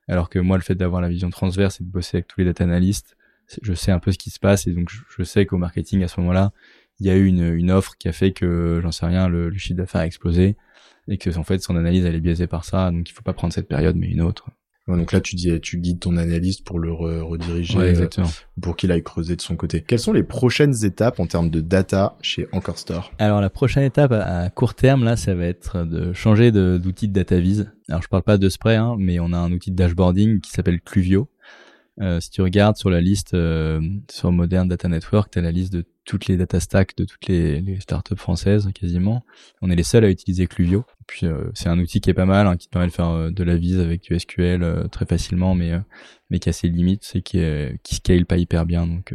Alors 0.07 0.29
que 0.29 0.39
moi, 0.39 0.57
le 0.57 0.63
fait 0.63 0.75
d'avoir 0.75 1.01
la 1.01 1.09
vision 1.09 1.29
transverse 1.29 1.79
et 1.79 1.83
de 1.83 1.89
bosser 1.89 2.17
avec 2.17 2.27
tous 2.27 2.41
les 2.41 2.45
data 2.45 2.63
analysts, 2.63 3.15
je 3.61 3.73
sais 3.73 3.91
un 3.91 3.99
peu 3.99 4.11
ce 4.11 4.17
qui 4.17 4.29
se 4.29 4.39
passe 4.39 4.67
et 4.67 4.71
donc 4.71 4.89
je, 4.89 5.23
sais 5.23 5.45
qu'au 5.45 5.57
marketing 5.57 6.03
à 6.03 6.07
ce 6.07 6.19
moment-là, 6.19 6.51
il 6.99 7.05
y 7.05 7.09
a 7.09 7.15
eu 7.15 7.25
une, 7.25 7.53
une 7.53 7.71
offre 7.71 7.95
qui 7.97 8.07
a 8.07 8.11
fait 8.11 8.31
que 8.31 8.79
j'en 8.81 8.91
sais 8.91 9.05
rien, 9.05 9.27
le, 9.27 9.49
le 9.49 9.57
chiffre 9.57 9.75
d'affaires 9.75 10.01
a 10.01 10.05
explosé 10.05 10.55
et 11.07 11.17
que 11.17 11.35
en 11.37 11.43
fait 11.43 11.59
son 11.59 11.75
analyse 11.75 12.05
elle 12.05 12.15
est 12.15 12.21
biaisée 12.21 12.47
par 12.47 12.65
ça, 12.65 12.91
donc 12.91 13.09
il 13.09 13.13
faut 13.13 13.21
pas 13.21 13.33
prendre 13.33 13.53
cette 13.53 13.67
période 13.67 13.95
mais 13.95 14.07
une 14.07 14.21
autre. 14.21 14.49
Donc 14.87 15.11
là, 15.11 15.19
tu 15.19 15.35
dis, 15.35 15.59
tu 15.61 15.77
guides 15.77 15.99
ton 15.99 16.17
analyste 16.17 16.63
pour 16.63 16.77
le 16.77 16.91
rediriger, 16.93 17.77
euh, 17.79 18.07
pour 18.61 18.75
qu'il 18.75 18.91
aille 18.91 19.01
creuser 19.01 19.35
de 19.35 19.41
son 19.41 19.55
côté. 19.55 19.81
Quelles 19.81 19.99
sont 19.99 20.13
les 20.13 20.23
prochaines 20.23 20.85
étapes 20.85 21.19
en 21.19 21.25
termes 21.25 21.49
de 21.49 21.59
data 21.59 22.15
chez 22.21 22.47
Encore 22.51 22.77
Store 22.77 23.11
Alors 23.17 23.41
la 23.41 23.49
prochaine 23.49 23.83
étape 23.83 24.11
à 24.11 24.49
court 24.51 24.75
terme, 24.75 25.03
là, 25.03 25.15
ça 25.15 25.33
va 25.33 25.45
être 25.45 25.85
de 25.85 26.13
changer 26.13 26.51
d'outil 26.51 27.07
de, 27.07 27.13
de 27.13 27.19
data 27.19 27.39
vise. 27.39 27.71
Alors 27.89 28.03
je 28.03 28.07
parle 28.07 28.23
pas 28.23 28.37
de 28.37 28.47
spray, 28.47 28.75
hein, 28.75 28.95
mais 28.99 29.19
on 29.19 29.33
a 29.33 29.37
un 29.37 29.51
outil 29.51 29.71
de 29.71 29.75
dashboarding 29.75 30.39
qui 30.39 30.51
s'appelle 30.51 30.79
Cluvio, 30.81 31.27
euh, 32.01 32.19
si 32.19 32.29
tu 32.29 32.41
regardes 32.41 32.75
sur 32.75 32.89
la 32.89 32.99
liste 32.99 33.33
euh, 33.33 33.79
sur 34.11 34.31
Modern 34.31 34.67
Data 34.67 34.89
Network, 34.89 35.31
tu 35.31 35.39
as 35.39 35.41
la 35.41 35.51
liste 35.51 35.71
de 35.71 35.85
toutes 36.03 36.27
les 36.27 36.35
data 36.35 36.59
stacks 36.59 36.95
de 36.97 37.05
toutes 37.05 37.27
les, 37.27 37.79
startups 37.79 38.17
françaises 38.17 38.69
quasiment. 38.75 39.23
On 39.61 39.69
est 39.69 39.75
les 39.75 39.83
seuls 39.83 40.03
à 40.03 40.09
utiliser 40.09 40.45
Cluvio. 40.47 40.83
puis 41.07 41.25
euh, 41.25 41.49
c'est 41.53 41.69
un 41.69 41.79
outil 41.79 42.01
qui 42.01 42.09
est 42.09 42.13
pas 42.13 42.25
mal, 42.25 42.47
hein, 42.47 42.57
qui 42.57 42.67
permet 42.67 42.87
de 42.87 42.91
faire 42.91 43.31
de 43.31 43.43
la 43.43 43.55
vise 43.55 43.79
avec 43.79 44.01
du 44.01 44.19
SQL 44.19 44.89
très 44.91 45.05
facilement, 45.05 45.55
mais 45.55 45.71
mais 46.29 46.39
qui 46.39 46.49
a 46.49 46.53
ses 46.53 46.67
limites, 46.67 47.03
c'est 47.03 47.21
qui 47.21 47.41
qui 47.83 47.95
scale 47.95 48.25
pas 48.25 48.37
hyper 48.37 48.65
bien. 48.65 48.85
Donc 48.85 49.13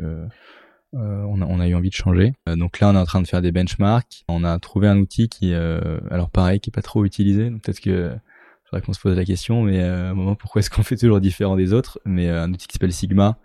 on 0.92 1.42
a, 1.42 1.46
on, 1.46 1.60
a, 1.60 1.68
eu 1.68 1.74
envie 1.74 1.90
de 1.90 1.94
changer. 1.94 2.32
donc 2.46 2.80
là, 2.80 2.88
on 2.88 2.94
est 2.94 2.98
en 2.98 3.04
train 3.04 3.22
de 3.22 3.28
faire 3.28 3.42
des 3.42 3.52
benchmarks. 3.52 4.24
On 4.26 4.42
a 4.42 4.58
trouvé 4.58 4.88
un 4.88 4.98
outil 4.98 5.28
qui, 5.28 5.54
alors 5.54 6.30
pareil, 6.30 6.60
qui 6.60 6.70
est 6.70 6.74
pas 6.74 6.82
trop 6.82 7.04
utilisé. 7.04 7.50
Peut-être 7.50 7.80
que 7.80 8.16
faudrait 8.70 8.86
qu'on 8.86 8.92
se 8.92 9.00
pose 9.00 9.16
la 9.16 9.24
question, 9.24 9.62
mais 9.62 9.80
euh, 9.80 10.08
à 10.08 10.10
un 10.10 10.14
moment, 10.14 10.34
pourquoi 10.36 10.60
est-ce 10.60 10.70
qu'on 10.70 10.82
fait 10.84 10.96
toujours 10.96 11.20
différent 11.20 11.56
des 11.56 11.72
autres? 11.72 12.00
Mais 12.04 12.28
euh, 12.28 12.42
un 12.42 12.52
outil 12.52 12.68
qui 12.68 12.74
s'appelle 12.74 12.92
Sigma, 12.92 13.38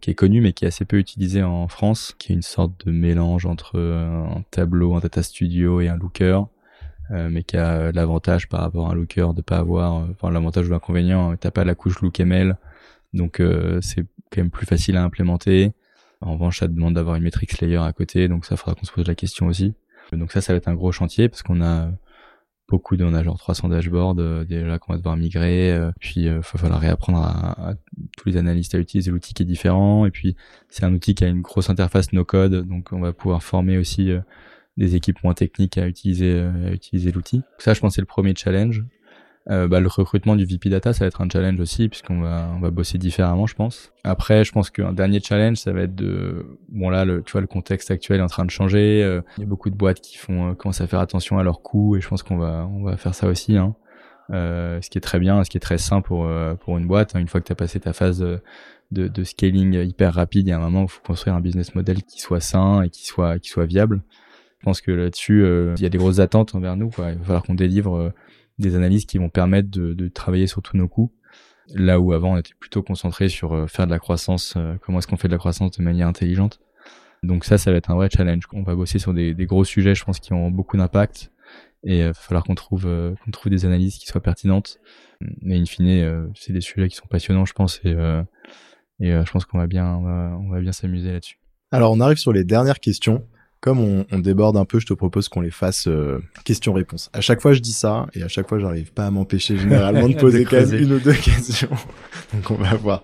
qui 0.00 0.10
est 0.10 0.14
connu, 0.14 0.40
mais 0.40 0.52
qui 0.52 0.64
est 0.64 0.68
assez 0.68 0.84
peu 0.84 0.98
utilisé 0.98 1.42
en 1.42 1.66
France, 1.66 2.14
qui 2.18 2.32
est 2.32 2.34
une 2.36 2.42
sorte 2.42 2.86
de 2.86 2.92
mélange 2.92 3.46
entre 3.46 3.72
euh, 3.76 4.24
un 4.24 4.42
tableau, 4.50 4.94
un 4.94 5.00
data 5.00 5.22
studio 5.22 5.80
et 5.80 5.88
un 5.88 5.96
looker, 5.96 6.46
mais 7.12 7.42
qui 7.42 7.56
a 7.56 7.90
l'avantage 7.90 8.48
par 8.48 8.60
rapport 8.60 8.86
à 8.86 8.92
un 8.92 8.94
looker 8.94 9.34
de 9.34 9.42
pas 9.42 9.56
avoir, 9.56 9.94
enfin 9.94 10.30
l'avantage 10.30 10.68
ou 10.68 10.70
l'inconvénient, 10.70 11.34
t'as 11.34 11.50
pas 11.50 11.64
la 11.64 11.74
couche 11.74 12.00
lookml, 12.02 12.56
donc 13.14 13.42
c'est 13.80 14.02
quand 14.30 14.36
même 14.36 14.50
plus 14.50 14.64
facile 14.64 14.96
à 14.96 15.02
implémenter. 15.02 15.72
En 16.20 16.34
revanche, 16.34 16.60
ça 16.60 16.68
demande 16.68 16.94
d'avoir 16.94 17.16
une 17.16 17.24
metrics 17.24 17.58
layer 17.58 17.78
à 17.78 17.92
côté, 17.92 18.28
donc 18.28 18.44
ça 18.44 18.56
faudra 18.56 18.76
qu'on 18.76 18.86
se 18.86 18.92
pose 18.92 19.08
la 19.08 19.16
question 19.16 19.48
aussi. 19.48 19.74
Donc 20.12 20.30
ça, 20.30 20.40
ça 20.40 20.52
va 20.52 20.58
être 20.58 20.68
un 20.68 20.74
gros 20.74 20.92
chantier 20.92 21.28
parce 21.28 21.42
qu'on 21.42 21.60
a 21.62 21.90
beaucoup 22.70 22.96
de, 22.96 23.04
on 23.04 23.12
a 23.12 23.22
genre 23.22 23.36
300 23.36 23.68
dashboards 23.68 24.14
euh, 24.18 24.44
déjà 24.44 24.78
qu'on 24.78 24.92
va 24.92 24.98
devoir 24.98 25.16
migrer 25.16 25.72
euh, 25.72 25.90
puis 25.98 26.22
il 26.22 26.28
euh, 26.28 26.36
va 26.36 26.42
falloir 26.42 26.80
réapprendre 26.80 27.18
à, 27.18 27.74
tous 28.16 28.28
les 28.28 28.36
analystes 28.36 28.74
à 28.74 28.78
utiliser 28.78 29.10
l'outil 29.10 29.34
qui 29.34 29.42
est 29.42 29.46
différent 29.46 30.06
et 30.06 30.10
puis 30.10 30.36
c'est 30.68 30.84
un 30.84 30.94
outil 30.94 31.14
qui 31.14 31.24
a 31.24 31.26
une 31.26 31.42
grosse 31.42 31.68
interface 31.68 32.12
no 32.12 32.24
code 32.24 32.66
donc 32.66 32.92
on 32.92 33.00
va 33.00 33.12
pouvoir 33.12 33.42
former 33.42 33.76
aussi 33.76 34.10
des 34.76 34.94
équipes 34.94 35.22
moins 35.24 35.34
techniques 35.34 35.76
à 35.76 35.86
utiliser 35.86 36.40
à 36.40 36.72
utiliser 36.72 37.12
l'outil. 37.12 37.42
Ça 37.58 37.74
je 37.74 37.80
pense 37.80 37.96
c'est 37.96 38.00
le 38.00 38.06
premier 38.06 38.34
challenge 38.36 38.84
euh, 39.50 39.66
bah, 39.66 39.80
le 39.80 39.88
recrutement 39.88 40.36
du 40.36 40.44
VP 40.44 40.70
Data, 40.70 40.92
ça 40.92 41.00
va 41.00 41.08
être 41.08 41.20
un 41.20 41.28
challenge 41.28 41.58
aussi, 41.58 41.88
puisqu'on 41.88 42.20
va, 42.20 42.48
on 42.54 42.60
va 42.60 42.70
bosser 42.70 42.98
différemment, 42.98 43.46
je 43.46 43.56
pense. 43.56 43.92
Après, 44.04 44.44
je 44.44 44.52
pense 44.52 44.70
qu'un 44.70 44.92
dernier 44.92 45.20
challenge, 45.20 45.56
ça 45.56 45.72
va 45.72 45.82
être 45.82 45.94
de... 45.96 46.46
Bon 46.68 46.88
là, 46.88 47.04
le, 47.04 47.22
tu 47.22 47.32
vois, 47.32 47.40
le 47.40 47.48
contexte 47.48 47.90
actuel 47.90 48.20
est 48.20 48.22
en 48.22 48.28
train 48.28 48.44
de 48.44 48.50
changer. 48.50 49.02
Euh, 49.02 49.22
il 49.38 49.40
y 49.40 49.44
a 49.44 49.48
beaucoup 49.48 49.70
de 49.70 49.74
boîtes 49.74 50.00
qui 50.00 50.16
font 50.18 50.50
euh, 50.50 50.54
commencent 50.54 50.80
à 50.80 50.86
faire 50.86 51.00
attention 51.00 51.38
à 51.38 51.42
leurs 51.42 51.62
coûts, 51.62 51.96
et 51.96 52.00
je 52.00 52.08
pense 52.08 52.22
qu'on 52.22 52.36
va, 52.36 52.68
on 52.70 52.84
va 52.84 52.96
faire 52.96 53.14
ça 53.14 53.26
aussi. 53.26 53.56
Hein. 53.56 53.74
Euh, 54.30 54.80
ce 54.82 54.88
qui 54.88 54.98
est 54.98 55.00
très 55.00 55.18
bien, 55.18 55.42
ce 55.42 55.50
qui 55.50 55.56
est 55.56 55.60
très 55.60 55.78
sain 55.78 56.00
pour, 56.00 56.30
pour 56.60 56.78
une 56.78 56.86
boîte. 56.86 57.16
Hein. 57.16 57.18
Une 57.20 57.28
fois 57.28 57.40
que 57.40 57.46
tu 57.46 57.52
as 57.52 57.56
passé 57.56 57.80
ta 57.80 57.92
phase 57.92 58.20
de, 58.20 58.38
de, 58.92 59.08
de, 59.08 59.24
scaling 59.24 59.74
hyper 59.74 60.14
rapide, 60.14 60.46
il 60.46 60.50
y 60.50 60.52
a 60.52 60.58
un 60.58 60.60
moment 60.60 60.82
où 60.82 60.84
il 60.84 60.90
faut 60.90 61.02
construire 61.04 61.34
un 61.34 61.40
business 61.40 61.74
model 61.74 62.04
qui 62.04 62.20
soit 62.20 62.40
sain 62.40 62.82
et 62.82 62.90
qui 62.90 63.04
soit, 63.04 63.40
qui 63.40 63.48
soit 63.48 63.66
viable. 63.66 64.02
Je 64.60 64.64
pense 64.64 64.80
que 64.80 64.92
là-dessus, 64.92 65.44
il 65.76 65.82
y 65.82 65.86
a 65.86 65.88
des 65.88 65.98
grosses 65.98 66.20
attentes 66.20 66.54
envers 66.54 66.76
nous. 66.76 66.90
Quoi. 66.90 67.10
Il 67.10 67.18
va 67.18 67.24
falloir 67.24 67.42
qu'on 67.42 67.54
délivre 67.54 68.12
des 68.60 68.74
analyses 68.76 69.06
qui 69.06 69.18
vont 69.18 69.28
permettre 69.28 69.70
de, 69.70 70.08
travailler 70.08 70.46
sur 70.46 70.62
tous 70.62 70.76
nos 70.76 70.88
coûts. 70.88 71.12
Là 71.74 72.00
où 72.00 72.12
avant 72.12 72.34
on 72.34 72.36
était 72.36 72.54
plutôt 72.58 72.82
concentré 72.82 73.28
sur 73.28 73.70
faire 73.70 73.86
de 73.86 73.92
la 73.92 73.98
croissance, 73.98 74.56
comment 74.82 74.98
est-ce 74.98 75.06
qu'on 75.06 75.16
fait 75.16 75.28
de 75.28 75.32
la 75.32 75.38
croissance 75.38 75.70
de 75.72 75.82
manière 75.82 76.08
intelligente. 76.08 76.60
Donc 77.22 77.44
ça, 77.44 77.58
ça 77.58 77.70
va 77.70 77.76
être 77.76 77.90
un 77.90 77.94
vrai 77.94 78.08
challenge. 78.12 78.44
On 78.52 78.62
va 78.62 78.74
bosser 78.74 78.98
sur 78.98 79.14
des, 79.14 79.34
gros 79.34 79.64
sujets, 79.64 79.94
je 79.94 80.04
pense, 80.04 80.18
qui 80.18 80.32
ont 80.32 80.50
beaucoup 80.50 80.76
d'impact. 80.76 81.30
Et 81.84 81.98
il 81.98 82.04
va 82.06 82.14
falloir 82.14 82.42
qu'on 82.42 82.56
trouve, 82.56 82.88
qu'on 83.24 83.30
trouve 83.30 83.50
des 83.50 83.66
analyses 83.66 83.98
qui 83.98 84.06
soient 84.06 84.22
pertinentes. 84.22 84.78
Mais 85.42 85.58
in 85.58 85.64
fine, 85.64 86.30
c'est 86.34 86.52
des 86.52 86.60
sujets 86.60 86.88
qui 86.88 86.96
sont 86.96 87.06
passionnants, 87.06 87.44
je 87.44 87.52
pense, 87.52 87.80
et, 87.84 87.94
je 89.00 89.30
pense 89.30 89.44
qu'on 89.44 89.58
va 89.58 89.68
bien, 89.68 89.94
on 89.94 90.50
va 90.50 90.60
bien 90.60 90.72
s'amuser 90.72 91.12
là-dessus. 91.12 91.38
Alors 91.72 91.92
on 91.92 92.00
arrive 92.00 92.18
sur 92.18 92.32
les 92.32 92.42
dernières 92.42 92.80
questions. 92.80 93.24
Comme 93.60 93.80
on, 93.80 94.06
on 94.10 94.18
déborde 94.18 94.56
un 94.56 94.64
peu, 94.64 94.80
je 94.80 94.86
te 94.86 94.94
propose 94.94 95.28
qu'on 95.28 95.42
les 95.42 95.50
fasse 95.50 95.86
euh, 95.86 96.18
questions-réponses. 96.44 97.10
À 97.12 97.20
chaque 97.20 97.42
fois, 97.42 97.52
je 97.52 97.60
dis 97.60 97.72
ça, 97.72 98.06
et 98.14 98.22
à 98.22 98.28
chaque 98.28 98.48
fois, 98.48 98.58
j'arrive 98.58 98.92
pas 98.92 99.06
à 99.06 99.10
m'empêcher 99.10 99.58
généralement 99.58 100.08
de 100.08 100.14
poser 100.18 100.46
même 100.50 100.74
une 100.74 100.94
ou 100.94 100.98
deux 100.98 101.12
questions. 101.22 101.68
Donc 102.32 102.50
on 102.50 102.54
va 102.54 102.74
voir. 102.76 103.02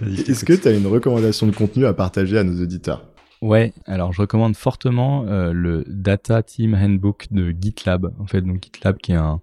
Est-ce 0.00 0.46
que 0.46 0.54
tu 0.54 0.66
as 0.66 0.72
une 0.72 0.86
recommandation 0.86 1.46
de 1.46 1.52
contenu 1.52 1.84
à 1.84 1.92
partager 1.92 2.38
à 2.38 2.44
nos 2.44 2.62
auditeurs? 2.62 3.04
Ouais, 3.42 3.74
alors 3.86 4.12
je 4.12 4.22
recommande 4.22 4.56
fortement 4.56 5.26
euh, 5.26 5.52
le 5.52 5.84
Data 5.88 6.42
Team 6.44 6.74
Handbook 6.74 7.26
de 7.32 7.50
GitLab. 7.50 8.14
En 8.18 8.26
fait, 8.26 8.40
donc 8.40 8.62
GitLab 8.62 8.96
qui 8.98 9.12
est 9.12 9.16
un, 9.16 9.40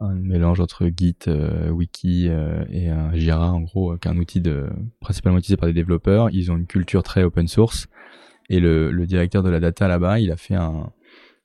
un 0.00 0.12
mélange 0.14 0.60
entre 0.60 0.88
Git, 0.94 1.16
euh, 1.28 1.70
Wiki 1.70 2.28
euh, 2.28 2.64
et 2.70 2.88
un 2.88 3.14
Jira 3.14 3.52
en 3.52 3.60
gros, 3.60 3.96
qui 3.96 4.08
est 4.08 4.10
un 4.10 4.16
outil 4.18 4.40
de 4.40 4.66
principalement 5.00 5.38
utilisé 5.38 5.56
par 5.56 5.68
des 5.68 5.72
développeurs. 5.72 6.30
Ils 6.30 6.50
ont 6.50 6.56
une 6.56 6.66
culture 6.66 7.02
très 7.02 7.22
open 7.22 7.48
source 7.48 7.86
et 8.48 8.60
le, 8.60 8.90
le 8.90 9.06
directeur 9.06 9.42
de 9.42 9.50
la 9.50 9.60
data 9.60 9.88
là-bas, 9.88 10.20
il 10.20 10.30
a 10.30 10.36
fait 10.36 10.54
un, 10.54 10.90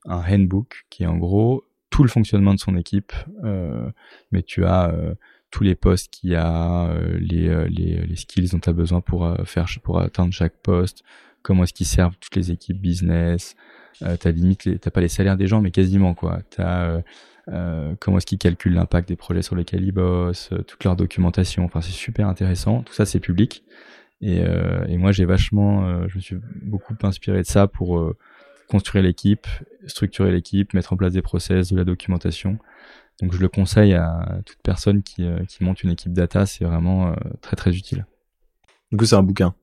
un 0.05 0.23
handbook 0.29 0.85
qui 0.89 1.03
est 1.03 1.07
en 1.07 1.17
gros 1.17 1.65
tout 1.89 2.03
le 2.03 2.09
fonctionnement 2.09 2.53
de 2.53 2.59
son 2.59 2.75
équipe. 2.75 3.13
Euh, 3.43 3.89
mais 4.31 4.41
tu 4.41 4.65
as 4.65 4.89
euh, 4.89 5.13
tous 5.51 5.63
les 5.63 5.75
postes 5.75 6.11
qu'il 6.11 6.31
y 6.31 6.35
a, 6.35 6.87
euh, 6.87 7.17
les, 7.19 7.69
les, 7.69 8.05
les, 8.05 8.15
skills 8.15 8.49
dont 8.49 8.59
tu 8.59 8.69
as 8.69 8.73
besoin 8.73 9.01
pour 9.01 9.31
faire 9.45 9.67
pour 9.83 9.99
atteindre 9.99 10.33
chaque 10.33 10.55
poste, 10.63 11.03
comment 11.43 11.63
est-ce 11.63 11.73
qu'ils 11.73 11.85
servent 11.85 12.15
toutes 12.19 12.35
les 12.35 12.51
équipes 12.51 12.81
business. 12.81 13.55
Euh, 14.01 14.17
t'as 14.19 14.31
limite, 14.31 14.79
t'as 14.79 14.89
pas 14.89 15.01
les 15.01 15.07
salaires 15.07 15.37
des 15.37 15.47
gens, 15.47 15.61
mais 15.61 15.71
quasiment 15.71 16.15
quoi. 16.15 16.39
T'as 16.49 17.01
euh, 17.49 17.93
comment 17.99 18.17
est-ce 18.17 18.25
qu'ils 18.25 18.37
calculent 18.37 18.73
l'impact 18.73 19.07
des 19.07 19.15
projets 19.15 19.41
sur 19.41 19.55
lesquels 19.55 19.83
ils 19.83 19.91
bossent, 19.91 20.49
toute 20.67 20.83
leur 20.83 20.95
documentation. 20.95 21.65
Enfin, 21.65 21.81
c'est 21.81 21.91
super 21.91 22.27
intéressant. 22.27 22.81
Tout 22.81 22.93
ça, 22.93 23.05
c'est 23.05 23.19
public. 23.19 23.63
Et, 24.21 24.41
euh, 24.41 24.85
et 24.87 24.97
moi, 24.97 25.11
j'ai 25.11 25.25
vachement, 25.25 25.85
euh, 25.85 26.07
je 26.07 26.15
me 26.15 26.21
suis 26.21 26.37
beaucoup 26.61 26.95
inspiré 27.03 27.39
de 27.39 27.47
ça 27.47 27.67
pour 27.67 27.99
euh, 27.99 28.15
construire 28.69 29.03
l'équipe, 29.03 29.47
structurer 29.85 30.31
l'équipe, 30.31 30.73
mettre 30.73 30.93
en 30.93 30.97
place 30.97 31.13
des 31.13 31.21
process, 31.21 31.71
de 31.71 31.77
la 31.77 31.83
documentation. 31.83 32.57
Donc, 33.21 33.33
je 33.33 33.39
le 33.39 33.49
conseille 33.49 33.93
à 33.93 34.39
toute 34.45 34.59
personne 34.63 35.03
qui, 35.03 35.25
qui 35.47 35.63
monte 35.63 35.83
une 35.83 35.91
équipe 35.91 36.13
data. 36.13 36.45
C'est 36.45 36.65
vraiment 36.65 37.13
très 37.41 37.55
très 37.55 37.75
utile. 37.75 38.07
Du 38.91 38.97
coup, 38.97 39.05
c'est 39.05 39.15
un 39.15 39.23
bouquin? 39.23 39.53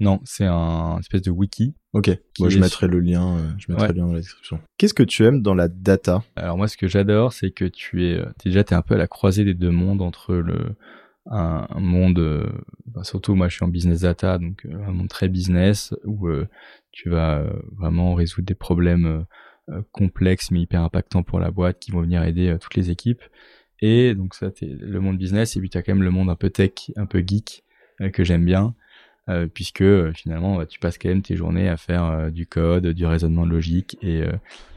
Non, 0.00 0.20
c'est 0.24 0.44
un 0.44 0.98
espèce 0.98 1.22
de 1.22 1.30
wiki. 1.30 1.74
Ok. 1.94 2.10
Moi, 2.38 2.50
je 2.50 2.58
mettrai 2.58 2.88
le 2.88 3.00
lien. 3.00 3.56
je 3.58 3.72
mettrai 3.72 3.88
le 3.88 3.94
lien 3.94 4.06
dans 4.06 4.12
la 4.12 4.20
description. 4.20 4.60
Qu'est-ce 4.76 4.92
que 4.92 5.02
tu 5.02 5.24
aimes 5.24 5.40
dans 5.40 5.54
la 5.54 5.68
data? 5.68 6.22
Alors 6.36 6.58
moi, 6.58 6.68
ce 6.68 6.76
que 6.76 6.88
j'adore, 6.88 7.32
c'est 7.32 7.52
que 7.52 7.64
tu 7.64 8.04
es 8.04 8.22
déjà, 8.44 8.64
t'es 8.64 8.74
un 8.74 8.82
peu 8.82 8.94
à 8.94 8.98
la 8.98 9.06
croisée 9.06 9.44
des 9.44 9.54
deux 9.54 9.70
mondes 9.70 10.02
entre 10.02 10.34
le 10.34 10.76
un, 11.26 11.80
monde, 11.80 12.18
euh, 12.18 12.46
bah, 12.86 13.04
surtout 13.04 13.34
moi 13.34 13.48
je 13.48 13.56
suis 13.56 13.64
en 13.64 13.68
business 13.68 14.00
data, 14.00 14.38
donc 14.38 14.64
euh, 14.66 14.84
un 14.86 14.92
monde 14.92 15.08
très 15.08 15.28
business 15.28 15.94
où 16.04 16.28
euh, 16.28 16.48
tu 16.92 17.10
vas 17.10 17.44
vraiment 17.76 18.14
résoudre 18.14 18.46
des 18.46 18.54
problèmes 18.54 19.24
complexes 19.92 20.50
mais 20.50 20.62
hyper 20.62 20.82
impactants 20.82 21.22
pour 21.22 21.38
la 21.38 21.52
boîte 21.52 21.78
qui 21.78 21.92
vont 21.92 22.00
venir 22.00 22.24
aider 22.24 22.56
toutes 22.60 22.74
les 22.74 22.90
équipes. 22.90 23.22
Et 23.80 24.14
donc 24.14 24.34
ça, 24.34 24.50
c'est 24.54 24.66
le 24.66 25.00
monde 25.00 25.16
business, 25.16 25.56
et 25.56 25.60
puis 25.60 25.70
tu 25.70 25.78
as 25.78 25.82
quand 25.82 25.94
même 25.94 26.02
le 26.02 26.10
monde 26.10 26.28
un 26.28 26.34
peu 26.34 26.50
tech, 26.50 26.90
un 26.96 27.06
peu 27.06 27.22
geek, 27.24 27.62
que 28.12 28.24
j'aime 28.24 28.44
bien, 28.44 28.74
puisque 29.54 30.12
finalement, 30.12 30.56
bah, 30.56 30.66
tu 30.66 30.80
passes 30.80 30.98
quand 30.98 31.08
même 31.08 31.22
tes 31.22 31.36
journées 31.36 31.68
à 31.68 31.76
faire 31.76 32.32
du 32.32 32.46
code, 32.46 32.88
du 32.88 33.06
raisonnement 33.06 33.44
logique, 33.44 33.96
et, 34.02 34.24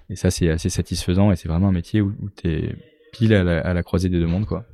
et 0.10 0.16
ça, 0.16 0.30
c'est 0.30 0.50
assez 0.50 0.70
satisfaisant, 0.70 1.32
et 1.32 1.36
c'est 1.36 1.50
vraiment 1.50 1.70
un 1.70 1.74
métier 1.74 2.02
où, 2.02 2.14
où 2.22 2.30
tu 2.30 2.48
es 2.48 2.76
pile 3.12 3.34
à 3.34 3.44
la, 3.44 3.60
à 3.60 3.74
la 3.74 3.82
croisée 3.82 4.10
des 4.10 4.20
deux 4.20 4.28
mondes, 4.28 4.46
quoi 4.46 4.68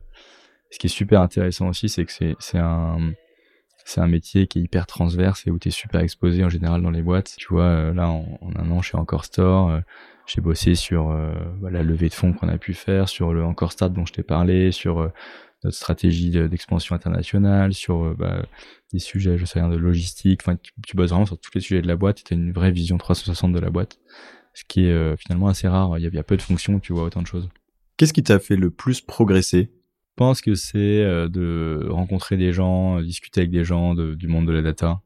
ce 0.71 0.77
qui 0.77 0.87
est 0.87 0.89
super 0.89 1.21
intéressant 1.21 1.67
aussi, 1.67 1.89
c'est 1.89 2.05
que 2.05 2.11
c'est, 2.11 2.57
un, 2.57 3.13
c'est 3.85 4.01
un 4.01 4.07
métier 4.07 4.47
qui 4.47 4.59
est 4.59 4.61
hyper 4.61 4.85
transverse 4.85 5.47
et 5.47 5.51
où 5.51 5.57
tu 5.57 5.69
es 5.69 5.71
super 5.71 6.01
exposé 6.01 6.43
en 6.43 6.49
général 6.49 6.81
dans 6.81 6.91
les 6.91 7.01
boîtes. 7.01 7.33
Tu 7.37 7.47
vois, 7.49 7.63
euh, 7.63 7.93
là, 7.93 8.09
en, 8.09 8.39
un 8.55 8.71
an, 8.71 8.81
chez 8.81 8.97
Encore 8.97 9.25
Store, 9.25 9.69
euh, 9.69 9.79
j'ai 10.27 10.41
bossé 10.41 10.75
sur 10.75 11.09
euh, 11.09 11.33
bah, 11.59 11.71
la 11.71 11.81
levée 11.81 12.09
de 12.09 12.13
fonds 12.13 12.33
qu'on 12.33 12.49
a 12.49 12.57
pu 12.57 12.73
faire, 12.73 13.09
sur 13.09 13.33
le 13.33 13.43
Encore 13.43 13.71
Start 13.71 13.91
dont 13.93 14.05
je 14.05 14.13
t'ai 14.13 14.23
parlé, 14.23 14.71
sur 14.71 15.11
notre 15.63 15.75
stratégie 15.75 16.29
d'expansion 16.29 16.95
internationale, 16.95 17.73
sur 17.73 18.15
bah, 18.15 18.45
des 18.93 18.99
sujets, 18.99 19.37
je 19.37 19.45
sais 19.45 19.59
rien, 19.59 19.69
de 19.69 19.75
logistique. 19.75 20.41
Enfin, 20.43 20.55
tu, 20.55 20.71
tu, 20.85 20.95
bosses 20.95 21.09
vraiment 21.09 21.25
sur 21.25 21.39
tous 21.39 21.51
les 21.55 21.61
sujets 21.61 21.81
de 21.81 21.87
la 21.87 21.95
boîte 21.95 22.19
et 22.19 22.23
tu 22.23 22.33
as 22.33 22.37
une 22.37 22.53
vraie 22.53 22.71
vision 22.71 22.97
360 22.97 23.53
de 23.53 23.59
la 23.59 23.71
boîte, 23.71 23.99
ce 24.53 24.63
qui 24.65 24.85
est 24.85 25.17
finalement 25.17 25.47
assez 25.47 25.67
rare. 25.67 25.97
Il 25.97 26.03
y, 26.03 26.05
a, 26.05 26.09
il 26.09 26.15
y 26.15 26.19
a 26.19 26.23
peu 26.23 26.37
de 26.37 26.41
fonctions 26.43 26.79
tu 26.79 26.93
vois 26.93 27.03
autant 27.03 27.23
de 27.23 27.27
choses. 27.27 27.49
Qu'est-ce 27.97 28.13
qui 28.13 28.23
t'a 28.23 28.39
fait 28.39 28.55
le 28.55 28.69
plus 28.69 29.01
progresser? 29.01 29.71
Pense 30.19 30.41
que 30.41 30.53
c'est 30.53 31.01
euh, 31.01 31.29
de 31.29 31.87
rencontrer 31.89 32.35
des 32.35 32.51
gens, 32.51 32.99
euh, 32.99 33.03
discuter 33.03 33.39
avec 33.39 33.51
des 33.51 33.63
gens 33.63 33.95
du 33.95 34.27
monde 34.27 34.47
de 34.47 34.51
la 34.51 34.61
data? 34.61 34.99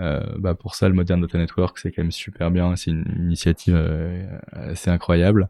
Euh, 0.00 0.20
bah 0.38 0.56
pour 0.56 0.74
ça, 0.74 0.88
le 0.88 0.94
Modern 0.94 1.20
Data 1.20 1.38
Network, 1.38 1.78
c'est 1.78 1.92
quand 1.92 2.02
même 2.02 2.10
super 2.10 2.50
bien. 2.50 2.74
C'est 2.74 2.90
une, 2.90 3.04
initiative 3.16 3.76
assez 4.50 4.90
incroyable. 4.90 5.48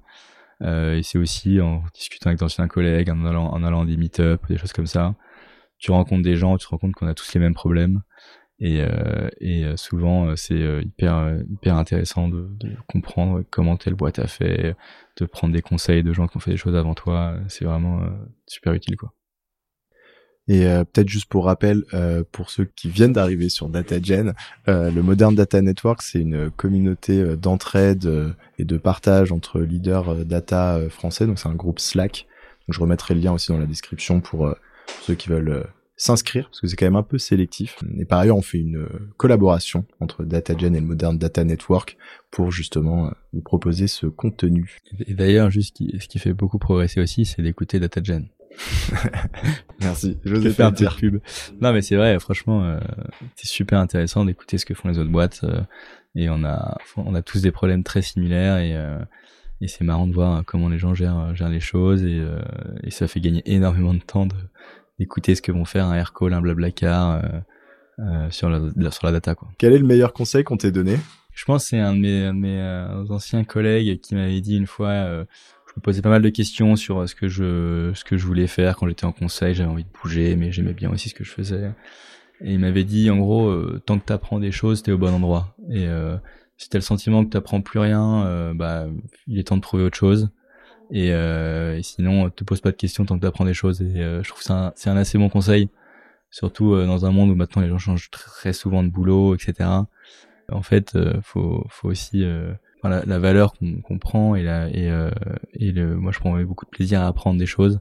et 0.63 1.01
c'est 1.03 1.17
aussi 1.19 1.63
en 1.63 1.83
discutant 1.95 2.29
avec 2.29 2.41
d'anciens 2.41 2.69
collègues, 2.69 3.09
en 3.09 3.25
allant, 3.25 3.47
en 3.47 3.63
allant 3.65 3.85
à 3.85 3.87
des 3.87 3.97
meet-up, 3.97 4.43
des 4.51 4.59
choses 4.59 4.75
comme 4.75 4.87
ça. 4.87 5.15
Tu 5.79 5.93
rencontres 5.93 6.23
des 6.23 6.37
gens, 6.37 6.59
tu 6.59 6.67
te 6.67 6.71
rends 6.71 6.79
compte 6.79 6.93
qu'on 6.93 7.07
a 7.07 7.15
tous 7.15 7.33
les 7.33 7.41
mêmes 7.41 7.55
problèmes. 7.55 8.03
Et, 8.61 8.81
euh, 8.81 9.29
et 9.41 9.65
euh, 9.65 9.77
souvent, 9.77 10.29
euh, 10.29 10.37
c'est 10.37 10.59
hyper, 10.83 11.39
hyper 11.51 11.77
intéressant 11.77 12.29
de, 12.29 12.47
de, 12.61 12.71
comprendre 12.89 13.43
comment 13.51 13.77
telle 13.77 13.95
boîte 13.95 14.19
a 14.19 14.27
fait, 14.27 14.77
de 15.19 15.25
prendre 15.25 15.55
des 15.55 15.63
conseils 15.63 16.03
de 16.03 16.13
gens 16.13 16.27
qui 16.27 16.37
ont 16.37 16.41
fait 16.41 16.53
des 16.53 16.57
choses 16.57 16.77
avant 16.77 16.95
toi. 16.95 17.37
C'est 17.49 17.65
vraiment 17.65 18.03
super 18.47 18.75
utile, 18.75 18.97
quoi. 18.97 19.15
Et 20.51 20.67
euh, 20.67 20.83
peut-être 20.83 21.09
juste 21.09 21.27
pour 21.27 21.45
rappel, 21.45 21.85
euh, 21.95 22.25
pour 22.33 22.51
ceux 22.51 22.65
qui 22.65 22.89
viennent 22.89 23.13
d'arriver 23.13 23.49
sur 23.49 23.69
DataGen, 23.69 24.35
euh, 24.67 24.91
le 24.91 25.01
Modern 25.01 25.33
Data 25.33 25.63
Network, 25.63 26.03
c'est 26.03 26.21
une 26.21 26.51
communauté 26.51 27.37
d'entraide 27.37 28.35
et 28.59 28.65
de 28.65 28.77
partage 28.77 29.31
entre 29.31 29.61
leaders 29.61 30.25
data 30.25 30.81
français. 30.91 31.29
Donc 31.29 31.39
c'est 31.39 31.49
un 31.49 31.55
groupe 31.55 31.79
Slack. 31.79 32.27
Je 32.69 32.81
remettrai 32.81 33.15
le 33.15 33.21
lien 33.21 33.33
aussi 33.33 33.53
dans 33.53 33.59
la 33.59 33.67
description 33.67 34.21
pour 34.21 34.53
ceux 35.03 35.15
qui 35.15 35.29
veulent 35.29 35.67
s'inscrire 36.01 36.47
parce 36.47 36.61
que 36.61 36.67
c'est 36.67 36.77
quand 36.77 36.87
même 36.87 36.97
un 36.97 37.03
peu 37.03 37.19
sélectif. 37.19 37.77
Et 37.99 38.07
par 38.07 38.21
ailleurs, 38.21 38.39
on 38.39 38.43
fait 38.43 38.59
une 38.59 38.79
euh, 38.79 39.11
collaboration 39.19 39.85
entre 40.01 40.25
DataGen 40.25 40.75
et 40.75 40.81
le 40.81 40.87
Modern 40.87 41.19
Data 41.19 41.45
Network 41.45 41.99
pour 42.31 42.51
justement 42.51 43.09
euh, 43.09 43.11
vous 43.35 43.43
proposer 43.43 43.87
ce 43.87 44.07
contenu. 44.07 44.79
Et 45.07 45.13
d'ailleurs, 45.13 45.51
juste 45.51 45.77
ce 45.79 46.09
qui 46.09 46.19
fait 46.19 46.33
beaucoup 46.33 46.59
progresser 46.59 47.03
aussi, 47.03 47.27
c'est 47.27 47.43
d'écouter 47.43 47.79
DataGen. 47.81 48.29
Merci. 49.83 50.17
Je 50.25 50.37
vous 50.37 50.47
ai 50.47 50.51
fait 50.53 50.63
un 50.63 50.73
petit 50.73 50.87
pub. 50.99 51.21
Non, 51.61 51.75
mais 51.75 51.83
c'est 51.83 51.97
vrai. 51.97 52.19
Franchement, 52.19 52.65
euh, 52.65 52.81
c'est 53.37 53.49
super 53.49 53.79
intéressant 53.79 54.25
d'écouter 54.25 54.57
ce 54.57 54.65
que 54.65 54.73
font 54.73 54.89
les 54.89 54.99
autres 54.99 55.11
boîtes. 55.11 55.45
et 56.15 56.31
on 56.31 56.45
a, 56.45 56.79
on 56.97 57.15
a 57.15 57.21
tous 57.21 57.43
des 57.43 57.53
problèmes 57.53 57.85
très 57.85 58.01
similaires 58.01 58.57
et 58.57 58.75
et 59.63 59.69
c'est 59.69 59.85
marrant 59.85 60.07
de 60.07 60.15
voir 60.15 60.43
comment 60.47 60.71
les 60.71 60.79
gens 60.79 60.95
gèrent, 60.95 61.35
gèrent 61.37 61.51
les 61.51 61.61
choses 61.61 62.03
et, 62.03 62.27
et 62.83 62.91
ça 62.91 63.07
fait 63.07 63.21
gagner 63.21 63.43
énormément 63.45 63.93
de 63.93 63.99
temps 63.99 64.25
de, 64.25 64.35
écouter 65.01 65.35
ce 65.35 65.43
que 65.43 65.53
vont 65.53 65.65
faire 65.65 65.87
un 65.87 65.95
Aircall, 65.95 66.33
un 66.35 66.41
Blablacar 66.41 67.13
euh, 67.13 67.21
euh, 68.01 68.31
sur, 68.31 68.49
la, 68.49 68.91
sur 68.91 69.07
la 69.07 69.13
data. 69.13 69.35
Quoi. 69.35 69.49
Quel 69.59 69.73
est 69.73 69.79
le 69.79 69.87
meilleur 69.87 70.13
conseil 70.13 70.45
qu'on 70.45 70.57
t'ait 70.57 70.73
donné? 70.73 70.99
Je 71.33 71.45
pense 71.45 71.65
que 71.65 71.69
c'est 71.71 71.79
un 71.79 71.95
de 71.95 72.01
mes, 72.01 72.33
mes 72.33 72.61
euh, 72.61 73.07
anciens 73.09 73.45
collègues 73.45 74.01
qui 74.01 74.15
m'avait 74.15 74.41
dit 74.41 74.57
une 74.57 74.67
fois, 74.67 75.05
je 75.05 75.73
me 75.77 75.81
posais 75.83 76.03
pas 76.03 76.11
mal 76.11 76.23
de 76.23 76.29
questions 76.29 76.77
sur 76.77 77.09
ce 77.09 77.15
que 77.15 77.29
je, 77.29 77.93
ce 77.95 78.05
que 78.05 78.17
je 78.17 78.27
voulais 78.27 78.47
faire 78.47 78.77
quand 78.77 78.87
j'étais 78.89 79.07
en 79.07 79.13
conseil, 79.13 79.55
j'avais 79.55 79.71
envie 79.71 79.85
de 79.85 79.91
bouger, 80.03 80.37
mais 80.37 80.53
j'aimais 80.53 80.75
bien 80.75 80.91
aussi 80.91 81.09
ce 81.09 81.15
que 81.15 81.25
je 81.25 81.31
faisais. 81.31 81.71
Et 82.43 82.55
il 82.55 82.59
m'avait 82.59 82.85
dit, 82.85 83.11
en 83.11 83.19
gros, 83.19 83.55
tant 83.87 83.99
que 83.99 84.05
tu 84.07 84.13
apprends 84.13 84.41
des 84.41 84.51
choses, 84.51 84.83
t'es 84.83 84.93
au 84.93 84.99
bon 84.99 85.15
endroit. 85.15 85.55
Et 85.71 85.87
si 86.57 86.69
t'as 86.69 86.79
le 86.79 86.83
sentiment 86.83 87.25
que 87.25 87.31
t'apprends 87.31 87.63
plus 87.63 87.79
rien, 87.79 88.53
bah, 88.55 88.89
il 89.27 89.39
est 89.39 89.45
temps 89.45 89.57
de 89.57 89.63
trouver 89.63 89.85
autre 89.85 89.97
chose. 89.97 90.31
Et, 90.91 91.13
euh, 91.13 91.79
et, 91.79 91.83
sinon, 91.83 92.31
te 92.31 92.45
pose 92.45 92.61
pas 92.61 92.71
de 92.71 92.77
questions 92.77 93.05
tant 93.05 93.17
que 93.17 93.21
tu 93.21 93.27
apprends 93.27 93.45
des 93.45 93.55
choses. 93.55 93.81
Et 93.81 94.01
euh, 94.01 94.23
je 94.23 94.29
trouve 94.29 94.43
ça 94.43 94.73
c'est 94.77 94.91
un 94.91 94.97
assez 94.97 95.19
bon 95.19 95.29
conseil, 95.29 95.69
surtout 96.31 96.75
euh, 96.75 96.87
dans 96.87 97.07
un 97.07 97.13
monde 97.13 97.31
où 97.31 97.35
maintenant 97.35 97.63
les 97.63 97.69
gens 97.69 97.79
changent 97.79 98.11
très 98.11 98.53
souvent 98.53 98.83
de 98.83 98.89
boulot, 98.89 99.35
etc. 99.35 99.69
En 100.51 100.63
fait, 100.63 100.97
euh, 100.97 101.21
faut 101.23 101.65
faut 101.69 101.89
aussi 101.89 102.25
la, 102.83 103.05
la, 103.05 103.19
valeur 103.19 103.55
qu'on 103.85 103.99
prend 103.99 104.35
et 104.35 104.43
la 104.43 104.69
et, 104.71 104.91
et 105.55 105.73
le, 105.73 105.97
moi 105.97 106.13
je 106.13 106.19
prends 106.19 106.41
beaucoup 106.43 106.65
de 106.65 106.71
plaisir 106.71 107.01
à 107.03 107.07
apprendre 107.07 107.39
des 107.39 107.47
choses. 107.47 107.81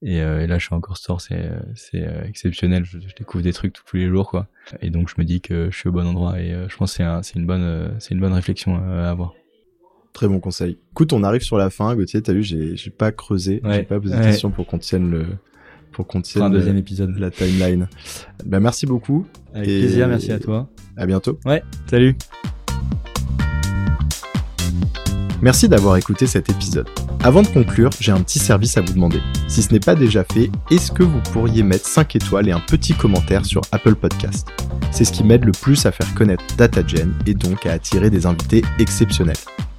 Et, 0.00 0.16
et 0.16 0.46
là, 0.46 0.58
je 0.58 0.64
suis 0.64 0.74
encore 0.74 0.96
store, 0.96 1.20
c'est 1.20 1.50
c'est 1.74 2.06
exceptionnel. 2.26 2.84
Je, 2.84 2.98
découvre 3.16 3.42
des 3.44 3.52
trucs 3.52 3.72
tous 3.72 3.96
les 3.96 4.08
jours, 4.08 4.30
quoi. 4.30 4.48
Et 4.80 4.90
donc, 4.90 5.08
je 5.08 5.14
me 5.18 5.24
dis 5.24 5.40
que 5.40 5.70
je 5.70 5.76
suis 5.76 5.88
au 5.88 5.92
bon 5.92 6.06
endroit. 6.06 6.40
Et 6.40 6.50
je 6.68 6.76
pense 6.76 6.96
que 6.96 7.04
c'est 7.04 7.22
c'est 7.22 7.38
une 7.38 7.46
bonne 7.46 7.96
c'est 8.00 8.14
une 8.14 8.20
bonne 8.20 8.32
réflexion 8.32 8.76
à 8.76 9.10
avoir. 9.10 9.34
Très 10.18 10.26
bon 10.26 10.40
conseil. 10.40 10.78
Écoute, 10.90 11.12
on 11.12 11.22
arrive 11.22 11.42
sur 11.42 11.58
la 11.58 11.70
fin. 11.70 11.94
Gauthier, 11.94 12.20
t'as 12.20 12.32
vu, 12.32 12.42
j'ai, 12.42 12.76
j'ai 12.76 12.90
pas 12.90 13.12
creusé, 13.12 13.62
j'ai 13.64 13.84
pas 13.84 14.00
posé 14.00 14.16
de 14.16 14.20
questions 14.20 14.50
pour 14.50 14.66
qu'on 14.66 14.78
tienne 14.78 15.08
le, 15.08 15.24
pour 15.92 16.08
qu'on 16.08 16.22
tienne 16.22 16.42
un 16.42 16.50
deuxième 16.50 16.76
épisode. 16.76 17.16
la 17.16 17.30
timeline. 17.30 17.86
Ben, 18.44 18.58
merci 18.58 18.84
beaucoup. 18.84 19.28
Avec 19.54 19.68
plaisir, 19.68 20.08
merci 20.08 20.32
à 20.32 20.40
toi. 20.40 20.68
À 20.96 21.06
bientôt. 21.06 21.38
Ouais, 21.46 21.62
salut. 21.88 22.16
Merci 25.40 25.68
d'avoir 25.68 25.96
écouté 25.96 26.26
cet 26.26 26.50
épisode. 26.50 26.88
Avant 27.22 27.42
de 27.42 27.46
conclure, 27.46 27.90
j'ai 28.00 28.10
un 28.10 28.20
petit 28.20 28.40
service 28.40 28.76
à 28.76 28.80
vous 28.80 28.94
demander. 28.94 29.20
Si 29.46 29.62
ce 29.62 29.72
n'est 29.72 29.78
pas 29.78 29.94
déjà 29.94 30.24
fait, 30.24 30.50
est-ce 30.72 30.90
que 30.90 31.04
vous 31.04 31.20
pourriez 31.32 31.62
mettre 31.62 31.86
5 31.86 32.16
étoiles 32.16 32.48
et 32.48 32.52
un 32.52 32.58
petit 32.66 32.92
commentaire 32.92 33.46
sur 33.46 33.60
Apple 33.70 33.94
Podcast? 33.94 34.48
C'est 34.90 35.04
ce 35.04 35.12
qui 35.12 35.22
m'aide 35.22 35.44
le 35.44 35.52
plus 35.52 35.86
à 35.86 35.92
faire 35.92 36.12
connaître 36.14 36.42
DataGen 36.56 37.14
et 37.24 37.34
donc 37.34 37.66
à 37.66 37.72
attirer 37.74 38.10
des 38.10 38.26
invités 38.26 38.64
exceptionnels. 38.80 39.36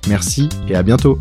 Merci 0.07 0.49
et 0.67 0.75
à 0.75 0.83
bientôt 0.83 1.19